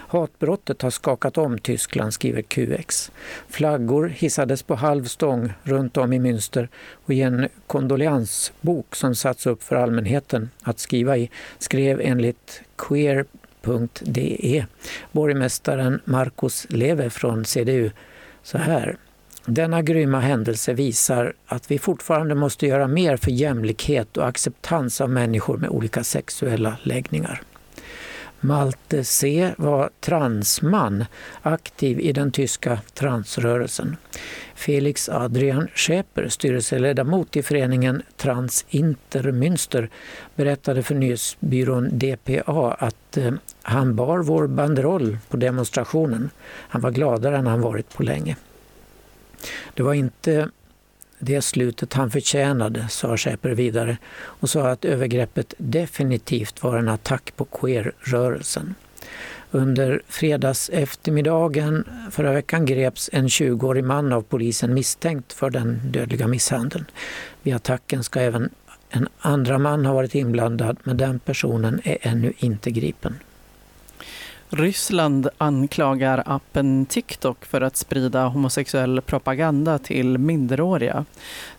Hatbrottet 0.07 0.81
har 0.81 0.89
skakat 0.89 1.37
om 1.37 1.59
Tyskland, 1.59 2.13
skriver 2.13 2.41
QX. 2.41 3.11
Flaggor 3.49 4.07
hissades 4.07 4.63
på 4.63 4.75
halv 4.75 5.05
stång 5.05 5.53
runt 5.63 5.97
om 5.97 6.13
i 6.13 6.19
Münster 6.19 6.67
och 7.05 7.13
i 7.13 7.21
en 7.21 7.47
kondoleansbok 7.67 8.95
som 8.95 9.15
satts 9.15 9.45
upp 9.45 9.63
för 9.63 9.75
allmänheten 9.75 10.49
att 10.61 10.79
skriva 10.79 11.17
i 11.17 11.29
skrev 11.57 12.01
enligt 12.01 12.61
queer.de 12.75 14.65
borgmästaren 15.11 16.01
Markus 16.05 16.67
Lewe 16.69 17.09
från 17.09 17.45
CDU 17.45 17.91
så 18.43 18.57
här. 18.57 18.97
Denna 19.47 19.81
grymma 19.81 20.19
händelse 20.19 20.73
visar 20.73 21.33
att 21.45 21.71
vi 21.71 21.79
fortfarande 21.79 22.35
måste 22.35 22.67
göra 22.67 22.87
mer 22.87 23.17
för 23.17 23.31
jämlikhet 23.31 24.17
och 24.17 24.27
acceptans 24.27 25.01
av 25.01 25.09
människor 25.09 25.57
med 25.57 25.69
olika 25.69 26.03
sexuella 26.03 26.77
läggningar. 26.83 27.41
Malte 28.39 29.03
C 29.03 29.51
var 29.57 29.89
transman, 29.99 31.05
aktiv 31.41 31.99
i 31.99 32.11
den 32.11 32.31
tyska 32.31 32.79
transrörelsen. 32.93 33.97
Felix 34.55 35.09
Adrian 35.09 35.67
Schäper, 35.75 36.29
styrelseledamot 36.29 37.35
i 37.35 37.43
föreningen 37.43 38.01
Transintermünster, 38.17 39.89
berättade 40.35 40.83
för 40.83 40.95
nyhetsbyrån 40.95 41.89
DPA 41.91 42.75
att 42.79 43.17
eh, 43.17 43.33
han 43.61 43.95
bar 43.95 44.19
vår 44.19 44.47
banderoll 44.47 45.17
på 45.29 45.37
demonstrationen. 45.37 46.29
Han 46.45 46.81
var 46.81 46.91
gladare 46.91 47.37
än 47.37 47.47
han 47.47 47.61
varit 47.61 47.93
på 47.93 48.03
länge. 48.03 48.35
Det 49.73 49.83
var 49.83 49.93
inte 49.93 50.49
det 51.19 51.41
slutet 51.41 51.93
han 51.93 52.11
förtjänade, 52.11 52.87
sa 52.89 53.17
Schäper 53.17 53.49
vidare 53.49 53.97
och 54.15 54.49
sa 54.49 54.67
att 54.69 54.85
övergreppet 54.85 55.53
definitivt 55.57 56.63
var 56.63 56.77
en 56.77 56.89
attack 56.89 57.33
på 57.35 57.45
queer-rörelsen. 57.45 58.75
Under 59.51 60.01
fredags 60.07 60.69
eftermiddagen 60.69 61.83
förra 62.11 62.33
veckan 62.33 62.65
greps 62.65 63.09
en 63.13 63.27
20-årig 63.27 63.83
man 63.83 64.13
av 64.13 64.21
polisen 64.21 64.73
misstänkt 64.73 65.33
för 65.33 65.49
den 65.49 65.79
dödliga 65.83 66.27
misshandeln. 66.27 66.85
Vid 67.43 67.55
attacken 67.55 68.03
ska 68.03 68.19
även 68.19 68.49
en 68.89 69.07
andra 69.19 69.57
man 69.57 69.85
ha 69.85 69.93
varit 69.93 70.15
inblandad 70.15 70.77
men 70.83 70.97
den 70.97 71.19
personen 71.19 71.81
är 71.83 71.97
ännu 72.01 72.33
inte 72.37 72.71
gripen. 72.71 73.15
Ryssland 74.57 75.27
anklagar 75.37 76.23
appen 76.25 76.85
TikTok 76.85 77.45
för 77.45 77.61
att 77.61 77.77
sprida 77.77 78.27
homosexuell 78.27 79.01
propaganda 79.01 79.79
till 79.79 80.17
minderåriga. 80.17 81.05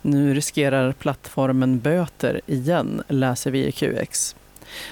Nu 0.03 0.35
riskerar 0.35 0.93
plattformen 0.93 1.79
böter 1.79 2.41
igen, 2.47 3.03
läser 3.09 3.51
vi 3.51 3.67
i 3.67 3.73
QX. 3.73 4.37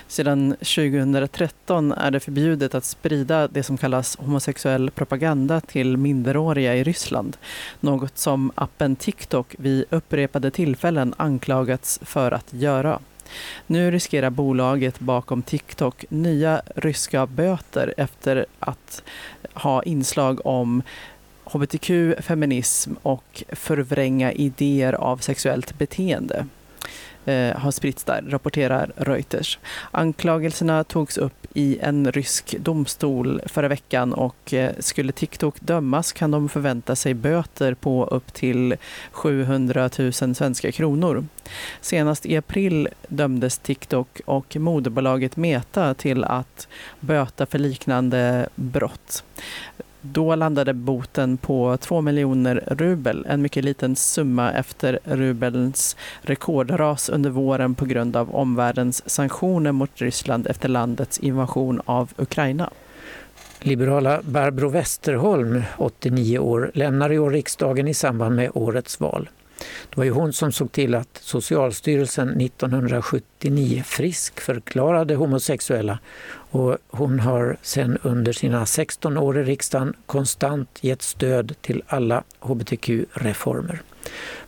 Sedan 0.09 0.51
2013 0.51 1.93
är 1.93 2.11
det 2.11 2.21
förbjudet 2.21 2.75
att 2.75 2.85
sprida 2.85 3.49
det 3.49 3.63
som 3.63 3.79
kallas 3.79 4.17
homosexuell 4.17 4.91
propaganda 4.91 5.61
till 5.61 5.97
minderåriga 5.97 6.75
i 6.75 6.85
Ryssland. 6.85 7.37
Något 7.81 8.19
som 8.19 8.53
appen 8.55 8.97
TikTok 8.97 9.55
vid 9.59 9.85
upprepade 9.91 10.51
tillfällen 10.51 11.15
anklagats 11.17 12.01
för 12.03 12.33
att 12.33 12.53
göra. 12.53 13.01
Nu 13.67 13.91
riskerar 13.91 14.31
bolaget 14.31 15.01
bakom 15.01 15.43
TikTok 15.43 16.05
nya 16.09 16.63
ryska 16.77 17.27
böter 17.27 17.95
efter 17.97 18.47
att 18.59 19.03
ha 19.55 19.83
inslag 19.83 20.47
om 20.47 20.83
hbtq, 21.45 21.91
feminism 22.21 22.93
och 23.03 23.45
förvränga 23.53 24.33
idéer 24.33 24.93
av 24.93 25.17
sexuellt 25.17 25.79
beteende 25.79 26.47
eh, 27.25 27.57
har 27.57 27.71
spritts 27.71 28.05
där, 28.05 28.25
rapporterar 28.29 28.93
Reuters. 28.97 29.59
Anklagelserna 29.91 30.85
togs 30.85 31.19
upp 31.19 31.47
i 31.55 31.79
en 31.81 32.13
rysk 32.13 32.57
domstol 32.59 33.41
förra 33.47 33.69
veckan 33.69 34.13
och 34.13 34.55
eh, 34.55 34.73
skulle 34.79 35.13
TikTok 35.13 35.61
dömas 35.61 36.13
kan 36.13 36.31
de 36.31 36.49
förvänta 36.49 36.97
sig 36.97 37.15
böter 37.15 37.75
på 37.75 38.05
upp 38.05 38.33
till 38.35 38.77
700 39.13 39.91
000 39.99 40.13
svenska 40.13 40.73
kronor. 40.73 41.27
Senast 41.81 42.27
i 42.27 42.37
april 42.37 42.89
dömdes 43.09 43.59
TikTok 43.59 44.21
och 44.25 44.57
moderbolaget 44.57 45.37
Meta 45.37 45.95
till 45.95 46.25
att 46.25 46.69
böta 47.01 47.47
för 47.47 47.59
liknande 47.59 48.49
brott. 48.55 49.25
Då 50.13 50.35
landade 50.35 50.75
boten 50.75 51.37
på 51.37 51.77
2 51.77 52.01
miljoner 52.01 52.65
rubel, 52.67 53.27
en 53.29 53.43
mycket 53.43 53.65
liten 53.65 53.97
summa 53.97 54.53
efter 54.53 54.99
rubelns 55.05 55.97
rekordras 56.23 57.09
under 57.09 57.31
våren 57.31 57.75
på 57.75 57.85
grund 57.85 58.17
av 58.17 58.35
omvärldens 58.35 59.11
sanktioner 59.11 59.73
mot 59.73 60.01
Ryssland 60.01 60.47
efter 60.47 60.69
landets 60.69 61.19
invasion 61.19 61.81
av 61.85 62.13
Ukraina. 62.17 62.71
Liberala 63.61 64.21
Barbro 64.23 64.69
Westerholm, 64.69 65.63
89 65.79 66.39
år, 66.39 66.71
lämnar 66.75 67.13
i 67.13 67.19
år 67.19 67.31
riksdagen 67.31 67.89
i 67.89 67.95
samband 67.95 68.37
med 68.37 68.51
årets 68.55 69.01
val. 69.01 69.29
Det 69.91 69.97
var 69.97 70.05
ju 70.05 70.11
hon 70.11 70.33
som 70.33 70.53
såg 70.53 70.73
till 70.73 70.95
att 70.95 71.19
Socialstyrelsen 71.23 72.41
1979 72.41 73.83
friskförklarade 73.87 75.15
homosexuella 75.15 75.99
och 76.51 76.79
hon 76.89 77.21
har 77.21 77.57
sedan 77.63 77.99
under 78.03 78.33
sina 78.33 78.67
16 78.67 79.17
år 79.17 79.39
i 79.39 79.43
riksdagen 79.43 79.95
konstant 80.07 80.79
gett 80.81 81.03
stöd 81.03 81.55
till 81.61 81.83
alla 81.87 82.23
hbtq-reformer. 82.41 83.83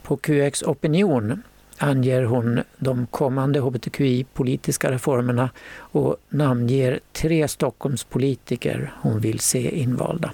På 0.02 0.16
QX 0.16 0.62
Opinion 0.62 1.42
anger 1.78 2.22
hon 2.22 2.60
de 2.78 3.06
kommande 3.06 3.60
hbtqi-politiska 3.60 4.90
reformerna 4.90 5.50
och 5.78 6.16
namnger 6.28 7.00
tre 7.12 7.48
Stockholmspolitiker 7.48 8.92
hon 9.00 9.20
vill 9.20 9.40
se 9.40 9.78
invalda. 9.78 10.32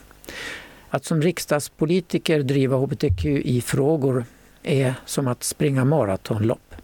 Att 0.89 1.05
som 1.05 1.22
riksdagspolitiker 1.22 2.43
driva 2.43 2.76
hbtqi-frågor 2.76 4.24
är 4.62 4.94
som 5.06 5.28
att 5.28 5.42
springa 5.42 5.84
maratonlopp. 5.84 6.74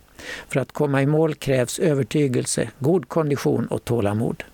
För 0.48 0.60
att 0.60 0.72
komma 0.72 1.02
i 1.02 1.06
mål 1.06 1.34
krävs 1.34 1.78
övertygelse, 1.78 2.70
god 2.78 3.08
kondition 3.08 3.66
och 3.66 3.84
tålamod. 3.84 4.44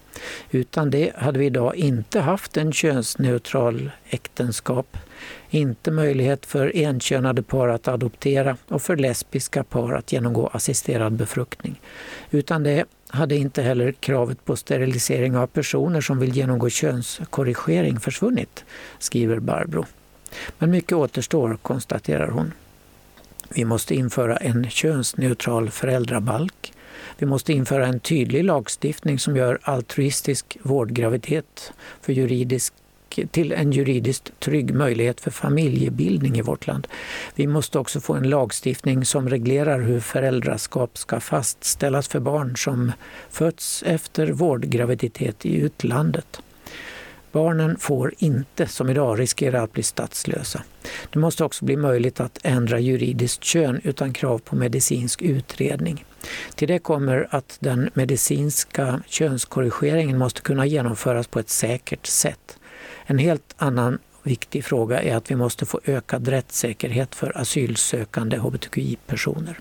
Utan 0.51 0.91
det 0.91 1.13
hade 1.17 1.39
vi 1.39 1.47
idag 1.47 1.77
inte 1.77 2.21
haft 2.21 2.57
en 2.57 2.73
könsneutral 2.73 3.91
äktenskap, 4.09 4.97
inte 5.51 5.91
möjlighet 5.91 6.47
för 6.47 6.73
enkönade 6.75 7.43
par 7.43 7.69
att 7.69 7.89
adoptera 7.89 8.57
och 8.69 8.83
för 8.83 8.97
lesbiska 8.97 9.65
par 9.65 9.93
att 9.93 10.13
genomgå 10.13 10.47
assisterad 10.47 11.13
befruktning. 11.13 11.81
Utan 12.31 12.63
det 12.63 12.85
hade 13.09 13.37
inte 13.37 13.63
heller 13.63 13.93
kravet 13.93 14.45
på 14.45 14.57
sterilisering 14.57 15.37
av 15.37 15.47
personer 15.47 16.01
som 16.01 16.19
vill 16.19 16.37
genomgå 16.37 16.71
könskorrigering 16.71 18.01
försvunnit, 18.01 18.65
skriver 18.99 19.39
Barbro. 19.39 19.87
Men 20.59 20.71
mycket 20.71 20.93
återstår, 20.93 21.59
konstaterar 21.63 22.29
hon. 22.29 22.53
Vi 23.55 23.65
måste 23.65 23.95
införa 23.95 24.37
en 24.37 24.71
könsneutral 24.71 25.71
föräldrabalk. 25.71 26.73
Vi 27.19 27.27
måste 27.27 27.53
införa 27.53 27.87
en 27.87 28.01
tydlig 28.01 28.45
lagstiftning 28.45 29.19
som 29.19 29.37
gör 29.37 29.59
altruistisk 29.63 30.59
vårdgraviditet 30.63 31.73
för 32.01 32.13
juridisk 32.13 32.75
till 33.31 33.53
en 33.53 33.73
juridiskt 33.73 34.41
trygg 34.41 34.75
möjlighet 34.75 35.21
för 35.21 35.31
familjebildning 35.31 36.39
i 36.39 36.43
vårt 36.43 36.67
land. 36.67 36.89
Vi 37.35 37.47
måste 37.47 37.79
också 37.79 38.01
få 38.01 38.15
en 38.15 38.31
lagstiftning 38.31 39.05
som 39.05 39.29
reglerar 39.29 39.81
hur 39.81 40.01
föräldraskap 40.01 40.99
ska 40.99 41.21
fastställas 41.21 42.09
för 42.09 42.21
barn 42.21 42.57
som 42.57 42.93
fötts 43.31 43.83
efter 43.87 44.27
vårdgraviditet 44.27 45.47
i 45.47 45.57
utlandet. 45.57 46.41
Barnen 47.35 47.77
får 47.77 48.15
inte, 48.19 48.67
som 48.67 48.91
idag, 48.91 49.21
riskera 49.21 49.63
att 49.63 49.73
bli 49.73 49.83
statslösa. 49.83 50.63
Det 51.13 51.19
måste 51.19 51.45
också 51.45 51.65
bli 51.65 51.77
möjligt 51.77 52.21
att 52.21 52.39
ändra 52.43 52.81
juridiskt 52.81 53.45
kön 53.45 53.81
utan 53.85 54.13
krav 54.13 54.39
på 54.39 54.57
medicinsk 54.57 55.23
utredning. 55.23 56.05
Till 56.55 56.69
det 56.69 56.79
kommer 56.79 57.29
att 57.31 57.57
den 57.61 57.91
medicinska 57.95 59.03
könskorrigeringen 59.07 60.19
måste 60.19 60.41
kunna 60.41 60.67
genomföras 60.67 61.27
på 61.27 61.39
ett 61.39 61.49
säkert 61.49 62.07
sätt. 62.07 62.59
En 63.07 63.19
helt 63.19 63.55
annan 63.57 63.99
viktig 64.23 64.65
fråga 64.65 65.03
är 65.03 65.17
att 65.17 65.31
vi 65.31 65.37
måste 65.37 65.67
få 65.67 65.81
ökad 65.85 66.29
rättssäkerhet 66.29 67.15
för 67.15 67.39
asylsökande 67.39 68.37
hbtqi-personer. 68.37 69.59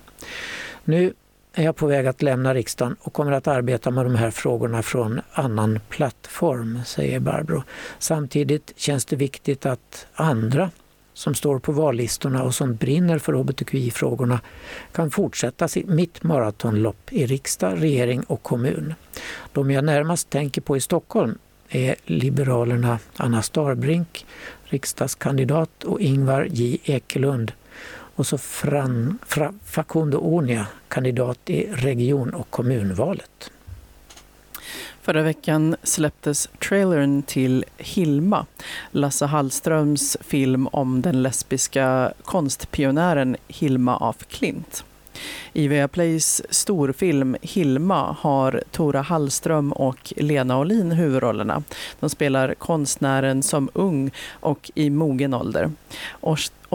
Nu 0.84 1.12
är 1.54 1.64
jag 1.64 1.76
på 1.76 1.86
väg 1.86 2.06
att 2.06 2.22
lämna 2.22 2.54
riksdagen 2.54 2.96
och 3.00 3.12
kommer 3.12 3.32
att 3.32 3.46
arbeta 3.46 3.90
med 3.90 4.06
de 4.06 4.14
här 4.14 4.30
frågorna 4.30 4.82
från 4.82 5.20
annan 5.32 5.80
plattform, 5.88 6.80
säger 6.86 7.20
Barbro. 7.20 7.62
Samtidigt 7.98 8.72
känns 8.76 9.04
det 9.04 9.16
viktigt 9.16 9.66
att 9.66 10.06
andra 10.14 10.70
som 11.14 11.34
står 11.34 11.58
på 11.58 11.72
vallistorna 11.72 12.42
och 12.42 12.54
som 12.54 12.76
brinner 12.76 13.18
för 13.18 13.32
hbtqi-frågorna 13.32 14.40
kan 14.92 15.10
fortsätta 15.10 15.68
mitt 15.86 16.22
maratonlopp 16.22 17.12
i 17.12 17.26
riksdag, 17.26 17.82
regering 17.82 18.22
och 18.22 18.42
kommun. 18.42 18.94
De 19.52 19.70
jag 19.70 19.84
närmast 19.84 20.30
tänker 20.30 20.60
på 20.60 20.76
i 20.76 20.80
Stockholm 20.80 21.38
är 21.68 21.94
Liberalerna 22.04 22.98
Anna 23.16 23.42
Starbrink, 23.42 24.26
riksdagskandidat 24.64 25.84
och 25.84 26.00
Ingvar 26.00 26.46
J 26.50 26.78
Ekelund, 26.84 27.52
och 28.16 28.26
så 28.26 28.38
Fran, 28.38 29.18
Fra, 29.26 29.52
Facundo 29.64 30.18
Onia, 30.18 30.66
kandidat 30.88 31.50
i 31.50 31.66
region 31.72 32.34
och 32.34 32.50
kommunvalet. 32.50 33.50
Förra 35.02 35.22
veckan 35.22 35.76
släpptes 35.82 36.48
trailern 36.68 37.22
till 37.22 37.64
Hilma, 37.78 38.46
Lasse 38.90 39.26
Hallströms 39.26 40.16
film 40.20 40.66
om 40.66 41.02
den 41.02 41.22
lesbiska 41.22 42.12
konstpionjären 42.24 43.36
Hilma 43.48 43.96
af 43.96 44.16
Klint. 44.28 44.84
I 45.52 45.68
Viaplays 45.68 46.42
storfilm 46.50 47.36
Hilma 47.42 48.16
har 48.18 48.62
Tora 48.70 49.02
Hallström 49.02 49.72
och 49.72 50.12
Lena 50.16 50.58
Olin 50.58 50.92
huvudrollerna. 50.92 51.62
De 52.00 52.10
spelar 52.10 52.54
konstnären 52.54 53.42
som 53.42 53.70
ung 53.72 54.10
och 54.30 54.70
i 54.74 54.90
mogen 54.90 55.34
ålder. 55.34 55.70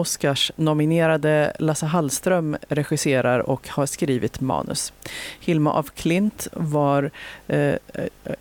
Oscars-nominerade 0.00 1.52
Lasse 1.58 1.86
Hallström 1.86 2.56
regisserar 2.68 3.38
och 3.38 3.68
har 3.68 3.86
skrivit 3.86 4.40
manus. 4.40 4.92
Hilma 5.40 5.72
af 5.72 5.94
Klint, 5.94 6.48
var, 6.52 7.10
eh, 7.46 7.58
eh, 7.58 7.78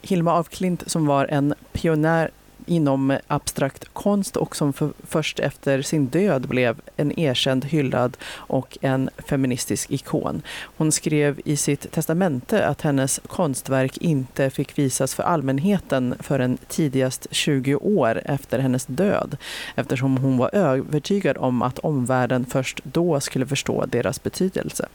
Hilma 0.02 0.40
af 0.40 0.50
Klint 0.50 0.84
som 0.92 1.06
var 1.06 1.26
en 1.26 1.54
pionjär 1.72 2.32
inom 2.70 3.18
abstrakt 3.28 3.86
konst 3.94 4.38
och 4.38 4.56
som 4.56 4.74
för, 4.74 4.94
först 5.04 5.40
efter 5.40 5.82
sin 5.82 6.06
död 6.06 6.48
blev 6.48 6.82
en 6.98 7.20
erkänd, 7.20 7.66
hyllad 7.66 8.18
och 8.34 8.78
en 8.82 9.10
feministisk 9.28 9.92
ikon. 9.92 10.42
Hon 10.62 10.92
skrev 10.92 11.42
i 11.46 11.56
sitt 11.56 11.92
testamente 11.92 12.68
att 12.68 12.82
hennes 12.82 13.20
konstverk 13.28 13.98
inte 13.98 14.50
fick 14.50 14.78
visas 14.78 15.16
för 15.16 15.24
allmänheten 15.24 16.16
förrän 16.20 16.58
tidigast 16.68 17.28
20 17.32 17.76
år 17.76 18.22
efter 18.26 18.60
hennes 18.60 18.86
död 18.86 19.38
eftersom 19.76 20.18
hon 20.18 20.38
var 20.38 20.56
övertygad 20.56 21.38
om 21.38 21.62
att 21.62 21.80
omvärlden 21.80 22.46
först 22.46 22.80
då 22.84 23.20
skulle 23.20 23.46
förstå 23.46 23.86
deras 23.86 24.24
betydelse. 24.24 24.88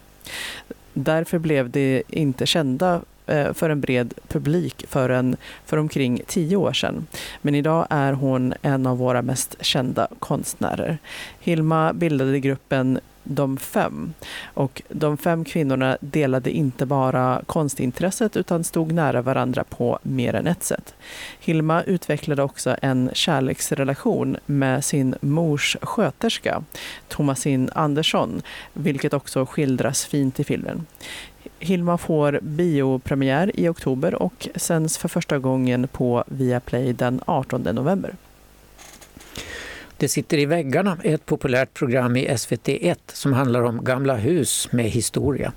Därför 0.93 1.39
blev 1.39 1.69
de 1.69 2.03
inte 2.07 2.45
kända 2.45 3.01
Eh, 3.27 3.53
för 3.53 3.69
en 3.69 3.81
bred 3.81 4.13
publik 4.27 4.85
förrän 4.87 5.37
för 5.65 5.77
omkring 5.77 6.21
tio 6.27 6.55
år 6.55 6.73
sedan. 6.73 7.07
Men 7.41 7.55
idag 7.55 7.87
är 7.89 8.13
hon 8.13 8.53
en 8.61 8.87
av 8.87 8.97
våra 8.97 9.21
mest 9.21 9.55
kända 9.59 10.07
konstnärer. 10.19 10.97
Hilma 11.39 11.93
bildade 11.93 12.39
gruppen 12.39 12.99
De 13.27 13.57
fem 13.57 14.13
och 14.43 14.81
de 14.89 15.17
fem 15.17 15.45
kvinnorna 15.45 15.97
delade 15.99 16.51
inte 16.51 16.85
bara 16.85 17.41
konstintresset 17.45 18.37
utan 18.37 18.63
stod 18.63 18.91
nära 18.91 19.21
varandra 19.21 19.63
på 19.63 19.99
mer 20.03 20.33
än 20.35 20.47
ett 20.47 20.63
sätt. 20.63 20.95
Hilma 21.39 21.83
utvecklade 21.83 22.43
också 22.43 22.75
en 22.81 23.09
kärleksrelation 23.13 24.37
med 24.45 24.85
sin 24.85 25.15
mors 25.21 25.77
sköterska, 25.81 26.63
Thomasin 27.07 27.69
Andersson, 27.75 28.41
vilket 28.73 29.13
också 29.13 29.45
skildras 29.45 30.05
fint 30.05 30.39
i 30.39 30.43
filmen. 30.43 30.85
Hilma 31.65 31.97
får 31.97 32.39
biopremiär 32.41 33.51
i 33.59 33.67
oktober 33.67 34.15
och 34.15 34.47
sänds 34.55 34.97
för 34.97 35.07
första 35.09 35.39
gången 35.39 35.87
på 35.87 36.23
Viaplay 36.27 36.93
den 36.93 37.21
18 37.25 37.61
november. 37.61 38.15
Det 39.97 40.07
sitter 40.07 40.37
i 40.37 40.45
väggarna 40.45 40.97
är 41.03 41.15
ett 41.15 41.25
populärt 41.25 41.73
program 41.73 42.15
i 42.15 42.27
SVT1 42.27 42.97
som 43.07 43.33
handlar 43.33 43.61
om 43.61 43.83
gamla 43.83 44.15
hus 44.15 44.67
med 44.71 44.85
historia. 44.85 45.53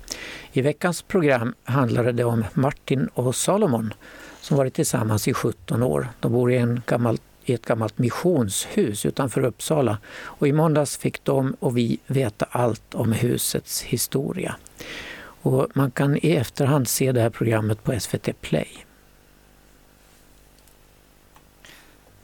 I 0.51 0.61
veckans 0.61 1.01
program 1.01 1.53
handlade 1.63 2.11
det 2.11 2.23
om 2.23 2.45
Martin 2.53 3.09
och 3.13 3.35
Salomon 3.35 3.93
som 4.41 4.57
varit 4.57 4.73
tillsammans 4.73 5.27
i 5.27 5.33
17 5.33 5.83
år. 5.83 6.07
De 6.19 6.31
bor 6.31 6.51
i, 6.51 6.57
en 6.57 6.81
gammal, 6.85 7.17
i 7.45 7.53
ett 7.53 7.65
gammalt 7.65 7.97
missionshus 7.97 9.05
utanför 9.05 9.45
Uppsala 9.45 9.97
och 10.21 10.47
i 10.47 10.51
måndags 10.51 10.97
fick 10.97 11.23
de 11.23 11.55
och 11.59 11.77
vi 11.77 11.99
veta 12.07 12.45
allt 12.51 12.95
om 12.95 13.11
husets 13.11 13.81
historia. 13.81 14.55
Och 15.41 15.67
man 15.73 15.91
kan 15.91 16.17
i 16.17 16.35
efterhand 16.35 16.87
se 16.87 17.11
det 17.11 17.21
här 17.21 17.29
programmet 17.29 17.83
på 17.83 17.99
SVT 17.99 18.41
Play. 18.41 18.67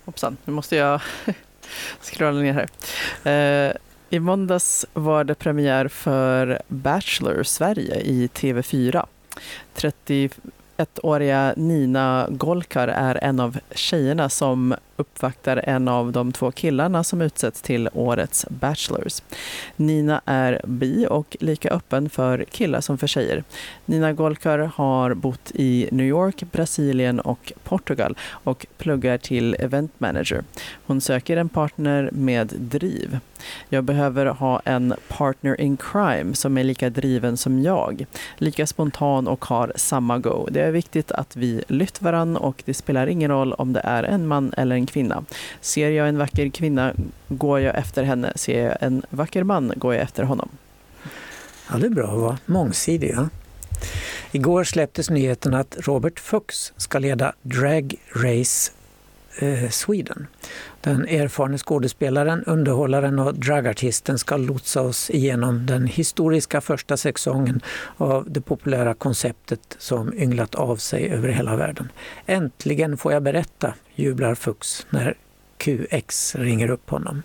Hoppsan, 0.06 0.38
nu 0.46 0.54
måste 0.54 0.76
jag 0.76 1.02
scrolla 2.02 2.40
ner 2.40 2.54
här. 2.54 3.70
Eh, 3.70 3.76
I 4.10 4.20
måndags 4.20 4.86
var 4.94 5.24
det 5.24 5.36
premiär 5.36 5.88
för 5.88 6.62
Bachelor 6.68 7.44
Sverige 7.44 8.00
i 8.00 8.28
TV4. 8.28 9.06
31-åriga 9.76 11.54
Nina 11.58 12.28
Golkar 12.30 12.88
är 12.88 13.24
en 13.24 13.40
av 13.40 13.58
tjejerna 13.72 14.30
som 14.30 14.76
uppvaktar 14.98 15.62
en 15.66 15.88
av 15.88 16.12
de 16.12 16.32
två 16.32 16.52
killarna 16.52 17.04
som 17.04 17.22
utsätts 17.22 17.62
till 17.62 17.90
årets 17.94 18.46
Bachelors. 18.50 19.22
Nina 19.76 20.22
är 20.26 20.62
bi 20.66 21.08
och 21.10 21.38
lika 21.40 21.70
öppen 21.70 22.10
för 22.10 22.46
killar 22.52 22.82
som 22.82 22.98
för 22.98 23.08
tjejer. 23.08 23.44
Nina 23.86 24.14
Golkar 24.14 24.60
har 24.60 25.14
bott 25.14 25.52
i 25.54 25.90
New 25.92 26.06
York, 26.06 26.44
Brasilien 26.52 27.20
och 27.20 27.54
Portugal 27.64 28.18
och 28.30 28.66
pluggar 28.78 29.18
till 29.18 29.56
event 29.60 29.92
manager. 29.98 30.44
Hon 30.86 31.02
söker 31.02 31.38
en 31.38 31.50
partner 31.50 32.10
med 32.14 32.54
driv. 32.58 33.20
Jag 33.70 33.84
behöver 33.84 34.26
ha 34.26 34.62
en 34.66 34.94
partner 35.08 35.62
in 35.62 35.78
crime 35.78 36.36
som 36.36 36.58
är 36.58 36.64
lika 36.64 36.90
driven 36.90 37.38
som 37.38 37.62
jag, 37.62 38.06
lika 38.38 38.68
spontan 38.68 39.28
och 39.28 39.46
har 39.46 39.74
samma 39.76 40.20
go. 40.20 40.48
Det 40.52 40.62
är 40.62 40.72
viktigt 40.72 41.12
att 41.12 41.36
vi 41.36 41.64
lytt 41.68 42.02
varann 42.02 42.38
och 42.38 42.64
det 42.66 42.74
spelar 42.74 43.08
ingen 43.08 43.32
roll 43.32 43.54
om 43.54 43.74
det 43.74 43.82
är 43.84 44.04
en 44.04 44.28
man 44.28 44.54
eller 44.58 44.76
en 44.76 44.85
kvinna. 44.86 45.26
Ser 45.62 45.90
jag 45.90 46.10
en 46.10 46.18
vacker 46.18 46.50
kvinna 46.50 46.94
går 47.28 47.60
jag 47.60 47.78
efter 47.78 48.04
henne. 48.04 48.34
Ser 48.36 48.66
jag 48.66 48.78
en 48.80 49.06
vacker 49.10 49.44
man 49.44 49.74
går 49.76 49.94
jag 49.94 50.04
efter 50.04 50.24
honom. 50.24 50.50
Ja, 51.72 51.78
det 51.78 51.86
är 51.86 51.90
bra 51.90 52.08
att 52.08 52.20
vara 52.20 52.38
mångsidig. 52.46 53.12
Ja. 53.16 53.30
Igår 54.32 54.64
släpptes 54.64 55.10
nyheten 55.10 55.54
att 55.54 55.78
Robert 55.80 56.20
Fuchs 56.20 56.74
ska 56.78 57.00
leda 57.00 57.34
Drag 57.42 57.96
Race 58.16 58.72
eh, 59.38 59.70
Sweden. 59.70 60.28
Den 60.82 61.08
erfarne 61.08 61.58
skådespelaren, 61.58 62.44
underhållaren 62.44 63.20
och 63.20 63.36
dragartisten 63.36 64.18
ska 64.18 64.38
lotsa 64.38 64.82
oss 64.82 65.10
igenom 65.10 65.66
den 65.66 65.88
historiska 65.88 66.62
första 66.62 66.98
säsongen 66.98 67.62
av 67.98 68.26
det 68.32 68.42
populära 68.42 68.94
konceptet 68.94 69.76
som 69.80 70.14
ynglat 70.14 70.56
av 70.56 70.76
sig 70.76 71.10
över 71.10 71.30
hela 71.30 71.56
världen. 71.56 71.92
Äntligen 72.26 72.98
får 72.98 73.14
jag 73.14 73.24
berätta, 73.24 73.74
jublar 73.96 74.36
Fux 74.36 74.86
när 74.90 75.18
QX 75.58 76.36
ringer 76.36 76.70
upp 76.70 76.90
honom. 76.90 77.24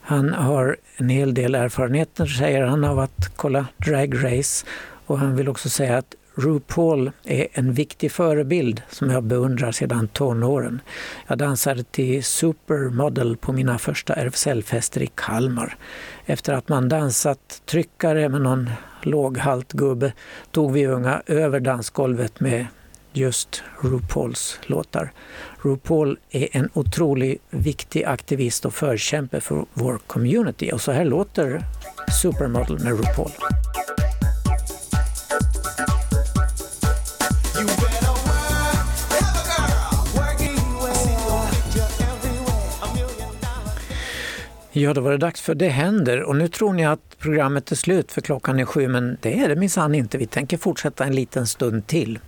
Han 0.00 0.32
har 0.32 0.76
en 0.96 1.08
hel 1.08 1.34
del 1.34 1.54
erfarenheter, 1.54 2.26
säger 2.26 2.62
han, 2.62 2.84
av 2.84 2.98
att 2.98 3.36
kolla 3.36 3.66
Drag 3.76 4.24
Race 4.24 4.66
och 5.06 5.18
han 5.18 5.36
vill 5.36 5.48
också 5.48 5.68
säga 5.68 5.98
att 5.98 6.14
RuPaul 6.36 7.10
är 7.24 7.46
en 7.52 7.72
viktig 7.72 8.12
förebild 8.12 8.82
som 8.90 9.10
jag 9.10 9.24
beundrar 9.24 9.72
sedan 9.72 10.08
tonåren. 10.08 10.80
Jag 11.26 11.38
dansade 11.38 11.82
till 11.82 12.24
Supermodel 12.24 13.36
på 13.36 13.52
mina 13.52 13.78
första 13.78 14.14
RFSL-fester 14.14 15.02
i 15.02 15.06
Kalmar. 15.14 15.76
Efter 16.26 16.52
att 16.52 16.68
man 16.68 16.88
dansat 16.88 17.62
tryckare 17.66 18.28
med 18.28 18.40
någon 18.40 18.70
låghalt 19.02 19.72
gubbe 19.72 20.12
tog 20.50 20.72
vi 20.72 20.86
unga 20.86 21.22
över 21.26 21.60
dansgolvet 21.60 22.40
med 22.40 22.66
just 23.12 23.62
RuPauls 23.82 24.60
låtar. 24.66 25.12
RuPaul 25.62 26.18
är 26.30 26.48
en 26.52 26.68
otroligt 26.72 27.42
viktig 27.50 28.04
aktivist 28.04 28.64
och 28.64 28.74
förkämpe 28.74 29.40
för 29.40 29.66
vår 29.74 29.98
community 30.06 30.70
och 30.72 30.80
så 30.80 30.92
här 30.92 31.04
låter 31.04 31.62
Supermodel 32.22 32.84
med 32.84 32.92
RuPaul. 32.98 33.30
Ja, 44.76 44.94
då 44.94 45.00
var 45.00 45.10
det 45.10 45.16
dags 45.16 45.40
för 45.40 45.54
Det 45.54 45.68
händer 45.68 46.22
och 46.22 46.36
nu 46.36 46.48
tror 46.48 46.72
ni 46.72 46.86
att 46.86 47.18
programmet 47.18 47.72
är 47.72 47.76
slut 47.76 48.12
för 48.12 48.20
klockan 48.20 48.60
är 48.60 48.64
sju, 48.64 48.88
men 48.88 49.16
det 49.20 49.38
är 49.38 49.48
det 49.48 49.56
minsann 49.56 49.94
inte. 49.94 50.18
Vi 50.18 50.26
tänker 50.26 50.56
fortsätta 50.56 51.04
en 51.04 51.14
liten 51.14 51.46
stund 51.46 51.86
till. 51.86 52.18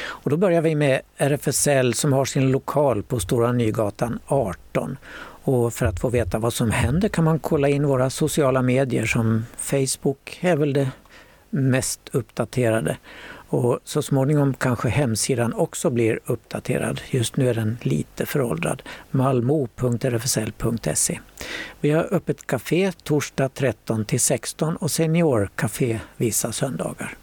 Och 0.00 0.30
då 0.30 0.36
börjar 0.36 0.62
vi 0.62 0.74
med 0.74 1.00
RFSL 1.16 1.94
som 1.94 2.12
har 2.12 2.24
sin 2.24 2.50
lokal 2.50 3.02
på 3.02 3.20
Stora 3.20 3.52
Nygatan 3.52 4.18
18. 4.26 4.96
Och 5.42 5.74
för 5.74 5.86
att 5.86 6.00
få 6.00 6.08
veta 6.08 6.38
vad 6.38 6.52
som 6.52 6.70
händer 6.70 7.08
kan 7.08 7.24
man 7.24 7.38
kolla 7.38 7.68
in 7.68 7.86
våra 7.86 8.10
sociala 8.10 8.62
medier 8.62 9.06
som 9.06 9.46
Facebook 9.56 10.38
är 10.40 10.56
väl 10.56 10.72
det 10.72 10.90
mest 11.50 12.00
uppdaterade. 12.12 12.96
Och 13.52 13.78
så 13.84 14.02
småningom 14.02 14.54
kanske 14.54 14.88
hemsidan 14.88 15.52
också 15.52 15.90
blir 15.90 16.20
uppdaterad. 16.26 17.00
Just 17.10 17.36
nu 17.36 17.48
är 17.48 17.54
den 17.54 17.78
lite 17.82 18.26
föråldrad. 18.26 18.82
malmo.rfsl.se. 19.10 21.20
Vi 21.80 21.90
har 21.90 22.14
öppet 22.14 22.46
café 22.46 22.92
torsdag 22.92 23.48
13 23.48 24.04
till 24.04 24.20
16 24.20 24.76
och 24.76 24.90
seniorcafé 24.90 26.00
vissa 26.16 26.52
söndagar. 26.52 27.16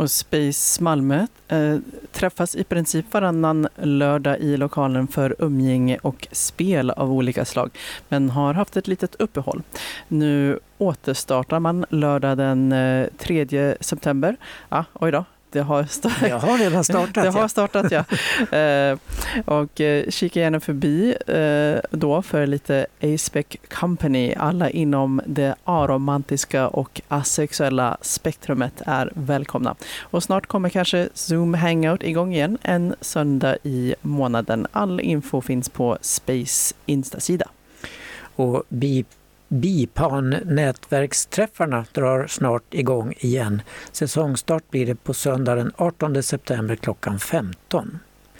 Och 0.00 0.10
Space 0.10 0.82
Malmö 0.82 1.26
eh, 1.48 1.76
träffas 2.12 2.56
i 2.56 2.64
princip 2.64 3.12
varannan 3.12 3.68
lördag 3.76 4.38
i 4.38 4.56
lokalen 4.56 5.06
för 5.06 5.36
umgänge 5.38 5.98
och 6.02 6.28
spel 6.32 6.90
av 6.90 7.12
olika 7.12 7.44
slag, 7.44 7.70
men 8.08 8.30
har 8.30 8.54
haft 8.54 8.76
ett 8.76 8.88
litet 8.88 9.14
uppehåll. 9.14 9.62
Nu 10.08 10.58
återstartar 10.78 11.60
man 11.60 11.84
lördag 11.90 12.38
den 12.38 12.72
eh, 12.72 13.06
3 13.18 13.76
september. 13.80 14.36
Ah, 14.68 14.84
oj 14.92 15.12
då, 15.12 15.24
det 15.52 15.60
har, 15.60 15.82
sta- 15.82 16.28
Jag 16.28 16.38
har 16.38 16.58
redan 16.58 16.84
startat. 16.84 17.14
det 17.24 17.30
har 17.30 17.48
startat, 17.48 17.92
ja. 17.92 18.04
Eh, 18.58 18.98
och 19.44 19.80
eh, 19.80 20.10
kika 20.10 20.40
gärna 20.40 20.60
förbi 20.60 21.14
eh, 21.26 21.80
då 21.90 22.22
för 22.22 22.46
lite 22.46 22.86
Aspec 23.02 23.46
Company. 23.68 24.34
Alla 24.36 24.70
inom 24.70 25.20
det 25.26 25.54
aromantiska 25.64 26.68
och 26.68 27.00
asexuella 27.08 27.96
spektrumet 28.00 28.82
är 28.86 29.12
välkomna. 29.14 29.74
Och 30.00 30.22
snart 30.22 30.46
kommer 30.46 30.68
kanske 30.68 31.08
Zoom 31.14 31.54
Hangout 31.54 32.02
igång 32.02 32.34
igen 32.34 32.58
en 32.62 32.94
söndag 33.00 33.56
i 33.62 33.94
månaden. 34.02 34.66
All 34.72 35.00
info 35.00 35.40
finns 35.40 35.68
på 35.68 35.98
Space 36.00 36.74
Insta-sida. 36.86 37.46
Och 38.36 38.62
Bipan-nätverksträffarna 39.52 41.84
drar 41.92 42.26
snart 42.26 42.74
igång 42.74 43.14
igen. 43.18 43.62
Säsongstart 43.92 44.70
blir 44.70 44.86
det 44.86 44.94
på 44.94 45.14
söndag 45.14 45.54
den 45.54 45.72
18 45.76 46.22
september 46.22 46.76
klockan 46.76 47.18
15. 47.18 47.98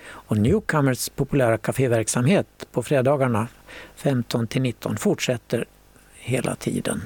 Och 0.08 0.36
Newcomers 0.36 1.08
populära 1.08 1.58
kaféverksamhet 1.58 2.46
på 2.72 2.82
fredagarna 2.82 3.48
15 3.96 4.46
till 4.46 4.62
19 4.62 4.96
fortsätter 4.96 5.64
hela 6.14 6.54
tiden. 6.54 7.00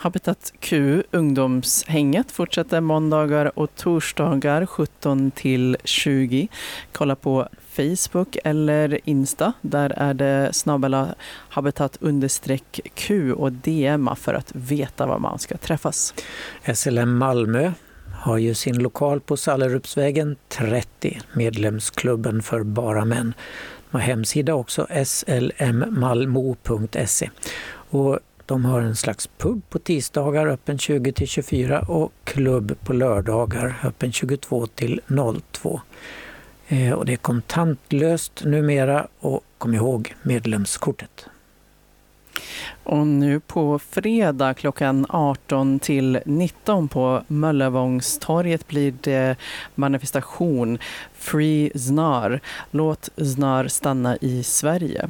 Habitat 0.00 0.52
Q, 0.60 1.02
ungdomshänget, 1.10 2.30
fortsätter 2.30 2.80
måndagar 2.80 3.58
och 3.58 3.74
torsdagar 3.74 4.66
17 4.66 5.30
till 5.30 5.76
20. 5.84 6.48
Kolla 6.92 7.16
på 7.16 7.48
Facebook 7.72 8.36
eller 8.44 9.00
Insta. 9.04 9.52
Där 9.60 9.90
är 9.90 10.14
det 10.14 10.52
snabbela 10.52 11.14
habitat 11.48 11.96
understreck 12.00 12.80
Q 12.94 13.32
och 13.32 13.52
DMa 13.52 14.16
för 14.16 14.34
att 14.34 14.54
veta 14.54 15.06
var 15.06 15.18
man 15.18 15.38
ska 15.38 15.56
träffas. 15.56 16.14
SLM 16.74 17.18
Malmö 17.18 17.72
har 18.14 18.38
ju 18.38 18.54
sin 18.54 18.78
lokal 18.78 19.20
på 19.20 19.36
Sallerupsvägen 19.36 20.36
30, 20.48 21.20
medlemsklubben 21.32 22.42
för 22.42 22.62
bara 22.62 23.04
män. 23.04 23.34
De 23.90 23.96
har 23.96 24.00
hemsida 24.00 24.54
också, 24.54 24.86
slmmalmo.se. 25.04 26.50
Och 27.90 28.18
de 28.48 28.64
har 28.64 28.80
en 28.80 28.96
slags 28.96 29.26
pub 29.26 29.62
på 29.68 29.78
tisdagar 29.78 30.46
öppen 30.46 30.78
20 30.78 31.12
till 31.12 31.28
24 31.28 31.80
och 31.80 32.12
klubb 32.24 32.74
på 32.84 32.92
lördagar 32.92 33.80
öppen 33.84 34.12
22 34.12 34.66
till 34.66 35.00
02. 35.52 35.80
Eh, 36.68 36.92
Och 36.92 37.06
det 37.06 37.12
är 37.12 37.16
kontantlöst 37.16 38.44
numera 38.44 39.06
och 39.20 39.44
kom 39.58 39.74
ihåg 39.74 40.14
medlemskortet. 40.22 41.26
Och 42.88 43.06
nu 43.06 43.40
på 43.40 43.78
fredag 43.78 44.54
klockan 44.54 45.06
18 45.08 45.78
till 45.78 46.20
19 46.24 46.88
på 46.88 47.22
Möllevångstorget 47.26 48.68
blir 48.68 48.94
det 49.00 49.36
manifestation 49.74 50.78
Free 51.14 51.70
Znar. 51.78 52.40
Låt 52.70 53.08
Znar 53.16 53.68
stanna 53.68 54.16
i 54.16 54.42
Sverige. 54.42 55.08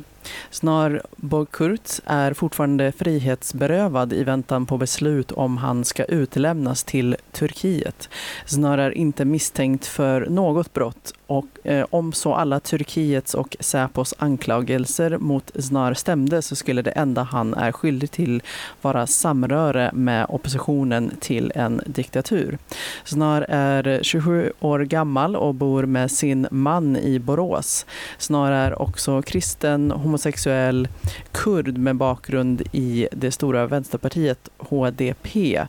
Znar 0.51 1.03
Bokurt 1.17 1.91
är 2.05 2.33
fortfarande 2.33 2.93
frihetsberövad 2.93 4.13
i 4.13 4.25
väntan 4.25 4.67
på 4.67 4.79
beslut 4.79 5.33
om 5.33 5.57
han 5.57 5.85
ska 5.85 6.05
utlämnas 6.05 6.85
till 6.85 7.17
Turkiet. 7.33 8.09
Znar 8.47 8.79
är 8.79 8.91
inte 8.91 9.25
misstänkt 9.25 9.87
för 9.87 10.27
något 10.31 10.73
brott 10.73 11.13
och 11.27 11.47
eh, 11.65 11.87
om 11.91 12.13
så 12.13 12.35
alla 12.35 12.61
Turkiets 12.61 13.35
och 13.35 13.57
Säpos 13.61 14.15
anklagelser 14.19 15.19
mot 15.19 15.51
Znar 15.63 15.95
stämde 15.95 16.43
så 16.43 16.57
skulle 16.57 16.83
det 16.83 16.91
enda 16.91 17.23
han 17.23 17.55
är 17.55 17.68
skyldig 17.73 18.11
till 18.11 18.43
vara 18.83 19.07
samröre 19.07 19.91
med 19.95 20.27
oppositionen 20.29 21.13
till 21.21 21.53
en 21.55 21.81
diktatur. 21.87 22.59
Znar 23.05 23.47
är 23.49 24.01
27 24.03 24.53
år 24.61 24.81
gammal 24.81 25.37
och 25.37 25.55
bor 25.55 25.87
med 25.87 26.11
sin 26.11 26.47
man 26.51 26.97
i 26.97 27.19
Borås. 27.19 27.87
Znar 28.19 28.53
är 28.53 28.83
också 28.83 29.23
kristen, 29.23 29.91
homosexuell, 29.91 30.89
kurd 31.33 31.79
med 31.79 31.97
bakgrund 31.97 32.63
i 32.73 33.09
det 33.13 33.31
stora 33.31 33.67
vänsterpartiet 33.67 34.49
HDP. 34.59 35.61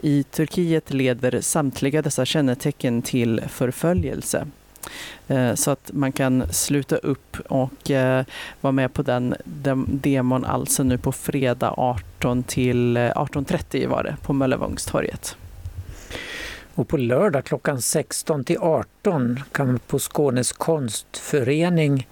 I 0.00 0.22
Turkiet 0.22 0.92
leder 0.92 1.40
samtliga 1.40 2.02
dessa 2.02 2.24
kännetecken 2.24 3.02
till 3.02 3.42
förföljelse. 3.48 4.46
Eh, 5.28 5.54
så 5.54 5.70
att 5.70 5.90
man 5.92 6.12
kan 6.12 6.52
sluta 6.52 6.96
upp 6.96 7.36
och 7.48 7.90
eh, 7.90 8.24
vara 8.60 8.72
med 8.72 8.94
på 8.94 9.02
den 9.02 9.34
demon 9.86 10.44
alltså 10.44 10.82
nu 10.82 10.98
på 10.98 11.12
fredag 11.12 11.74
18 11.76 12.42
till 12.42 12.96
eh, 12.96 13.00
18.30 13.00 13.88
var 13.88 14.02
det 14.02 14.16
på 14.22 14.32
Möllevångstorget. 14.32 15.36
Och 16.74 16.88
på 16.88 16.96
lördag 16.96 17.44
klockan 17.44 17.82
16 17.82 18.44
till 18.44 18.58
18 18.58 19.40
kan 19.52 19.66
man 19.66 19.78
på 19.78 19.98
Skånes 19.98 20.52
konstförening 20.52 22.08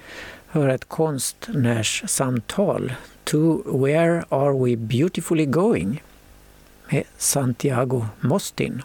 höra 0.47 0.75
ett 0.75 0.89
konstnärssamtal. 0.89 2.93
To 3.25 3.63
Where 3.85 4.25
Are 4.29 4.65
We 4.65 4.77
Beautifully 4.77 5.47
Going? 5.47 6.03
med 6.91 7.05
Santiago 7.19 8.07
Mostin. 8.21 8.83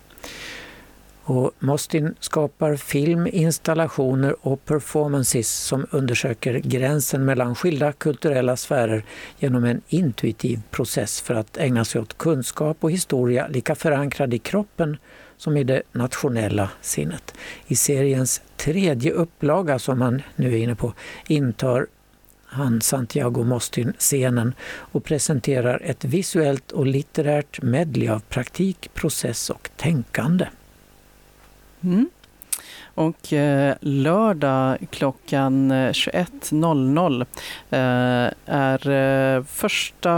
Och 1.24 1.52
Mostin 1.60 2.16
skapar 2.20 2.76
film, 2.76 3.28
installationer 3.28 4.36
och 4.42 4.66
performances 4.66 5.52
som 5.52 5.88
undersöker 5.92 6.54
gränsen 6.54 7.26
mellan 7.26 7.56
skilda 7.56 7.92
kulturella 7.92 8.58
sfärer 8.58 9.04
genom 9.40 9.64
en 9.64 9.82
intuitiv 9.88 10.62
process 10.72 11.22
för 11.22 11.34
att 11.34 11.58
ägna 11.58 11.86
sig 11.86 12.02
åt 12.02 12.18
kunskap 12.18 12.78
och 12.80 12.92
historia 12.92 13.48
lika 13.48 13.76
förankrad 13.76 14.34
i 14.34 14.40
kroppen 14.40 14.98
som 15.38 15.58
i 15.58 15.64
det 15.64 15.82
nationella 15.92 16.70
sinnet. 16.82 17.34
I 17.68 17.76
seriens 17.76 18.42
tredje 18.58 19.12
upplaga 19.12 19.80
som 19.80 20.00
man 20.00 20.22
nu 20.36 20.54
är 20.54 20.58
inne 20.58 20.76
på 20.76 20.94
intar 21.28 21.88
han 22.46 22.82
Santiago 22.82 23.44
Mostin 23.44 23.94
scenen 23.98 24.54
och 24.64 25.04
presenterar 25.04 25.82
ett 25.84 26.06
visuellt 26.06 26.72
och 26.72 26.86
litterärt 26.86 27.62
medley 27.62 28.08
av 28.08 28.20
praktik, 28.20 28.94
process 28.94 29.50
och 29.50 29.70
tänkande. 29.78 30.48
Mm. 31.84 32.10
Och 32.96 33.34
eh, 33.34 33.76
lördag 33.82 34.78
klockan 34.90 35.72
eh, 35.72 35.90
21.00 35.90 37.26
eh, 37.70 38.34
är 38.46 38.90
eh, 38.90 39.44
första 39.44 40.12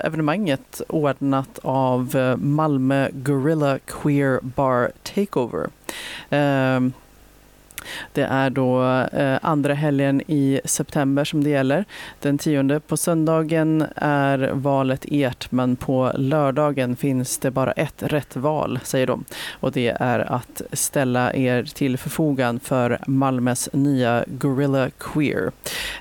evenemanget 0.00 0.82
ordnat 0.88 1.58
av 1.62 2.16
eh, 2.16 2.36
Malmö 2.36 3.08
Gorilla 3.12 3.78
Queer 3.78 4.40
Bar 4.42 4.92
Takeover. 5.02 5.68
Eh, 6.30 6.80
det 8.12 8.22
är 8.22 8.50
då 8.50 8.84
eh, 9.12 9.38
andra 9.42 9.74
helgen 9.74 10.22
i 10.26 10.60
september 10.64 11.24
som 11.24 11.44
det 11.44 11.50
gäller. 11.50 11.84
Den 12.20 12.38
tionde 12.38 12.80
på 12.80 12.96
söndagen 12.96 13.84
är 13.96 14.50
valet 14.52 15.04
ert, 15.08 15.52
men 15.52 15.76
på 15.76 16.12
lördagen 16.14 16.96
finns 16.96 17.38
det 17.38 17.50
bara 17.50 17.72
ett 17.72 18.02
rätt 18.02 18.36
val, 18.36 18.78
säger 18.82 19.06
de. 19.06 19.24
Och 19.52 19.72
det 19.72 19.88
är 20.00 20.18
att 20.32 20.62
ställa 20.72 21.34
er 21.34 21.64
till 21.64 21.98
förfogan 21.98 22.60
för 22.60 22.98
Malmös 23.06 23.68
nya 23.72 24.24
Gorilla 24.26 24.90
Queer. 24.98 25.52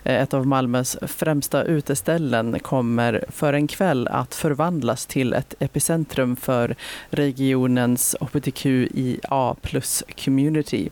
Eh, 0.04 0.22
ett 0.22 0.34
av 0.34 0.48
Malmös 0.48 0.98
främsta 1.02 1.64
uteställen 1.64 2.60
kommer 2.60 3.26
för 3.30 3.54
en 3.54 3.68
kväll 3.68 4.08
att 4.08 4.36
förvandlas 4.36 5.06
till 5.06 5.34
ett 5.34 5.54
epicentrum 5.60 6.36
för 6.36 6.76
regionens 7.10 8.16
hbtqia 8.20 9.56
plus 9.62 10.04
community. 10.26 10.90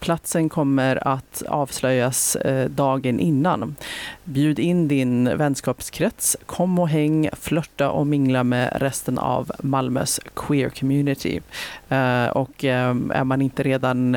Platsen 0.00 0.48
kommer 0.48 1.08
att 1.08 1.42
avslöjas 1.48 2.36
eh, 2.36 2.68
dagen 2.68 3.20
innan. 3.20 3.76
Bjud 4.24 4.58
in 4.58 4.88
din 4.88 5.36
vänskapskrets, 5.36 6.36
kom 6.46 6.78
och 6.78 6.88
häng, 6.88 7.28
flörta 7.40 7.90
och 7.90 8.06
mingla 8.06 8.44
med 8.44 8.76
resten 8.80 9.18
av 9.18 9.50
Malmös 9.62 10.20
queer 10.34 10.68
community. 10.68 11.40
Eh, 11.88 12.26
Och 12.26 12.64
eh, 12.64 12.88
är 13.10 13.24
man 13.24 13.42
inte 13.42 13.62
redan 13.62 14.16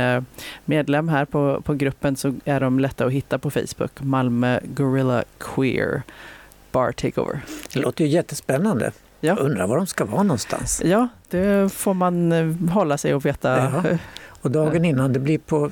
medlem 0.66 1.10
här 1.10 1.26
på, 1.26 1.62
på 1.62 1.74
gruppen 1.74 2.16
så 2.16 2.34
är 2.46 2.60
de 2.60 2.80
lätta 2.80 3.06
att 3.06 3.12
hitta 3.12 3.38
på 3.38 3.50
Facebook. 3.52 4.02
Malmö 4.02 4.60
Gorilla 4.64 5.24
Queer 5.40 6.02
Bar 6.72 6.92
Takeover. 6.92 7.40
Det 7.74 7.80
låter 7.80 8.04
ju 8.06 8.10
jättespännande. 8.10 8.92
Ja. 9.20 9.28
Jag 9.28 9.40
undrar 9.40 9.68
var 9.68 9.78
de 9.78 9.88
ska 9.88 10.06
vara 10.06 10.24
någonstans. 10.24 10.82
Ja, 10.86 11.08
det 11.30 11.74
får 11.74 11.94
man 11.94 12.32
hålla 12.74 12.98
sig 12.98 13.14
och 13.14 13.26
veta. 13.26 13.58
Ja. 13.84 13.98
Och 14.44 14.52
dagen 14.52 14.86
innan, 14.86 15.14
det 15.14 15.20
blir 15.20 15.38
på... 15.38 15.72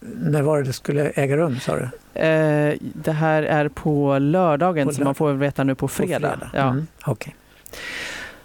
När 0.00 0.42
var 0.42 0.58
det 0.58 0.64
det 0.64 0.72
skulle 0.72 1.10
äga 1.10 1.36
rum 1.36 1.60
sa 1.60 1.76
du? 1.76 2.20
Eh, 2.20 2.74
det 2.80 3.12
här 3.12 3.42
är 3.42 3.68
på 3.68 4.18
lördagen, 4.18 4.86
På 4.86 4.92
så 4.94 4.98
lördag. 4.98 5.08
man 5.08 5.14
får 5.14 5.32
veta 5.32 5.64
nu 5.64 5.74
på 5.74 5.78
På 5.78 5.88
fredag. 5.88 6.50
Ja. 6.54 6.68
Mm, 6.68 6.86
okej. 7.04 7.36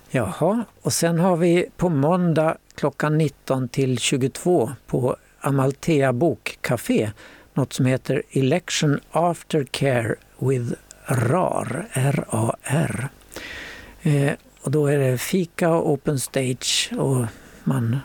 Jaha, 0.09 0.63
och 0.81 0.93
sen 0.93 1.19
har 1.19 1.37
vi 1.37 1.65
på 1.77 1.89
måndag 1.89 2.57
klockan 2.75 3.17
19 3.17 3.67
till 3.67 3.99
22 3.99 4.71
på 4.87 5.15
Amalthea 5.39 6.13
Bokcafé 6.13 7.11
något 7.53 7.73
som 7.73 7.85
heter 7.85 8.23
Election 8.31 8.99
Aftercare 9.11 10.15
with 10.39 10.73
RAR. 11.05 11.87
R-A-R. 11.93 13.09
Eh, 14.01 14.33
och 14.61 14.71
då 14.71 14.87
är 14.87 14.97
det 14.97 15.17
fika 15.17 15.69
och 15.69 15.91
open 15.91 16.19
stage 16.19 16.91
och 16.97 17.25
man 17.63 17.99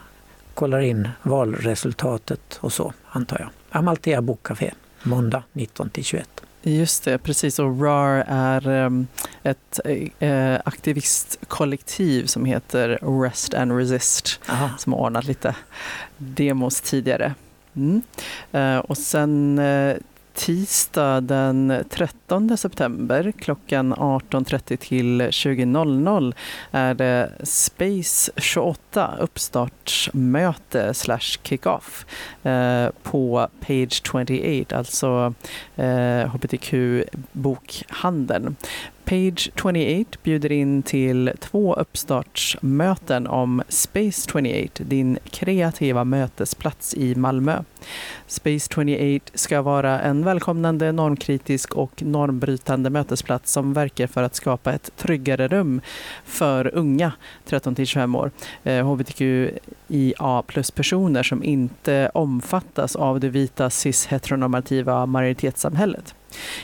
kollar 0.59 0.80
in 0.80 1.09
valresultatet 1.22 2.59
och 2.61 2.72
så, 2.72 2.92
antar 3.11 3.38
jag. 3.40 3.48
Amalthea 3.70 4.22
Bokcafé, 4.22 4.72
måndag 5.02 5.42
19 5.52 5.90
till 5.90 6.04
21. 6.04 6.28
Just 6.62 7.04
det, 7.04 7.18
precis. 7.18 7.59
Och 7.59 7.82
RAR 7.82 8.24
är 8.28 8.68
um, 8.68 9.06
ett 9.42 9.80
eh, 10.18 10.59
aktivistkollektiv 10.64 12.26
som 12.26 12.44
heter 12.44 13.22
Rest 13.22 13.54
and 13.54 13.76
Resist 13.76 14.40
Aha. 14.48 14.70
som 14.78 14.92
har 14.92 15.00
ordnat 15.00 15.24
lite 15.24 15.56
demos 16.16 16.80
tidigare. 16.80 17.34
Mm. 17.76 18.02
Eh, 18.52 18.78
och 18.78 18.98
sen 18.98 19.59
eh, 19.59 19.96
tisdag 20.39 21.20
den 21.20 21.84
13 21.91 22.59
september 22.59 23.32
klockan 23.39 23.95
18.30 23.95 24.76
till 24.76 25.22
20.00 25.22 26.34
är 26.70 26.95
det 26.95 27.32
Space 27.43 28.32
28 28.36 29.14
uppstartsmöte 29.20 30.95
slash 30.95 31.39
kickoff 31.43 32.07
eh, 32.43 32.89
på 33.03 33.49
Page 33.61 34.03
28, 34.12 34.76
alltså 34.76 35.34
eh, 35.76 36.34
hbtq-bokhandeln. 36.34 38.57
Page 39.09 39.50
28 39.54 40.18
bjuder 40.22 40.52
in 40.52 40.82
till 40.82 41.32
två 41.40 41.74
uppstartsmöten 41.74 43.26
om 43.26 43.62
Space 43.68 44.30
28, 44.32 44.84
din 44.84 45.18
kreativa 45.30 46.04
mötesplats 46.04 46.94
i 46.94 47.14
Malmö. 47.14 47.62
Space 48.26 48.68
28 48.74 49.30
ska 49.34 49.62
vara 49.62 50.00
en 50.00 50.24
välkomnande, 50.24 50.92
normkritisk 50.92 51.74
och 51.74 52.02
normbrytande 52.02 52.90
mötesplats 52.90 53.52
som 53.52 53.72
verkar 53.72 54.06
för 54.06 54.22
att 54.22 54.34
skapa 54.34 54.72
ett 54.72 54.90
tryggare 54.96 55.48
rum 55.48 55.80
för 56.24 56.74
unga 56.74 57.12
13-25 57.46 58.18
år, 58.18 58.30
eh, 58.64 58.86
hbtqia 58.86 60.42
plus-personer 60.46 61.22
som 61.22 61.44
inte 61.44 62.11
omfattas 62.14 62.96
av 62.96 63.20
det 63.20 63.28
vita 63.28 63.70
cis-heteronormativa 63.70 65.06
majoritetssamhället. 65.06 66.14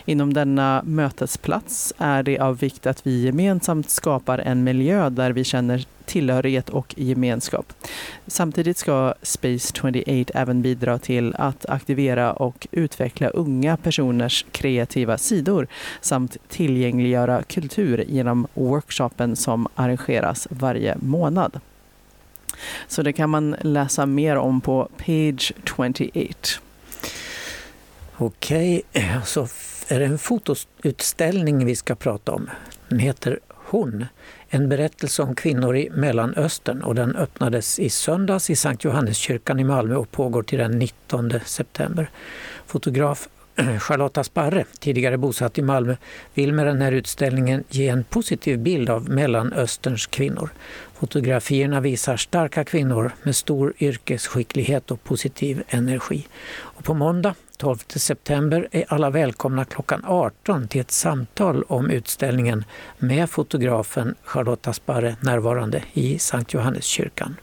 Inom 0.04 0.32
denna 0.32 0.82
mötesplats 0.84 1.92
är 1.98 2.22
det 2.22 2.38
av 2.38 2.58
vikt 2.58 2.86
att 2.86 3.06
vi 3.06 3.24
gemensamt 3.24 3.90
skapar 3.90 4.38
en 4.38 4.64
miljö 4.64 5.10
där 5.10 5.30
vi 5.30 5.44
känner 5.44 5.86
tillhörighet 6.04 6.68
och 6.68 6.94
gemenskap. 6.96 7.72
Samtidigt 8.26 8.78
ska 8.78 9.14
Space 9.22 9.72
28 9.74 10.38
även 10.38 10.62
bidra 10.62 10.98
till 10.98 11.34
att 11.34 11.66
aktivera 11.66 12.32
och 12.32 12.66
utveckla 12.70 13.28
unga 13.28 13.76
personers 13.76 14.46
kreativa 14.52 15.18
sidor 15.18 15.66
samt 16.00 16.36
tillgängliggöra 16.48 17.42
kultur 17.42 18.04
genom 18.08 18.46
workshopen 18.54 19.36
som 19.36 19.68
arrangeras 19.74 20.48
varje 20.50 20.96
månad. 20.96 21.60
Så 22.88 23.02
det 23.02 23.12
kan 23.12 23.30
man 23.30 23.56
läsa 23.60 24.06
mer 24.06 24.36
om 24.36 24.60
på 24.60 24.88
Page 24.96 25.52
28. 25.64 26.63
Okej, 28.18 28.82
så 29.24 29.48
är 29.88 29.98
det 29.98 30.04
en 30.04 30.18
fotoutställning 30.18 31.66
vi 31.66 31.76
ska 31.76 31.94
prata 31.94 32.32
om. 32.32 32.50
Den 32.88 32.98
heter 32.98 33.38
Hon, 33.48 34.06
en 34.48 34.68
berättelse 34.68 35.22
om 35.22 35.34
kvinnor 35.34 35.76
i 35.76 35.90
Mellanöstern 35.90 36.82
och 36.82 36.94
den 36.94 37.16
öppnades 37.16 37.78
i 37.78 37.90
söndags 37.90 38.50
i 38.50 38.56
Sankt 38.56 38.84
Johanneskyrkan 38.84 39.60
i 39.60 39.64
Malmö 39.64 39.96
och 39.96 40.10
pågår 40.10 40.42
till 40.42 40.58
den 40.58 40.78
19 40.78 41.32
september. 41.44 42.10
Fotograf 42.66 43.28
Charlotta 43.80 44.24
Sparre, 44.24 44.64
tidigare 44.78 45.18
bosatt 45.18 45.58
i 45.58 45.62
Malmö, 45.62 45.96
vill 46.34 46.52
med 46.52 46.66
den 46.66 46.82
här 46.82 46.92
utställningen 46.92 47.64
ge 47.68 47.88
en 47.88 48.04
positiv 48.04 48.58
bild 48.58 48.90
av 48.90 49.10
Mellanösterns 49.10 50.06
kvinnor. 50.06 50.50
Fotografierna 50.94 51.80
visar 51.80 52.16
starka 52.16 52.64
kvinnor 52.64 53.12
med 53.22 53.36
stor 53.36 53.74
yrkesskicklighet 53.78 54.90
och 54.90 55.04
positiv 55.04 55.62
energi. 55.68 56.26
Och 56.50 56.84
på 56.84 56.94
måndag 56.94 57.34
12 57.56 57.76
september 57.88 58.68
är 58.70 58.84
alla 58.88 59.10
välkomna 59.10 59.64
klockan 59.64 60.04
18 60.06 60.68
till 60.68 60.80
ett 60.80 60.90
samtal 60.90 61.62
om 61.62 61.90
utställningen 61.90 62.64
med 62.98 63.30
fotografen 63.30 64.14
Charlotta 64.24 64.72
Sparre 64.72 65.16
närvarande 65.20 65.82
i 65.92 66.18
Sankt 66.18 66.52
Johanneskyrkan. 66.52 67.36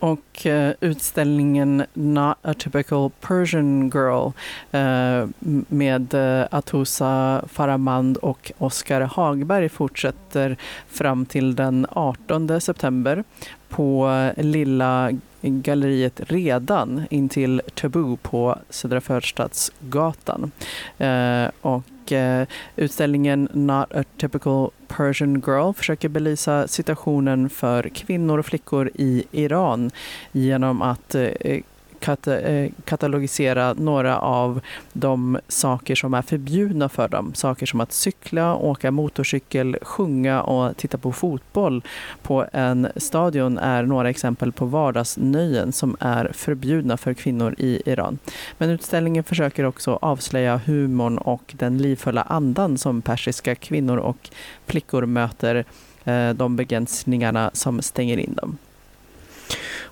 Och 0.00 0.46
eh, 0.46 0.72
utställningen 0.80 1.84
Not 1.94 2.36
a 2.42 2.54
typical 2.54 3.10
Persian 3.20 3.90
girl 3.94 4.30
eh, 4.70 5.28
med 5.68 6.14
eh, 6.14 6.46
Atusa 6.50 7.44
Faramand 7.48 8.16
och 8.16 8.52
Oskar 8.58 9.00
Hagberg 9.00 9.68
fortsätter 9.68 10.56
fram 10.88 11.26
till 11.26 11.54
den 11.54 11.86
18 11.90 12.60
september 12.60 13.24
på 13.68 14.10
Lilla 14.36 15.10
galleriet 15.40 16.20
Redan 16.26 17.06
intill 17.10 17.62
Tabu 17.74 18.16
på 18.16 18.58
Södra 18.70 19.00
Förstadsgatan. 19.00 20.50
Eh, 20.98 21.46
och 21.60 21.82
och 22.08 22.12
eh, 22.12 22.46
utställningen 22.76 23.48
Not 23.52 23.92
a 23.94 24.04
typical 24.16 24.70
Persian 24.88 25.42
Girl 25.46 25.72
försöker 25.72 26.08
belysa 26.08 26.68
situationen 26.68 27.50
för 27.50 27.88
kvinnor 27.88 28.38
och 28.38 28.46
flickor 28.46 28.90
i 28.94 29.24
Iran 29.32 29.90
genom 30.32 30.82
att 30.82 31.14
eh, 31.14 31.60
kata, 32.00 32.40
eh, 32.40 32.70
katalogisera 32.84 33.74
några 33.74 34.18
av 34.18 34.60
de 34.92 35.38
saker 35.48 35.94
som 35.94 36.14
är 36.14 36.22
förbjudna 36.22 36.88
för 36.88 37.08
dem. 37.08 37.34
Saker 37.34 37.66
som 37.66 37.80
att 37.80 37.92
cykla, 37.92 38.56
åka 38.56 38.90
motorcykel, 38.90 39.76
sjunga 39.82 40.42
och 40.42 40.76
titta 40.76 40.98
på 40.98 41.12
fotboll 41.12 41.82
på 42.22 42.46
en 42.52 42.88
stadion 42.96 43.58
är 43.58 43.82
några 43.82 44.10
exempel 44.10 44.52
på 44.52 44.66
vardagsnöjen 44.66 45.72
som 45.72 45.96
är 46.00 46.30
förbjudna 46.34 46.96
för 46.96 47.14
kvinnor 47.14 47.54
i 47.58 47.82
Iran. 47.86 48.18
Men 48.58 48.70
utställningen 48.70 49.24
försöker 49.24 49.64
också 49.64 49.98
avslöja 50.02 50.60
humorn 50.66 51.18
och 51.18 51.54
den 51.58 51.78
livfulla 51.78 52.22
andan 52.22 52.78
som 52.78 53.02
persiska 53.02 53.54
kvinnor 53.54 53.96
och 53.96 54.30
flickor 54.66 55.06
möter 55.06 55.64
eh, 56.04 56.30
de 56.30 56.56
begränsningarna 56.56 57.50
som 57.52 57.82
stänger 57.82 58.18
in 58.18 58.34
dem. 58.34 58.58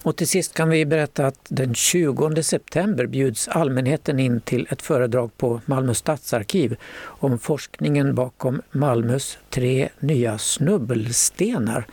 Och 0.07 0.17
till 0.17 0.29
sist 0.29 0.55
kan 0.55 0.69
vi 0.69 0.87
berätta 0.87 1.27
att 1.27 1.47
den 1.49 1.75
20 1.75 2.43
september 2.43 3.07
bjuds 3.07 3.49
allmänheten 3.49 4.21
in 4.21 4.41
till 4.41 4.67
ett 4.71 4.83
föredrag 4.83 5.31
på 5.37 5.61
Malmö 5.67 5.95
stadsarkiv 5.95 6.77
om 7.03 7.39
forskningen 7.39 8.15
bakom 8.15 8.63
Malmös 8.71 9.39
tre 9.51 9.89
nya 10.01 10.39
snubbelstenar 10.39 11.87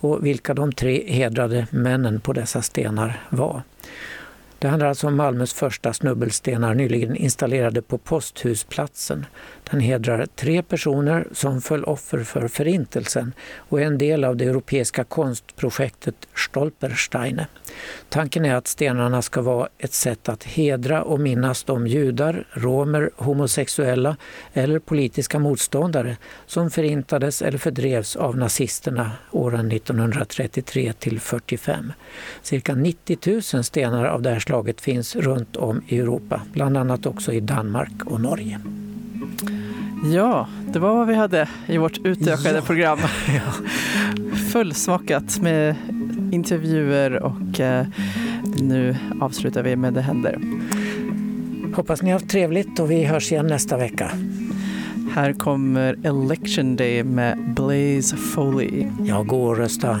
och 0.00 0.26
vilka 0.26 0.54
de 0.54 0.72
tre 0.72 1.12
hedrade 1.12 1.66
männen 1.70 2.20
på 2.20 2.32
dessa 2.32 2.62
stenar 2.62 3.22
var. 3.30 3.62
Det 4.60 4.68
handlar 4.68 4.88
alltså 4.88 5.06
om 5.06 5.16
Malmös 5.16 5.52
första 5.52 5.92
snubbelstenar 5.92 6.74
nyligen 6.74 7.16
installerade 7.16 7.82
på 7.82 7.98
Posthusplatsen. 7.98 9.26
Den 9.70 9.80
hedrar 9.80 10.26
tre 10.36 10.62
personer 10.62 11.28
som 11.32 11.60
föll 11.60 11.84
offer 11.84 12.24
för 12.24 12.48
Förintelsen 12.48 13.32
och 13.56 13.80
är 13.80 13.84
en 13.84 13.98
del 13.98 14.24
av 14.24 14.36
det 14.36 14.44
europeiska 14.44 15.04
konstprojektet 15.04 16.14
Stolpersteine. 16.34 17.46
Tanken 18.08 18.44
är 18.44 18.54
att 18.54 18.66
stenarna 18.66 19.22
ska 19.22 19.42
vara 19.42 19.68
ett 19.78 19.92
sätt 19.92 20.28
att 20.28 20.44
hedra 20.44 21.02
och 21.02 21.20
minnas 21.20 21.64
de 21.64 21.86
judar, 21.86 22.44
romer, 22.52 23.10
homosexuella 23.16 24.16
eller 24.52 24.78
politiska 24.78 25.38
motståndare 25.38 26.16
som 26.46 26.70
förintades 26.70 27.42
eller 27.42 27.58
fördrevs 27.58 28.16
av 28.16 28.36
nazisterna 28.36 29.12
åren 29.30 29.72
1933 29.72 30.92
till 30.92 31.20
45. 31.20 31.92
Cirka 32.42 32.74
90 32.74 33.18
000 33.54 33.64
stenar 33.64 34.04
av 34.04 34.22
det 34.22 34.30
här 34.30 34.40
slaget 34.48 34.80
finns 34.80 35.16
runt 35.16 35.56
om 35.56 35.82
i 35.88 35.98
Europa, 35.98 36.40
bland 36.52 36.76
annat 36.76 37.06
också 37.06 37.32
i 37.32 37.40
Danmark 37.40 37.92
och 38.04 38.20
Norge. 38.20 38.58
Ja, 40.14 40.48
det 40.72 40.78
var 40.78 40.94
vad 40.94 41.06
vi 41.06 41.14
hade 41.14 41.48
i 41.66 41.78
vårt 41.78 41.98
utökade 42.04 42.54
Ja. 42.56 42.62
program. 42.62 42.98
Fullsmockat 44.52 45.40
med 45.40 45.74
intervjuer 46.32 47.22
och 47.22 47.60
eh, 47.60 47.86
nu 48.60 48.96
avslutar 49.20 49.62
vi 49.62 49.76
med 49.76 49.94
Det 49.94 50.00
händer. 50.00 50.38
Hoppas 51.74 52.02
ni 52.02 52.10
har 52.10 52.18
haft 52.18 52.30
trevligt 52.30 52.78
och 52.78 52.90
vi 52.90 53.04
hörs 53.04 53.32
igen 53.32 53.46
nästa 53.46 53.76
vecka. 53.76 54.10
Här 55.12 55.32
kommer 55.32 55.96
Election 56.02 56.76
Day 56.76 57.04
med 57.04 57.38
Blaze 57.56 58.16
Foley. 58.16 58.86
Jag 59.06 59.26
går 59.26 59.48
och 59.50 59.56
rösta. 59.56 60.00